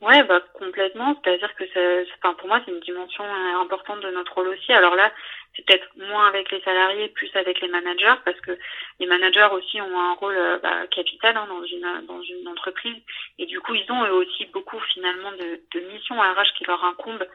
Ouais, 0.00 0.22
bah 0.22 0.40
complètement. 0.54 1.20
C'est-à-dire 1.24 1.52
que 1.56 1.66
ça, 1.74 1.80
enfin, 2.22 2.34
pour 2.34 2.46
moi, 2.46 2.60
c'est 2.64 2.70
une 2.70 2.78
dimension 2.80 3.24
euh, 3.24 3.60
importante 3.60 4.00
de 4.00 4.10
notre 4.10 4.32
rôle 4.34 4.48
aussi. 4.48 4.72
Alors 4.72 4.94
là, 4.94 5.12
c'est 5.56 5.64
peut-être 5.66 5.88
moins 5.96 6.28
avec 6.28 6.52
les 6.52 6.60
salariés, 6.60 7.08
plus 7.08 7.30
avec 7.34 7.60
les 7.60 7.66
managers, 7.68 8.14
parce 8.24 8.40
que 8.40 8.56
les 9.00 9.06
managers 9.06 9.48
aussi 9.52 9.80
ont 9.80 9.98
un 9.98 10.14
rôle 10.14 10.36
euh, 10.36 10.58
bah, 10.60 10.86
capital 10.86 11.36
hein, 11.36 11.46
dans 11.48 11.64
une 11.64 12.06
dans 12.06 12.22
une 12.22 12.46
entreprise. 12.46 12.96
Et 13.38 13.46
du 13.46 13.60
coup, 13.60 13.74
ils 13.74 13.90
ont 13.90 14.04
eux 14.04 14.12
aussi 14.12 14.46
beaucoup 14.46 14.78
finalement 14.94 15.32
de, 15.32 15.60
de 15.74 15.80
missions 15.92 16.20
RH 16.20 16.54
qui 16.56 16.64
leur 16.64 16.84
incombent, 16.84 17.26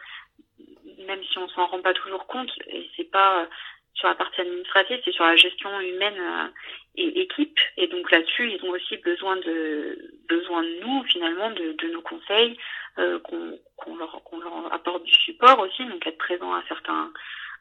même 1.08 1.24
si 1.26 1.38
on 1.38 1.50
s'en 1.50 1.66
rend 1.68 1.82
pas 1.82 1.94
toujours 1.94 2.28
compte. 2.28 2.52
Et 2.68 2.90
c'est 2.96 3.10
pas 3.12 3.42
euh, 3.42 3.46
sur 3.94 4.08
la 4.08 4.16
partie 4.16 4.42
administrative, 4.42 5.02
c'est 5.06 5.12
sur 5.14 5.26
la 5.26 5.36
gestion 5.36 5.70
humaine 5.80 6.18
euh, 6.20 6.48
et 6.96 7.22
équipe. 7.22 7.60
Et 7.78 7.88
donc 7.88 8.12
là-dessus, 8.12 8.52
ils 8.52 8.64
ont 8.66 8.72
aussi 8.72 8.98
besoin 8.98 9.38
de 9.38 9.98
besoin 10.28 10.64
de 10.64 10.80
nous 10.82 11.04
finalement, 11.04 11.52
de, 11.52 11.74
de 11.74 11.88
nos 11.94 12.02
conseils, 12.02 12.58
euh, 12.98 13.20
qu'on 13.20 13.96
leur, 13.96 14.22
leur 14.32 14.74
apporte 14.74 15.04
du 15.04 15.14
support 15.14 15.60
aussi, 15.60 15.86
donc 15.86 16.06
être 16.06 16.18
présent 16.18 16.54
à 16.54 16.64
certains 16.68 17.12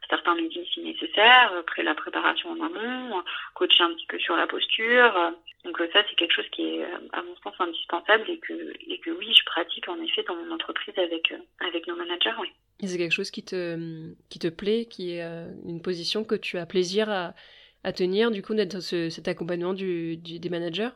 certains 0.08 0.34
meetings 0.34 0.66
si 0.72 0.80
nécessaire, 0.80 1.52
après 1.58 1.82
la 1.82 1.94
préparation 1.94 2.50
en 2.50 2.60
amont, 2.60 3.22
coacher 3.54 3.82
un 3.84 3.94
petit 3.94 4.06
peu 4.06 4.18
sur 4.18 4.36
la 4.36 4.46
posture. 4.46 5.32
Donc 5.64 5.78
ça, 5.92 6.02
c'est 6.08 6.16
quelque 6.16 6.34
chose 6.34 6.48
qui 6.50 6.62
est, 6.62 6.84
à 7.12 7.22
mon 7.22 7.36
sens, 7.36 7.54
indispensable 7.58 8.28
et 8.28 8.38
que, 8.38 8.72
et 8.88 8.98
que 8.98 9.10
oui, 9.10 9.32
je 9.32 9.44
pratique 9.44 9.88
en 9.88 10.00
effet 10.02 10.24
dans 10.26 10.36
mon 10.36 10.52
entreprise 10.52 10.98
avec, 10.98 11.32
avec 11.60 11.86
nos 11.86 11.96
managers. 11.96 12.34
Oui. 12.40 12.48
Et 12.80 12.88
c'est 12.88 12.98
quelque 12.98 13.12
chose 13.12 13.30
qui 13.30 13.44
te, 13.44 14.12
qui 14.28 14.38
te 14.38 14.48
plaît, 14.48 14.86
qui 14.86 15.14
est 15.14 15.22
euh, 15.22 15.46
une 15.66 15.80
position 15.80 16.24
que 16.24 16.34
tu 16.34 16.58
as 16.58 16.66
plaisir 16.66 17.08
à, 17.08 17.34
à 17.84 17.92
tenir, 17.92 18.32
du 18.32 18.42
coup, 18.42 18.54
d'être 18.54 18.80
ce, 18.80 19.08
cet 19.08 19.28
accompagnement 19.28 19.72
du, 19.72 20.16
du, 20.16 20.40
des 20.40 20.48
managers? 20.48 20.90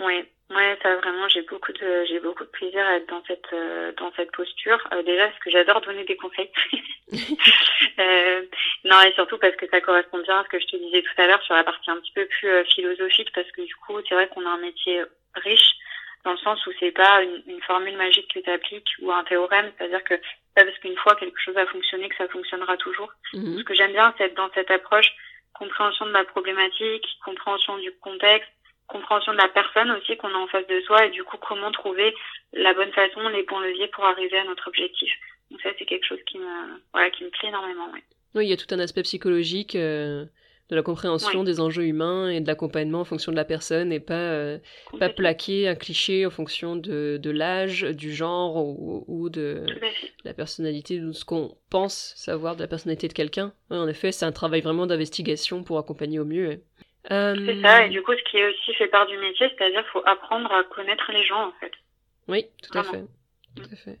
Oui, 0.00 0.24
ouais, 0.50 0.78
ça 0.82 0.96
vraiment, 0.96 1.28
j'ai 1.28 1.42
beaucoup 1.42 1.72
de, 1.72 2.04
j'ai 2.08 2.20
beaucoup 2.20 2.44
de 2.44 2.48
plaisir 2.48 2.84
à 2.86 2.96
être 2.96 3.08
dans 3.08 3.22
cette, 3.26 3.52
euh, 3.52 3.92
dans 3.98 4.10
cette 4.16 4.32
posture. 4.32 4.78
Euh, 4.92 5.02
déjà, 5.02 5.28
parce 5.28 5.38
que 5.40 5.50
j'adore 5.50 5.80
donner 5.82 6.04
des 6.04 6.16
conseils. 6.16 6.50
euh, 7.98 8.42
non, 8.84 9.00
et 9.02 9.12
surtout 9.12 9.36
parce 9.38 9.56
que 9.56 9.68
ça 9.68 9.80
correspond 9.80 10.18
bien 10.20 10.40
à 10.40 10.44
ce 10.44 10.48
que 10.48 10.58
je 10.58 10.66
te 10.66 10.76
disais 10.76 11.02
tout 11.02 11.20
à 11.20 11.26
l'heure 11.26 11.42
sur 11.42 11.54
la 11.54 11.64
partie 11.64 11.90
un 11.90 12.00
petit 12.00 12.12
peu 12.12 12.26
plus 12.26 12.64
philosophique, 12.66 13.30
parce 13.34 13.50
que 13.52 13.62
du 13.62 13.74
coup, 13.76 13.98
c'est 14.08 14.14
vrai 14.14 14.28
qu'on 14.28 14.46
a 14.46 14.50
un 14.50 14.58
métier 14.58 15.02
riche 15.34 15.74
dans 16.24 16.32
le 16.32 16.38
sens 16.38 16.64
où 16.66 16.70
c'est 16.78 16.92
pas 16.92 17.22
une, 17.22 17.42
une, 17.46 17.62
formule 17.62 17.96
magique 17.96 18.32
que 18.32 18.40
tu 18.40 18.50
appliques 18.50 18.90
ou 19.00 19.10
un 19.10 19.24
théorème, 19.24 19.72
c'est-à-dire 19.76 20.04
que 20.04 20.14
pas 20.54 20.64
parce 20.64 20.78
qu'une 20.78 20.96
fois 20.96 21.14
quelque 21.14 21.40
chose 21.40 21.56
a 21.56 21.66
fonctionné 21.66 22.08
que 22.08 22.16
ça 22.16 22.28
fonctionnera 22.28 22.76
toujours. 22.76 23.10
Mhm. 23.32 23.58
Ce 23.58 23.64
que 23.64 23.74
j'aime 23.74 23.92
bien, 23.92 24.12
c'est 24.16 24.24
être 24.24 24.36
dans 24.36 24.50
cette 24.52 24.70
approche 24.70 25.12
compréhension 25.54 26.06
de 26.06 26.12
la 26.12 26.24
problématique, 26.24 27.06
compréhension 27.24 27.78
du 27.78 27.92
contexte, 28.00 28.50
compréhension 28.90 29.32
de 29.32 29.38
la 29.38 29.48
personne 29.48 29.90
aussi 29.92 30.16
qu'on 30.16 30.34
a 30.34 30.38
en 30.38 30.46
face 30.48 30.66
de 30.66 30.80
soi 30.82 31.06
et 31.06 31.10
du 31.10 31.24
coup 31.24 31.36
comment 31.38 31.70
trouver 31.70 32.14
la 32.52 32.74
bonne 32.74 32.92
façon, 32.92 33.28
les 33.28 33.44
bons 33.44 33.60
leviers 33.60 33.88
pour 33.88 34.04
arriver 34.04 34.38
à 34.38 34.44
notre 34.44 34.68
objectif. 34.68 35.10
Donc 35.50 35.60
ça 35.62 35.70
c'est 35.78 35.84
quelque 35.86 36.06
chose 36.06 36.22
qui 36.26 36.38
me 36.38 36.80
voilà 36.92 37.10
qui 37.10 37.24
me 37.24 37.30
plaît 37.30 37.48
énormément. 37.48 37.88
Oui, 38.34 38.46
il 38.46 38.50
y 38.50 38.52
a 38.52 38.56
tout 38.56 38.72
un 38.74 38.78
aspect 38.78 39.02
psychologique. 39.02 39.74
Euh, 39.74 40.24
de 40.70 40.76
la 40.76 40.82
compréhension 40.82 41.42
des 41.42 41.60
enjeux 41.60 41.84
humains 41.84 42.30
et 42.30 42.40
de 42.40 42.46
l'accompagnement 42.46 43.00
en 43.00 43.04
fonction 43.04 43.32
de 43.32 43.36
la 43.36 43.44
personne 43.44 43.92
et 43.92 43.98
pas, 43.98 44.14
euh, 44.14 44.58
pas 44.98 45.08
plaquer 45.08 45.66
un 45.66 45.74
cliché 45.74 46.24
en 46.26 46.30
fonction 46.30 46.76
de, 46.76 47.18
de 47.20 47.30
l'âge, 47.30 47.82
du 47.82 48.14
genre 48.14 48.64
ou, 48.64 49.04
ou 49.08 49.28
de 49.28 49.66
la 50.24 50.32
personnalité, 50.32 51.00
de 51.00 51.10
ce 51.10 51.24
qu'on 51.24 51.56
pense 51.70 52.12
savoir 52.16 52.54
de 52.54 52.60
la 52.60 52.68
personnalité 52.68 53.08
de 53.08 53.12
quelqu'un. 53.12 53.52
en 53.70 53.88
effet, 53.88 54.12
c'est 54.12 54.24
un 54.24 54.32
travail 54.32 54.60
vraiment 54.60 54.86
d'investigation 54.86 55.64
pour 55.64 55.78
accompagner 55.78 56.20
au 56.20 56.24
mieux. 56.24 56.62
Euh... 57.10 57.34
C'est 57.46 57.62
ça, 57.62 57.86
et 57.86 57.88
du 57.88 58.02
coup, 58.02 58.12
ce 58.12 58.30
qui 58.30 58.36
est 58.36 58.48
aussi 58.48 58.74
fait 58.74 58.88
part 58.88 59.06
du 59.06 59.16
métier, 59.18 59.48
c'est-à-dire 59.48 59.82
qu'il 59.82 59.90
faut 59.92 60.06
apprendre 60.06 60.52
à 60.52 60.64
connaître 60.64 61.10
les 61.12 61.24
gens, 61.24 61.48
en 61.48 61.52
fait. 61.60 61.72
Oui, 62.28 62.46
tout 62.62 62.78
à 62.78 62.82
fait. 62.82 63.04
Tout 63.56 63.68
à 63.72 63.76
fait. 63.76 63.98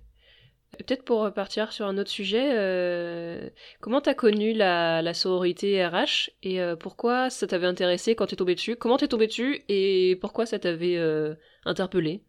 Peut-être 0.78 1.04
pour 1.04 1.20
repartir 1.20 1.72
sur 1.72 1.86
un 1.86 1.98
autre 1.98 2.10
sujet, 2.10 2.52
euh, 2.54 3.50
comment 3.80 4.00
t'as 4.00 4.14
connu 4.14 4.52
la, 4.52 5.02
la, 5.02 5.14
sororité 5.14 5.84
RH 5.84 6.30
et 6.42 6.60
euh, 6.60 6.76
pourquoi 6.76 7.28
ça 7.28 7.46
t'avait 7.46 7.66
intéressé 7.66 8.14
quand 8.14 8.26
t'es 8.26 8.36
tombé 8.36 8.54
dessus? 8.54 8.76
Comment 8.76 8.96
t'es 8.96 9.08
tombé 9.08 9.26
dessus 9.26 9.62
et 9.68 10.16
pourquoi 10.20 10.46
ça 10.46 10.58
t'avait 10.60 10.96
euh, 10.96 11.34
interpellé 11.64 12.22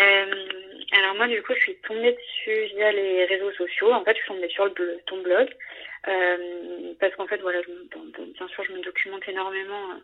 euh, 0.00 0.24
Alors 0.94 1.16
moi 1.16 1.26
du 1.26 1.42
coup 1.42 1.52
je 1.54 1.60
suis 1.60 1.76
tombée 1.76 2.12
dessus 2.12 2.74
via 2.76 2.92
les 2.92 3.24
réseaux 3.24 3.52
sociaux. 3.52 3.92
En 3.92 4.04
fait 4.04 4.12
je 4.12 4.18
suis 4.18 4.28
tombée 4.28 4.48
sur 4.48 4.66
le, 4.66 5.00
ton 5.06 5.20
blog 5.22 5.48
parce 7.00 7.14
qu'en 7.16 7.26
fait 7.26 7.38
voilà 7.38 7.60
bien 8.38 8.48
sûr 8.48 8.64
je 8.64 8.72
me 8.72 8.82
documente 8.82 9.28
énormément 9.28 9.90
euh, 9.90 9.98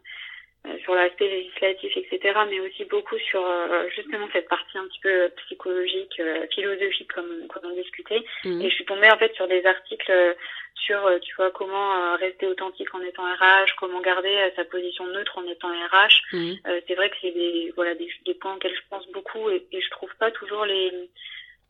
sur 0.83 0.95
l'aspect 0.95 1.29
législatif, 1.29 1.97
etc., 1.97 2.39
mais 2.49 2.61
aussi 2.61 2.85
beaucoup 2.85 3.19
sur 3.19 3.45
euh, 3.45 3.89
justement 3.95 4.29
cette 4.33 4.49
partie 4.49 4.77
un 4.77 4.87
petit 4.87 5.01
peu 5.01 5.31
psychologique, 5.45 6.21
euh, 6.21 6.47
philosophique, 6.55 7.11
comme, 7.13 7.47
comme 7.49 7.71
on 7.71 7.75
discutait. 7.75 8.23
Mhm. 8.45 8.61
Et 8.61 8.69
je 8.69 8.75
suis 8.75 8.85
tombée 8.85 9.11
en 9.11 9.19
fait 9.19 9.33
sur 9.35 9.49
des 9.49 9.65
articles 9.65 10.37
sur, 10.75 11.11
tu 11.21 11.35
vois, 11.37 11.51
comment 11.51 12.17
rester 12.17 12.47
authentique 12.47 12.95
en 12.95 13.03
étant 13.03 13.23
RH, 13.23 13.77
comment 13.79 14.01
garder 14.01 14.51
sa 14.57 14.65
position 14.65 15.07
neutre 15.07 15.39
en 15.39 15.47
étant 15.47 15.69
RH. 15.69 16.23
Mhm. 16.33 16.57
c'est 16.87 16.95
vrai 16.95 17.11
que 17.11 17.17
c'est 17.21 17.33
des, 17.33 17.73
voilà, 17.77 17.95
des, 17.95 18.09
des, 18.25 18.35
points 18.35 18.55
auxquels 18.55 18.75
je 18.75 18.89
pense 18.89 19.07
beaucoup 19.09 19.51
et, 19.51 19.67
et 19.73 19.81
je 19.81 19.91
trouve 19.91 20.15
pas 20.19 20.31
toujours 20.31 20.65
les, 20.65 20.91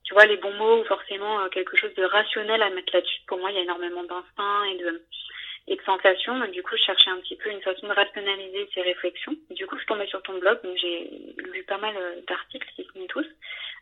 tu 0.04 0.14
vois, 0.14 0.26
les 0.26 0.36
bons 0.36 0.52
mots 0.54 0.80
ou 0.80 0.84
forcément 0.84 1.48
quelque 1.48 1.76
chose 1.76 1.94
de 1.94 2.04
rationnel 2.04 2.62
à 2.62 2.70
mettre 2.70 2.94
là-dessus. 2.94 3.20
Pour 3.26 3.38
moi, 3.38 3.50
il 3.50 3.56
y 3.56 3.60
a 3.60 3.62
énormément 3.62 4.04
d'instinct 4.04 4.64
et 4.64 4.76
de 4.76 5.02
et 5.68 5.76
de 5.76 5.82
sensations. 5.82 6.38
Donc, 6.38 6.50
du 6.50 6.62
coup, 6.62 6.76
je 6.76 6.82
cherchais 6.82 7.10
un 7.10 7.18
petit 7.18 7.36
peu 7.36 7.50
une 7.50 7.62
façon 7.62 7.86
de 7.86 7.92
rationaliser 7.92 8.68
ces 8.74 8.82
réflexions. 8.82 9.34
Du 9.50 9.66
coup, 9.66 9.78
je 9.78 9.86
tombais 9.86 10.06
sur 10.06 10.22
ton 10.22 10.38
blog, 10.38 10.62
donc 10.62 10.76
j'ai 10.76 11.10
lu 11.38 11.64
pas 11.64 11.78
mal 11.78 11.94
euh, 11.96 12.20
d'articles, 12.26 12.68
si 12.76 12.84
ce 12.84 13.06
tous. 13.06 13.26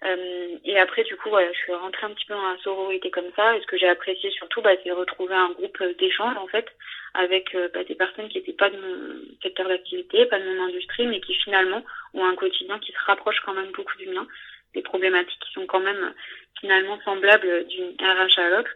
Euh, 0.05 0.57
et 0.65 0.79
après, 0.79 1.03
du 1.05 1.17
coup, 1.17 1.29
voilà, 1.29 1.53
je 1.53 1.59
suis 1.59 1.73
rentrée 1.75 2.07
un 2.07 2.11
petit 2.11 2.27
peu 2.27 2.35
dans 2.35 2.53
la 2.53 2.59
sororité 2.59 3.11
comme 3.11 3.31
ça. 3.35 3.57
Et 3.57 3.61
ce 3.61 3.67
que 3.67 3.77
j'ai 3.77 3.89
apprécié 3.89 4.31
surtout, 4.31 4.63
bah, 4.63 4.71
c'est 4.83 4.93
retrouver 4.93 5.35
un 5.35 5.51
groupe 5.51 5.83
d'échange, 5.99 6.37
en 6.37 6.47
fait, 6.47 6.67
avec 7.15 7.55
euh, 7.55 7.69
bah, 7.73 7.85
des 7.85 7.95
personnes 7.95 8.29
qui 8.29 8.39
n'étaient 8.39 8.53
pas 8.53 8.71
de 8.71 8.77
mon 8.77 9.21
secteur 9.43 9.69
d'activité, 9.69 10.27
pas 10.27 10.39
de 10.39 10.45
mon 10.45 10.65
industrie, 10.65 11.07
mais 11.07 11.21
qui 11.21 11.35
finalement 11.35 11.85
ont 12.15 12.25
un 12.25 12.35
quotidien 12.37 12.79
qui 12.79 12.93
se 12.93 13.05
rapproche 13.07 13.41
quand 13.45 13.55
même 13.55 13.73
beaucoup 13.73 13.97
du 13.99 14.09
mien. 14.09 14.27
Des 14.75 14.83
problématiques 14.83 15.41
qui 15.41 15.53
sont 15.53 15.67
quand 15.67 15.81
même 15.81 16.15
finalement 16.61 16.99
semblables 17.05 17.67
d'une 17.69 17.95
RH 18.01 18.39
à 18.39 18.51
l'autre. 18.51 18.71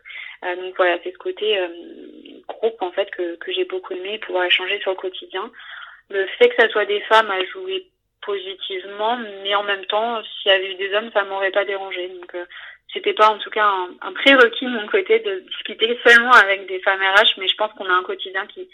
Euh, 0.44 0.56
donc 0.56 0.76
voilà, 0.76 0.98
c'est 1.02 1.12
ce 1.12 1.18
côté 1.18 1.58
euh, 1.58 1.68
groupe 2.48 2.80
en 2.80 2.92
fait 2.92 3.10
que, 3.10 3.36
que 3.36 3.52
j'ai 3.52 3.64
beaucoup 3.64 3.92
aimé, 3.92 4.18
pouvoir 4.18 4.44
échanger 4.44 4.80
sur 4.80 4.92
le 4.92 4.96
quotidien. 4.96 5.50
Le 6.10 6.26
fait 6.38 6.48
que 6.48 6.62
ça 6.62 6.68
soit 6.68 6.84
des 6.84 7.00
femmes 7.02 7.30
a 7.30 7.44
joué 7.46 7.86
positivement, 8.22 9.18
mais 9.42 9.54
en 9.54 9.64
même 9.64 9.84
temps, 9.86 10.22
s'il 10.22 10.52
y 10.52 10.54
avait 10.54 10.72
eu 10.72 10.74
des 10.76 10.94
hommes, 10.94 11.10
ça 11.12 11.24
m'aurait 11.24 11.50
pas 11.50 11.64
dérangé. 11.64 12.08
Donc 12.08 12.34
euh, 12.34 12.44
c'était 12.92 13.14
pas 13.14 13.28
en 13.30 13.38
tout 13.38 13.50
cas 13.50 13.66
un, 13.66 13.90
un, 14.02 14.12
prérequis 14.12 14.66
de 14.66 14.70
mon 14.70 14.86
côté 14.86 15.20
de 15.20 15.40
discuter 15.40 15.98
seulement 16.06 16.32
avec 16.32 16.66
des 16.66 16.80
femmes 16.80 17.00
RH, 17.00 17.38
mais 17.38 17.48
je 17.48 17.56
pense 17.56 17.72
qu'on 17.72 17.88
a 17.88 17.94
un 17.94 18.02
quotidien 18.02 18.46
qui 18.46 18.68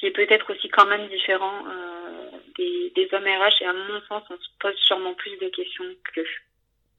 qui 0.00 0.06
est 0.06 0.10
peut-être 0.12 0.50
aussi 0.52 0.68
quand 0.70 0.86
même 0.86 1.08
différent 1.08 1.62
euh, 1.68 2.30
des, 2.56 3.08
hommes 3.12 3.24
RH 3.24 3.62
et 3.62 3.66
à 3.66 3.72
mon 3.72 4.00
sens, 4.08 4.22
on 4.30 4.36
se 4.36 4.48
pose 4.58 4.74
sûrement 4.76 5.14
plus 5.14 5.36
de 5.38 5.48
questions 5.48 5.84
que 6.14 6.20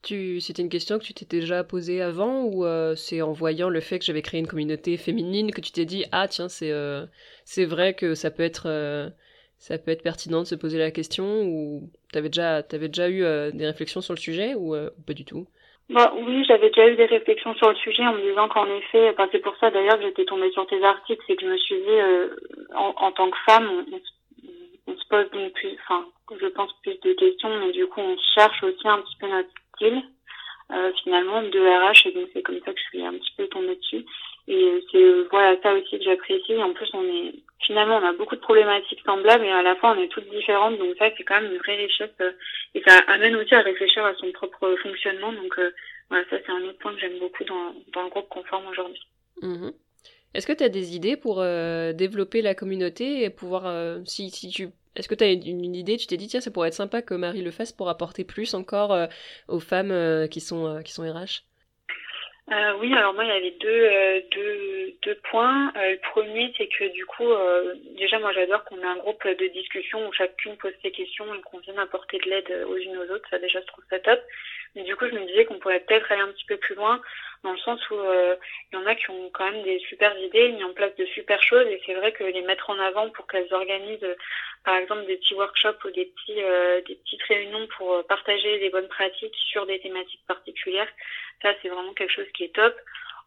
tu, 0.02 0.40
c'était 0.40 0.62
une 0.62 0.68
question 0.68 0.98
que 0.98 1.04
tu 1.04 1.14
t'es 1.14 1.26
déjà 1.26 1.62
posée 1.62 2.02
avant 2.02 2.42
ou 2.42 2.64
euh, 2.64 2.96
c'est 2.96 3.22
en 3.22 3.32
voyant 3.32 3.68
le 3.68 3.80
fait 3.80 4.00
que 4.00 4.04
j'avais 4.04 4.22
créé 4.22 4.40
une 4.40 4.48
communauté 4.48 4.96
féminine 4.96 5.52
que 5.52 5.60
tu 5.60 5.70
t'es 5.70 5.84
dit 5.84 6.04
ah 6.10 6.26
tiens 6.26 6.48
c'est 6.48 6.72
euh, 6.72 7.06
c'est 7.44 7.64
vrai 7.64 7.94
que 7.94 8.16
ça 8.16 8.32
peut 8.32 8.42
être 8.42 9.12
ça 9.58 9.78
peut 9.78 9.92
être 9.92 10.02
pertinent 10.02 10.40
de 10.40 10.46
se 10.46 10.56
poser 10.56 10.78
la 10.78 10.90
question 10.90 11.44
ou 11.44 11.88
t'avais 12.12 12.30
déjà 12.30 12.64
t'avais 12.64 12.88
déjà 12.88 13.08
eu 13.08 13.20
des 13.52 13.64
réflexions 13.64 14.00
sur 14.00 14.12
le 14.12 14.18
sujet 14.18 14.56
ou 14.56 14.74
pas 15.06 15.14
du 15.14 15.24
tout? 15.24 15.46
Bah, 15.92 16.12
oui, 16.16 16.44
j'avais 16.46 16.68
déjà 16.68 16.88
eu 16.88 16.96
des 16.96 17.06
réflexions 17.06 17.54
sur 17.54 17.70
le 17.70 17.76
sujet 17.76 18.06
en 18.06 18.14
me 18.14 18.22
disant 18.22 18.48
qu'en 18.48 18.66
effet, 18.66 19.10
enfin, 19.10 19.28
c'est 19.32 19.38
pour 19.38 19.56
ça 19.56 19.70
d'ailleurs 19.70 19.98
que 19.98 20.04
j'étais 20.04 20.24
tombée 20.24 20.50
sur 20.52 20.66
tes 20.66 20.82
articles, 20.82 21.22
c'est 21.26 21.36
que 21.36 21.46
je 21.46 21.50
me 21.50 21.58
suis 21.58 21.76
dit, 21.76 22.74
en, 22.74 22.94
en, 22.96 23.12
tant 23.12 23.30
que 23.30 23.38
femme, 23.46 23.68
on, 23.70 24.92
on, 24.92 24.96
se 24.96 25.08
pose 25.08 25.30
donc 25.30 25.52
plus, 25.52 25.76
enfin, 25.84 26.06
je 26.40 26.46
pense 26.48 26.72
plus 26.82 26.98
de 27.00 27.12
questions, 27.12 27.50
mais 27.60 27.72
du 27.72 27.86
coup, 27.86 28.00
on 28.00 28.16
cherche 28.34 28.62
aussi 28.62 28.88
un 28.88 28.98
petit 28.98 29.16
peu 29.20 29.26
notre 29.28 29.48
euh, 30.70 30.92
finalement 31.02 31.42
de 31.42 31.58
RH 31.58 32.06
et 32.06 32.12
donc 32.12 32.28
c'est 32.32 32.42
comme 32.42 32.60
ça 32.64 32.72
que 32.72 32.78
je 32.78 32.84
suis 32.84 33.04
un 33.04 33.12
petit 33.12 33.32
peu 33.36 33.46
tombée 33.48 33.76
dessus 33.76 34.06
et 34.48 34.84
c'est 34.90 34.98
euh, 34.98 35.28
voilà 35.30 35.56
ça 35.62 35.72
aussi 35.74 35.98
que 35.98 36.04
j'apprécie. 36.04 36.56
En 36.62 36.72
plus 36.72 36.88
on 36.94 37.04
est 37.04 37.34
finalement 37.64 37.98
on 37.98 38.06
a 38.06 38.12
beaucoup 38.12 38.34
de 38.34 38.40
problématiques 38.40 39.00
semblables 39.06 39.44
et 39.44 39.50
à 39.50 39.62
la 39.62 39.76
fois 39.76 39.94
on 39.96 40.02
est 40.02 40.08
toutes 40.08 40.28
différentes. 40.30 40.78
Donc 40.78 40.96
ça 40.98 41.10
c'est 41.16 41.22
quand 41.22 41.40
même 41.40 41.52
une 41.52 41.58
vraie 41.58 41.76
richesse 41.76 42.10
euh, 42.20 42.32
et 42.74 42.82
ça 42.86 42.98
amène 43.06 43.36
aussi 43.36 43.54
à 43.54 43.62
réfléchir 43.62 44.04
à 44.04 44.14
son 44.16 44.32
propre 44.32 44.74
fonctionnement. 44.82 45.32
Donc 45.32 45.58
voilà 46.10 46.24
ça 46.28 46.36
c'est 46.44 46.52
un 46.52 46.62
autre 46.62 46.78
point 46.78 46.92
que 46.94 47.00
j'aime 47.00 47.18
beaucoup 47.20 47.44
dans, 47.44 47.74
dans 47.92 48.02
le 48.02 48.10
groupe 48.10 48.28
conforme 48.28 48.66
aujourd'hui. 48.66 49.02
Mm-hmm. 49.42 49.72
Est-ce 50.34 50.46
que 50.46 50.52
tu 50.52 50.64
as 50.64 50.68
des 50.68 50.96
idées 50.96 51.16
pour 51.16 51.36
développer 51.36 52.40
la 52.40 52.54
communauté 52.54 53.22
et 53.22 53.30
pouvoir, 53.30 53.98
si, 54.06 54.30
si 54.30 54.48
tu 54.48 54.68
est-ce 54.96 55.08
que 55.08 55.14
tu 55.14 55.24
as 55.24 55.30
une, 55.30 55.74
idée? 55.74 55.98
Tu 55.98 56.06
t'es 56.06 56.16
dit, 56.16 56.26
tiens, 56.26 56.40
ça 56.40 56.50
pourrait 56.50 56.68
être 56.68 56.74
sympa 56.74 57.02
que 57.02 57.12
Marie 57.12 57.42
le 57.42 57.50
fasse 57.50 57.72
pour 57.72 57.90
apporter 57.90 58.24
plus 58.24 58.54
encore 58.54 58.96
aux 59.48 59.60
femmes 59.60 60.26
qui, 60.30 60.40
sont, 60.40 60.80
qui 60.82 60.92
sont 60.92 61.02
RH 61.02 61.44
euh, 62.50 62.74
oui, 62.80 62.92
alors 62.92 63.14
moi 63.14 63.24
il 63.24 63.28
y 63.28 63.32
avait 63.32 63.56
deux, 63.60 63.68
euh, 63.68 64.20
deux, 64.32 64.94
deux 65.02 65.14
points. 65.30 65.72
Euh, 65.76 65.92
le 65.92 65.98
premier, 65.98 66.52
c'est 66.58 66.66
que 66.66 66.92
du 66.92 67.06
coup, 67.06 67.28
déjà 67.96 68.18
moi 68.18 68.32
j'adore 68.32 68.64
qu'on 68.64 68.78
ait 68.78 68.84
un 68.84 68.96
groupe 68.96 69.24
de 69.26 69.46
discussion 69.48 70.06
où 70.08 70.12
chacune 70.12 70.56
pose 70.56 70.72
ses 70.82 70.90
questions 70.90 71.32
et 71.34 71.40
qu'on 71.42 71.58
vienne 71.58 71.78
apporter 71.78 72.18
de 72.18 72.28
l'aide 72.28 72.66
aux 72.68 72.76
unes 72.76 72.98
aux 72.98 73.14
autres. 73.14 73.28
Ça 73.30 73.38
déjà 73.38 73.60
je 73.60 73.66
trouve 73.66 73.84
ça 73.88 74.00
top. 74.00 74.20
Mais 74.74 74.82
du 74.82 74.96
coup 74.96 75.06
je 75.08 75.14
me 75.14 75.24
disais 75.26 75.44
qu'on 75.44 75.60
pourrait 75.60 75.80
peut-être 75.80 76.10
aller 76.10 76.22
un 76.22 76.32
petit 76.32 76.46
peu 76.46 76.56
plus 76.56 76.74
loin 76.74 77.00
dans 77.42 77.52
le 77.52 77.58
sens 77.58 77.80
où 77.90 77.94
il 77.94 78.74
y 78.74 78.76
en 78.76 78.86
a 78.86 78.94
qui 78.94 79.10
ont 79.10 79.30
quand 79.30 79.50
même 79.50 79.62
des 79.62 79.78
super 79.80 80.16
idées, 80.18 80.52
mis 80.52 80.64
en 80.64 80.72
place 80.72 80.94
de 80.96 81.04
super 81.06 81.42
choses 81.42 81.66
et 81.66 81.80
c'est 81.84 81.94
vrai 81.94 82.12
que 82.12 82.24
les 82.24 82.42
mettre 82.42 82.70
en 82.70 82.78
avant 82.78 83.10
pour 83.10 83.26
qu'elles 83.26 83.52
organisent 83.52 84.16
par 84.64 84.76
exemple 84.76 85.06
des 85.06 85.16
petits 85.16 85.34
workshops 85.34 85.84
ou 85.84 85.90
des 85.90 86.06
petits 86.06 86.34
des 86.86 86.94
petites 86.94 87.22
réunions 87.24 87.66
pour 87.76 88.04
partager 88.06 88.58
des 88.60 88.70
bonnes 88.70 88.88
pratiques 88.88 89.36
sur 89.50 89.66
des 89.66 89.80
thématiques 89.80 90.24
particulières 90.28 90.88
ça, 91.42 91.52
c'est 91.60 91.68
vraiment 91.68 91.92
quelque 91.92 92.12
chose 92.12 92.30
qui 92.34 92.44
est 92.44 92.54
top. 92.54 92.74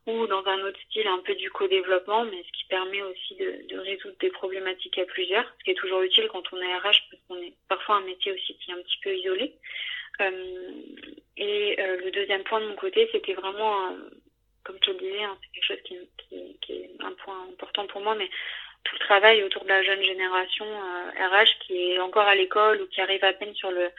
Ou 0.08 0.28
dans 0.28 0.46
un 0.46 0.60
autre 0.62 0.80
style, 0.88 1.08
un 1.08 1.18
peu 1.26 1.34
du 1.34 1.50
co-développement, 1.50 2.26
mais 2.26 2.44
ce 2.44 2.52
qui 2.52 2.66
permet 2.70 3.02
aussi 3.02 3.36
de, 3.38 3.80
résoudre 3.80 4.16
des 4.20 4.30
problématiques 4.30 5.00
à 5.00 5.06
plusieurs, 5.06 5.46
ce 5.58 5.64
qui 5.64 5.72
est 5.72 5.76
toujours 5.76 6.02
utile 6.02 6.28
quand 6.32 6.44
on 6.54 6.62
est 6.62 6.78
RH, 6.78 7.10
parce 7.10 7.24
qu'on 7.28 7.38
est 7.38 7.56
parfois 7.68 7.96
un 7.96 8.02
métier 8.02 8.32
aussi 8.32 8.56
qui 8.60 8.70
est 8.70 8.76
un 8.76 8.84
petit 8.84 9.00
peu 9.02 9.16
isolé. 9.16 9.56
Euh, 10.22 10.72
et 11.38 11.80
euh, 11.80 11.98
le 11.98 12.12
deuxième 12.12 12.44
point 12.44 12.62
de 12.62 12.68
mon 12.68 12.76
côté, 12.76 13.10
c'était 13.12 13.34
vraiment, 13.34 13.90
comme 14.64 14.78
je 14.82 14.88
te 14.88 14.92
le 14.92 14.98
disais, 14.98 15.24
hein, 15.24 15.38
c'est 15.42 15.52
quelque 15.52 15.68
chose 15.68 15.84
qui, 15.84 16.58
qui, 16.62 16.74
est 16.74 16.92
un 17.02 17.12
point 17.14 17.48
important 17.52 17.88
pour 17.88 18.02
moi, 18.02 18.16
mais 18.16 18.30
tout 18.84 18.96
le 18.96 19.06
travail 19.06 19.44
autour 19.44 19.64
de 19.64 19.70
la 19.70 19.84
jeune 19.84 20.04
génération 20.04 20.66
RH 20.66 21.20
euh, 21.20 21.46
qui 21.62 21.92
est 21.92 22.00
encore 22.00 22.28
à 22.28 22.36
l'école 22.36 22.82
ou 22.82 22.88
qui 22.88 23.02
arrive 23.02 23.24
à 23.24 23.34
peine 23.34 23.56
sur 23.56 23.72
le 23.72 23.90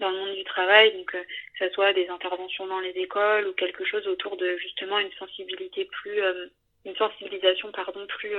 dans 0.00 0.10
le 0.10 0.16
monde 0.16 0.34
du 0.34 0.42
travail, 0.44 0.92
donc 0.96 1.12
que 1.12 1.18
ce 1.60 1.68
soit 1.74 1.92
des 1.92 2.08
interventions 2.08 2.66
dans 2.66 2.80
les 2.80 2.90
écoles 2.90 3.46
ou 3.46 3.52
quelque 3.52 3.84
chose 3.84 4.04
autour 4.08 4.36
de 4.36 4.56
justement 4.56 4.98
une 4.98 5.12
sensibilité 5.12 5.84
plus, 5.84 6.20
une 6.84 6.96
sensibilisation 6.96 7.70
pardon 7.70 8.04
plus 8.08 8.32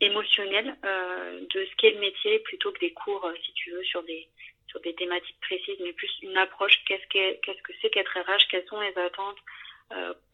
émotionnelle 0.00 0.74
de 0.82 1.64
ce 1.64 1.76
qu'est 1.76 1.92
le 1.92 2.00
métier 2.00 2.40
plutôt 2.40 2.72
que 2.72 2.80
des 2.80 2.92
cours, 2.92 3.30
si 3.44 3.52
tu 3.52 3.70
veux, 3.70 3.84
sur 3.84 4.02
des 4.02 4.26
sur 4.70 4.80
des 4.80 4.94
thématiques 4.94 5.40
précises, 5.40 5.78
mais 5.80 5.92
plus 5.92 6.10
une 6.22 6.36
approche. 6.36 6.82
Qu'est-ce 6.86 7.06
qu'est-ce 7.08 7.62
que 7.62 7.72
c'est 7.82 7.90
qu'être 7.90 8.18
RH 8.18 8.48
Quelles 8.50 8.66
sont 8.66 8.80
les 8.80 8.96
attentes 8.98 9.38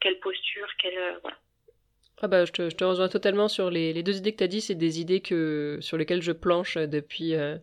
Quelle 0.01 0.20
posture 0.20 0.68
Quelle 0.78 1.18
voilà. 1.22 1.37
Ah 2.22 2.28
bah, 2.28 2.47
je, 2.47 2.53
te, 2.53 2.70
je 2.70 2.74
te 2.74 2.82
rejoins 2.82 3.09
totalement 3.09 3.47
sur 3.47 3.68
les, 3.68 3.93
les 3.93 4.03
deux 4.03 4.16
idées 4.16 4.32
que 4.32 4.39
tu 4.39 4.45
as 4.45 4.49
dit, 4.49 4.62
c'est 4.62 4.74
des 4.74 5.01
idées 5.01 5.20
que, 5.20 5.76
sur 5.82 5.99
lesquelles 5.99 6.22
je 6.22 6.32
planche 6.32 6.78
depuis, 6.78 7.34
euh, 7.34 7.57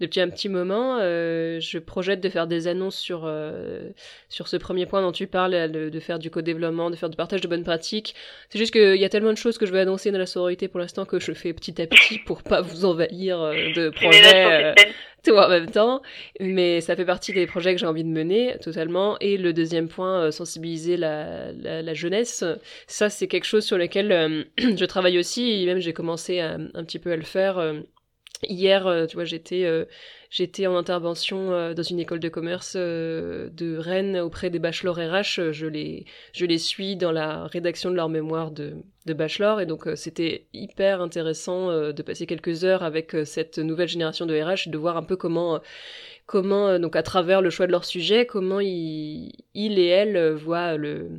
depuis 0.00 0.20
un 0.20 0.28
petit 0.28 0.48
moment. 0.48 0.98
Euh, 1.00 1.60
je 1.60 1.78
projette 1.78 2.20
de 2.20 2.28
faire 2.28 2.48
des 2.48 2.66
annonces 2.66 2.96
sur, 2.96 3.22
euh, 3.24 3.90
sur 4.28 4.48
ce 4.48 4.56
premier 4.56 4.86
point 4.86 5.00
dont 5.00 5.12
tu 5.12 5.28
parles, 5.28 5.70
de, 5.70 5.90
de 5.90 6.00
faire 6.00 6.18
du 6.18 6.28
co-développement, 6.28 6.90
de 6.90 6.96
faire 6.96 7.08
du 7.08 7.16
partage 7.16 7.40
de 7.40 7.46
bonnes 7.46 7.62
pratiques. 7.62 8.16
C'est 8.48 8.58
juste 8.58 8.72
qu'il 8.72 8.96
y 8.96 9.04
a 9.04 9.08
tellement 9.08 9.30
de 9.30 9.38
choses 9.38 9.58
que 9.58 9.64
je 9.66 9.70
veux 9.70 9.78
annoncer 9.78 10.10
dans 10.10 10.18
la 10.18 10.26
sororité 10.26 10.66
pour 10.66 10.80
l'instant 10.80 11.04
que 11.04 11.20
je 11.20 11.30
fais 11.30 11.52
petit 11.52 11.80
à 11.80 11.86
petit 11.86 12.18
pour 12.18 12.42
pas 12.42 12.62
vous 12.62 12.84
envahir 12.84 13.38
de 13.38 13.90
projets 13.90 14.74
tout 15.24 15.36
en 15.36 15.48
même 15.48 15.70
temps. 15.70 16.02
Mais 16.40 16.80
ça 16.80 16.96
fait 16.96 17.04
partie 17.04 17.32
des 17.32 17.46
projets 17.46 17.74
que 17.74 17.80
j'ai 17.80 17.86
envie 17.86 18.04
de 18.04 18.08
mener 18.08 18.56
totalement. 18.60 19.16
Et 19.20 19.36
le 19.36 19.52
deuxième 19.52 19.88
point, 19.88 20.24
euh, 20.24 20.30
sensibiliser 20.30 20.96
la, 20.96 21.52
la, 21.52 21.94
jeunesse. 21.94 22.44
Ça, 22.86 23.10
c'est 23.10 23.28
quelque 23.28 23.44
chose 23.44 23.64
sur 23.64 23.78
lequel 23.78 24.12
euh, 24.12 24.44
je 24.58 24.84
travaille 24.84 25.18
aussi. 25.18 25.62
Et 25.62 25.66
même, 25.66 25.80
j'ai 25.80 25.92
commencé 25.92 26.40
un 26.40 26.84
petit 26.84 26.98
peu 26.98 27.12
à 27.12 27.16
le 27.16 27.22
faire. 27.22 27.58
Euh, 28.42 28.46
hier, 28.48 29.06
tu 29.08 29.16
vois, 29.16 29.24
j'étais 29.24 29.86
J'étais 30.30 30.68
en 30.68 30.76
intervention 30.76 31.50
euh, 31.50 31.74
dans 31.74 31.82
une 31.82 31.98
école 31.98 32.20
de 32.20 32.28
commerce 32.28 32.74
euh, 32.76 33.50
de 33.50 33.76
Rennes 33.76 34.16
auprès 34.16 34.48
des 34.48 34.60
bachelors 34.60 34.96
RH. 34.96 35.50
Je 35.50 35.66
les, 35.66 36.06
je 36.32 36.46
les 36.46 36.58
suis 36.58 36.94
dans 36.94 37.10
la 37.10 37.46
rédaction 37.48 37.90
de 37.90 37.96
leur 37.96 38.08
mémoire 38.08 38.52
de, 38.52 38.74
de 39.06 39.12
bachelor 39.12 39.60
et 39.60 39.66
donc 39.66 39.88
euh, 39.88 39.96
c'était 39.96 40.46
hyper 40.52 41.02
intéressant 41.02 41.72
de 41.90 42.02
passer 42.02 42.26
quelques 42.26 42.62
heures 42.62 42.84
avec 42.84 43.16
cette 43.24 43.58
nouvelle 43.58 43.88
génération 43.88 44.24
de 44.24 44.40
RH 44.40 44.68
et 44.68 44.70
de 44.70 44.78
voir 44.78 44.96
un 44.96 45.02
peu 45.02 45.16
comment 45.16 45.60
comment 46.26 46.78
donc 46.78 46.94
à 46.94 47.02
travers 47.02 47.42
le 47.42 47.50
choix 47.50 47.66
de 47.66 47.72
leur 47.72 47.84
sujet 47.84 48.24
comment 48.24 48.60
ils, 48.60 49.32
ils 49.54 49.78
et 49.80 49.86
elles 49.86 50.32
voient 50.34 50.76
le 50.76 51.10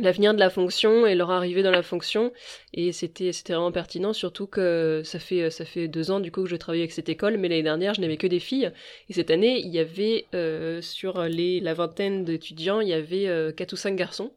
l'avenir 0.00 0.34
de 0.34 0.38
la 0.38 0.50
fonction 0.50 1.06
et 1.06 1.14
leur 1.14 1.30
arrivée 1.30 1.62
dans 1.62 1.70
la 1.70 1.82
fonction. 1.82 2.32
Et 2.74 2.92
c'était 2.92 3.32
c'était 3.32 3.52
vraiment 3.52 3.72
pertinent 3.72 4.12
surtout 4.12 4.46
que 4.46 5.02
ça 5.04 5.18
fait 5.18 5.50
ça 5.50 5.64
fait 5.64 5.88
deux 5.88 6.10
ans 6.10 6.20
du 6.20 6.30
coup 6.30 6.44
que 6.44 6.48
je 6.48 6.56
travaille 6.56 6.80
avec 6.80 6.92
cette 6.92 7.08
école 7.08 7.36
mais 7.38 7.48
l'année 7.48 7.62
dernière 7.62 7.94
je 7.94 8.00
n'avais 8.00 8.16
que 8.16 8.26
des 8.26 8.40
filles. 8.40 8.70
Et 9.08 9.12
cette 9.12 9.30
année 9.30 9.60
il 9.60 9.68
y 9.68 9.78
avait 9.78 10.26
euh, 10.34 10.80
sur 10.82 11.22
les 11.24 11.60
la 11.60 11.74
vingtaine 11.74 12.24
d'étudiants 12.24 12.80
il 12.80 12.88
y 12.88 12.94
avait 12.94 13.28
euh, 13.28 13.52
quatre 13.52 13.72
ou 13.72 13.76
cinq 13.76 13.96
garçons. 13.96 14.32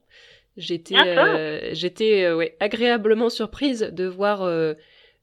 J'étais 0.58 0.98
euh, 0.98 1.74
j'étais 1.74 2.32
ouais 2.32 2.56
agréablement 2.60 3.30
surprise 3.30 3.90
de 3.92 4.06
voir 4.06 4.42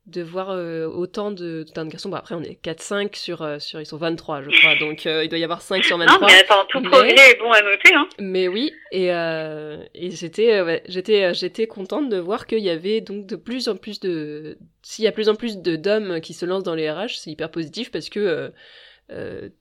de 0.09 0.23
voir 0.23 0.51
euh, 0.51 0.87
autant 0.87 1.31
de, 1.31 1.65
de 1.75 1.85
garçons. 1.85 2.09
Bon, 2.09 2.17
après, 2.17 2.35
on 2.35 2.43
est 2.43 2.59
4-5 2.63 3.17
sur, 3.17 3.43
euh, 3.43 3.59
sur. 3.59 3.81
Ils 3.81 3.87
sont 3.87 3.99
23, 3.99 4.43
je 4.43 4.51
crois. 4.59 4.75
Donc, 4.77 5.07
euh, 5.07 5.25
il 5.25 5.29
doit 5.29 5.39
y 5.39 5.45
avoir 5.45 5.61
5 5.61 5.85
sur 5.85 5.99
23. 5.99 6.19
Non, 6.19 6.27
mais 6.27 6.41
attends, 6.41 6.65
tout 6.71 6.81
mais... 6.81 7.15
est 7.15 7.39
bon 7.39 7.53
à 7.53 7.63
noter. 7.63 7.95
Hein. 7.95 8.09
Mais 8.19 8.49
oui, 8.49 8.73
et, 8.91 9.09
et 9.09 10.11
j'étais 10.11 10.61
ouais, 10.61 10.83
j'étais 10.89 11.35
j'étais 11.35 11.67
contente 11.67 12.09
de 12.09 12.19
voir 12.19 12.47
qu'il 12.47 12.61
y 12.61 12.71
avait 12.71 13.01
donc 13.01 13.27
de 13.27 13.37
plus 13.37 13.69
en 13.69 13.77
plus 13.77 14.01
de. 14.01 14.59
S'il 14.83 15.05
y 15.05 15.09
a 15.09 15.13
plus 15.13 15.29
en 15.29 15.35
plus 15.35 15.59
d'hommes 15.59 16.21
qui 16.21 16.33
se 16.33 16.47
lancent 16.47 16.63
dans 16.63 16.75
les 16.75 16.91
RH, 16.91 17.19
c'est 17.19 17.31
hyper 17.31 17.51
positif 17.51 17.91
parce 17.91 18.09
que. 18.09 18.53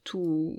tout, 0.04 0.58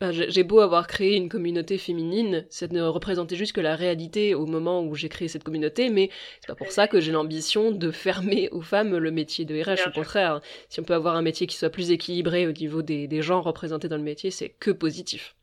j'ai 0.00 0.44
beau 0.44 0.60
avoir 0.60 0.86
créé 0.86 1.16
une 1.16 1.28
communauté 1.28 1.76
féminine, 1.76 2.46
ça 2.48 2.66
ne 2.68 2.82
représentait 2.82 3.36
juste 3.36 3.52
que 3.52 3.60
la 3.60 3.76
réalité 3.76 4.34
au 4.34 4.46
moment 4.46 4.82
où 4.82 4.94
j'ai 4.94 5.10
créé 5.10 5.28
cette 5.28 5.44
communauté, 5.44 5.90
mais 5.90 6.08
c'est 6.40 6.46
pas 6.46 6.54
pour 6.54 6.72
ça 6.72 6.88
que 6.88 7.00
j'ai 7.00 7.12
l'ambition 7.12 7.70
de 7.70 7.90
fermer 7.90 8.48
aux 8.50 8.62
femmes 8.62 8.96
le 8.96 9.10
métier 9.10 9.44
de 9.44 9.60
RH. 9.60 9.88
au 9.88 9.92
contraire, 9.92 10.40
si 10.70 10.80
on 10.80 10.84
peut 10.84 10.94
avoir 10.94 11.16
un 11.16 11.22
métier 11.22 11.46
qui 11.46 11.56
soit 11.56 11.70
plus 11.70 11.90
équilibré 11.90 12.46
au 12.46 12.52
niveau 12.52 12.80
des, 12.80 13.08
des 13.08 13.20
gens 13.20 13.42
représentés 13.42 13.88
dans 13.88 13.98
le 13.98 14.02
métier, 14.02 14.30
c'est 14.30 14.48
que 14.48 14.70
positif. 14.70 15.36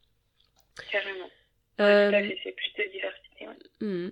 Carrément. 0.91 1.29
Euh... 1.79 2.11
c'est 2.43 2.51
plus 2.51 2.83
de 2.83 2.91
diversité. 2.91 3.47
Hmm. 3.81 4.09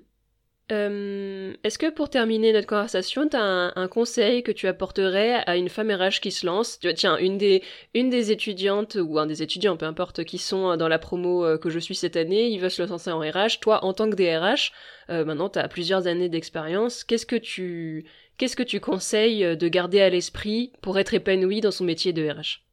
Euh, 0.72 1.54
est-ce 1.64 1.78
que 1.78 1.92
pour 1.92 2.10
terminer 2.10 2.52
notre 2.52 2.66
conversation, 2.66 3.30
tu 3.30 3.38
as 3.38 3.72
un, 3.76 3.88
conseil 3.88 4.42
que 4.42 4.52
tu 4.52 4.68
apporterais 4.68 5.44
à 5.46 5.58
une 5.58 5.70
femme 5.70 5.92
RH 5.92 6.22
qui 6.22 6.32
se 6.32 6.46
lance? 6.46 6.80
Tiens, 6.96 7.18
une 7.18 7.38
des, 7.38 7.64
une 7.94 8.10
des 8.10 8.32
étudiantes 8.32 8.98
ou 9.00 9.20
un 9.20 9.28
des 9.28 9.44
étudiants, 9.44 9.78
peu 9.78 9.86
importe, 9.86 10.24
qui 10.24 10.40
sont 10.40 10.76
dans 10.76 10.88
la 10.88 10.98
promo 10.98 11.46
euh, 11.46 11.58
que 11.60 11.70
je 11.70 11.78
suis 11.78 11.94
cette 11.94 12.16
année, 12.16 12.48
ils 12.48 12.60
veulent 12.60 12.72
se 12.72 12.82
lancer 12.82 13.12
en 13.12 13.20
RH. 13.20 13.60
Toi, 13.62 13.86
en 13.86 13.94
tant 13.94 14.10
que 14.10 14.16
DRH, 14.16 14.72
euh, 15.12 15.24
maintenant 15.24 15.50
tu 15.50 15.60
as 15.60 15.68
plusieurs 15.68 16.08
années 16.08 16.30
d'expérience, 16.30 17.04
qu'est-ce 17.04 17.28
que 17.28 17.36
tu 17.36 18.06
qu'est-ce 18.40 18.56
que 18.56 18.64
tu 18.64 18.80
conseilles 18.80 19.56
de 19.56 19.68
garder 19.68 20.02
à 20.02 20.10
l'esprit 20.10 20.74
pour 20.82 20.98
être 20.98 21.14
épanoui 21.14 21.62
dans 21.62 21.72
son 21.72 21.86
métier 21.86 22.12
de 22.12 22.28
RH 22.28 22.66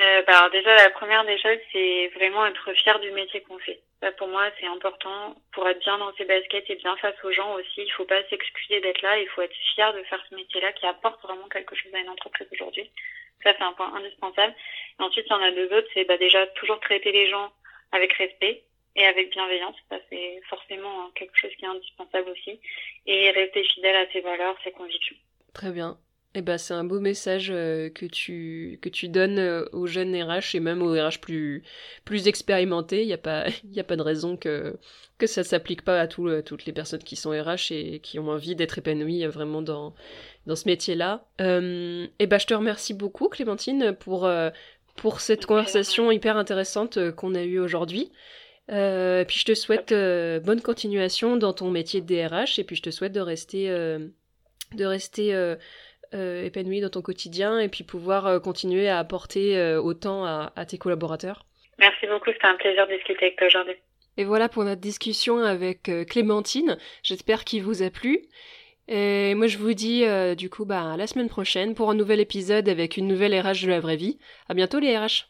euh, 0.00 0.22
bah 0.26 0.38
alors 0.38 0.50
déjà, 0.50 0.74
la 0.74 0.90
première 0.90 1.24
des 1.24 1.38
choses, 1.38 1.58
c'est 1.72 2.10
vraiment 2.16 2.46
être 2.46 2.72
fier 2.72 2.98
du 2.98 3.12
métier 3.12 3.42
qu'on 3.42 3.58
fait. 3.58 3.80
Ça, 4.04 4.12
pour 4.12 4.28
moi, 4.28 4.50
c'est 4.60 4.66
important 4.66 5.34
pour 5.52 5.66
être 5.66 5.78
bien 5.78 5.96
dans 5.96 6.14
ses 6.16 6.26
baskets 6.26 6.68
et 6.68 6.74
bien 6.74 6.94
face 6.98 7.16
aux 7.24 7.32
gens 7.32 7.54
aussi. 7.54 7.84
Il 7.84 7.92
faut 7.92 8.04
pas 8.04 8.22
s'excuser 8.28 8.78
d'être 8.82 9.00
là. 9.00 9.18
Il 9.18 9.26
faut 9.28 9.40
être 9.40 9.56
fier 9.72 9.94
de 9.94 10.02
faire 10.02 10.22
ce 10.28 10.34
métier-là 10.34 10.74
qui 10.74 10.84
apporte 10.84 11.22
vraiment 11.22 11.48
quelque 11.48 11.74
chose 11.74 11.94
à 11.94 12.00
une 12.00 12.10
entreprise 12.10 12.46
aujourd'hui. 12.52 12.90
Ça, 13.42 13.54
c'est 13.56 13.64
un 13.64 13.72
point 13.72 13.94
indispensable. 13.94 14.54
Ensuite, 14.98 15.24
il 15.26 15.32
y 15.32 15.34
en 15.34 15.40
a 15.40 15.52
deux 15.52 15.72
autres. 15.72 15.88
C'est 15.94 16.04
bah, 16.04 16.18
déjà 16.18 16.46
toujours 16.48 16.80
traiter 16.80 17.12
les 17.12 17.30
gens 17.30 17.50
avec 17.92 18.12
respect 18.12 18.64
et 18.94 19.06
avec 19.06 19.30
bienveillance. 19.30 19.76
Ça, 19.88 19.96
c'est 20.10 20.38
forcément 20.50 21.10
quelque 21.12 21.38
chose 21.38 21.52
qui 21.58 21.64
est 21.64 21.68
indispensable 21.68 22.28
aussi. 22.28 22.60
Et 23.06 23.30
rester 23.30 23.64
fidèle 23.64 23.96
à 23.96 24.12
ses 24.12 24.20
valeurs, 24.20 24.58
ses 24.64 24.72
convictions. 24.72 25.16
Très 25.54 25.70
bien. 25.70 25.96
Eh 26.36 26.42
ben, 26.42 26.58
c'est 26.58 26.74
un 26.74 26.82
beau 26.82 26.98
message 26.98 27.52
euh, 27.52 27.90
que 27.90 28.06
tu 28.06 28.80
que 28.82 28.88
tu 28.88 29.08
donnes 29.08 29.38
euh, 29.38 29.66
aux 29.72 29.86
jeunes 29.86 30.20
RH 30.20 30.56
et 30.56 30.60
même 30.60 30.82
aux 30.82 30.92
RH 30.92 31.20
plus 31.20 31.62
plus 32.04 32.26
expérimentés. 32.26 33.02
Il 33.02 33.06
n'y 33.06 33.12
a 33.12 33.18
pas 33.18 33.46
il 33.64 33.78
a 33.78 33.84
pas 33.84 33.94
de 33.94 34.02
raison 34.02 34.36
que 34.36 34.76
que 35.16 35.28
ça 35.28 35.44
s'applique 35.44 35.82
pas 35.82 36.00
à 36.00 36.08
tout, 36.08 36.28
toutes 36.42 36.66
les 36.66 36.72
personnes 36.72 37.04
qui 37.04 37.14
sont 37.14 37.30
RH 37.30 37.70
et 37.70 38.00
qui 38.00 38.18
ont 38.18 38.30
envie 38.30 38.56
d'être 38.56 38.78
épanouies 38.78 39.24
vraiment 39.26 39.62
dans 39.62 39.94
dans 40.46 40.56
ce 40.56 40.66
métier-là. 40.66 41.24
Euh, 41.40 42.08
eh 42.18 42.26
ben, 42.26 42.38
je 42.38 42.46
te 42.46 42.54
remercie 42.54 42.94
beaucoup 42.94 43.28
Clémentine 43.28 43.94
pour 43.94 44.28
pour 44.96 45.20
cette 45.20 45.46
conversation 45.46 46.10
hyper 46.10 46.36
intéressante 46.36 47.12
qu'on 47.12 47.36
a 47.36 47.44
eue 47.44 47.60
aujourd'hui. 47.60 48.10
Euh, 48.72 49.24
puis 49.24 49.38
je 49.38 49.44
te 49.44 49.54
souhaite 49.54 49.90
bonne 50.44 50.60
continuation 50.60 51.36
dans 51.36 51.52
ton 51.52 51.70
métier 51.70 52.00
de 52.00 52.06
DRH 52.06 52.58
et 52.58 52.64
puis 52.64 52.74
je 52.74 52.82
te 52.82 52.90
souhaite 52.90 53.12
de 53.12 53.20
rester 53.20 53.68
de 53.68 54.84
rester 54.84 55.56
euh, 56.14 56.44
épanoui 56.44 56.80
dans 56.80 56.90
ton 56.90 57.02
quotidien 57.02 57.58
et 57.58 57.68
puis 57.68 57.82
pouvoir 57.82 58.26
euh, 58.26 58.38
continuer 58.38 58.88
à 58.88 58.98
apporter 58.98 59.56
euh, 59.56 59.80
autant 59.80 60.24
à, 60.24 60.64
tes 60.66 60.78
collaborateurs. 60.78 61.44
Merci 61.78 62.06
beaucoup, 62.06 62.30
c'était 62.32 62.46
un 62.46 62.54
plaisir 62.54 62.86
de 62.86 62.94
discuter 62.94 63.26
avec 63.26 63.36
toi 63.36 63.48
aujourd'hui. 63.48 63.74
Et 64.16 64.24
voilà 64.24 64.48
pour 64.48 64.64
notre 64.64 64.80
discussion 64.80 65.38
avec 65.38 65.90
Clémentine. 66.08 66.78
J'espère 67.02 67.44
qu'il 67.44 67.64
vous 67.64 67.82
a 67.82 67.90
plu. 67.90 68.22
Et 68.86 69.34
moi 69.34 69.48
je 69.48 69.58
vous 69.58 69.72
dis 69.72 70.04
du 70.36 70.50
coup 70.50 70.64
bah 70.66 70.92
à 70.92 70.96
la 70.96 71.08
semaine 71.08 71.28
prochaine 71.28 71.74
pour 71.74 71.90
un 71.90 71.94
nouvel 71.94 72.20
épisode 72.20 72.68
avec 72.68 72.96
une 72.96 73.08
nouvelle 73.08 73.34
RH 73.34 73.64
de 73.64 73.70
la 73.70 73.80
vraie 73.80 73.96
vie. 73.96 74.18
À 74.48 74.54
bientôt 74.54 74.78
les 74.78 74.96
RH. 74.96 75.26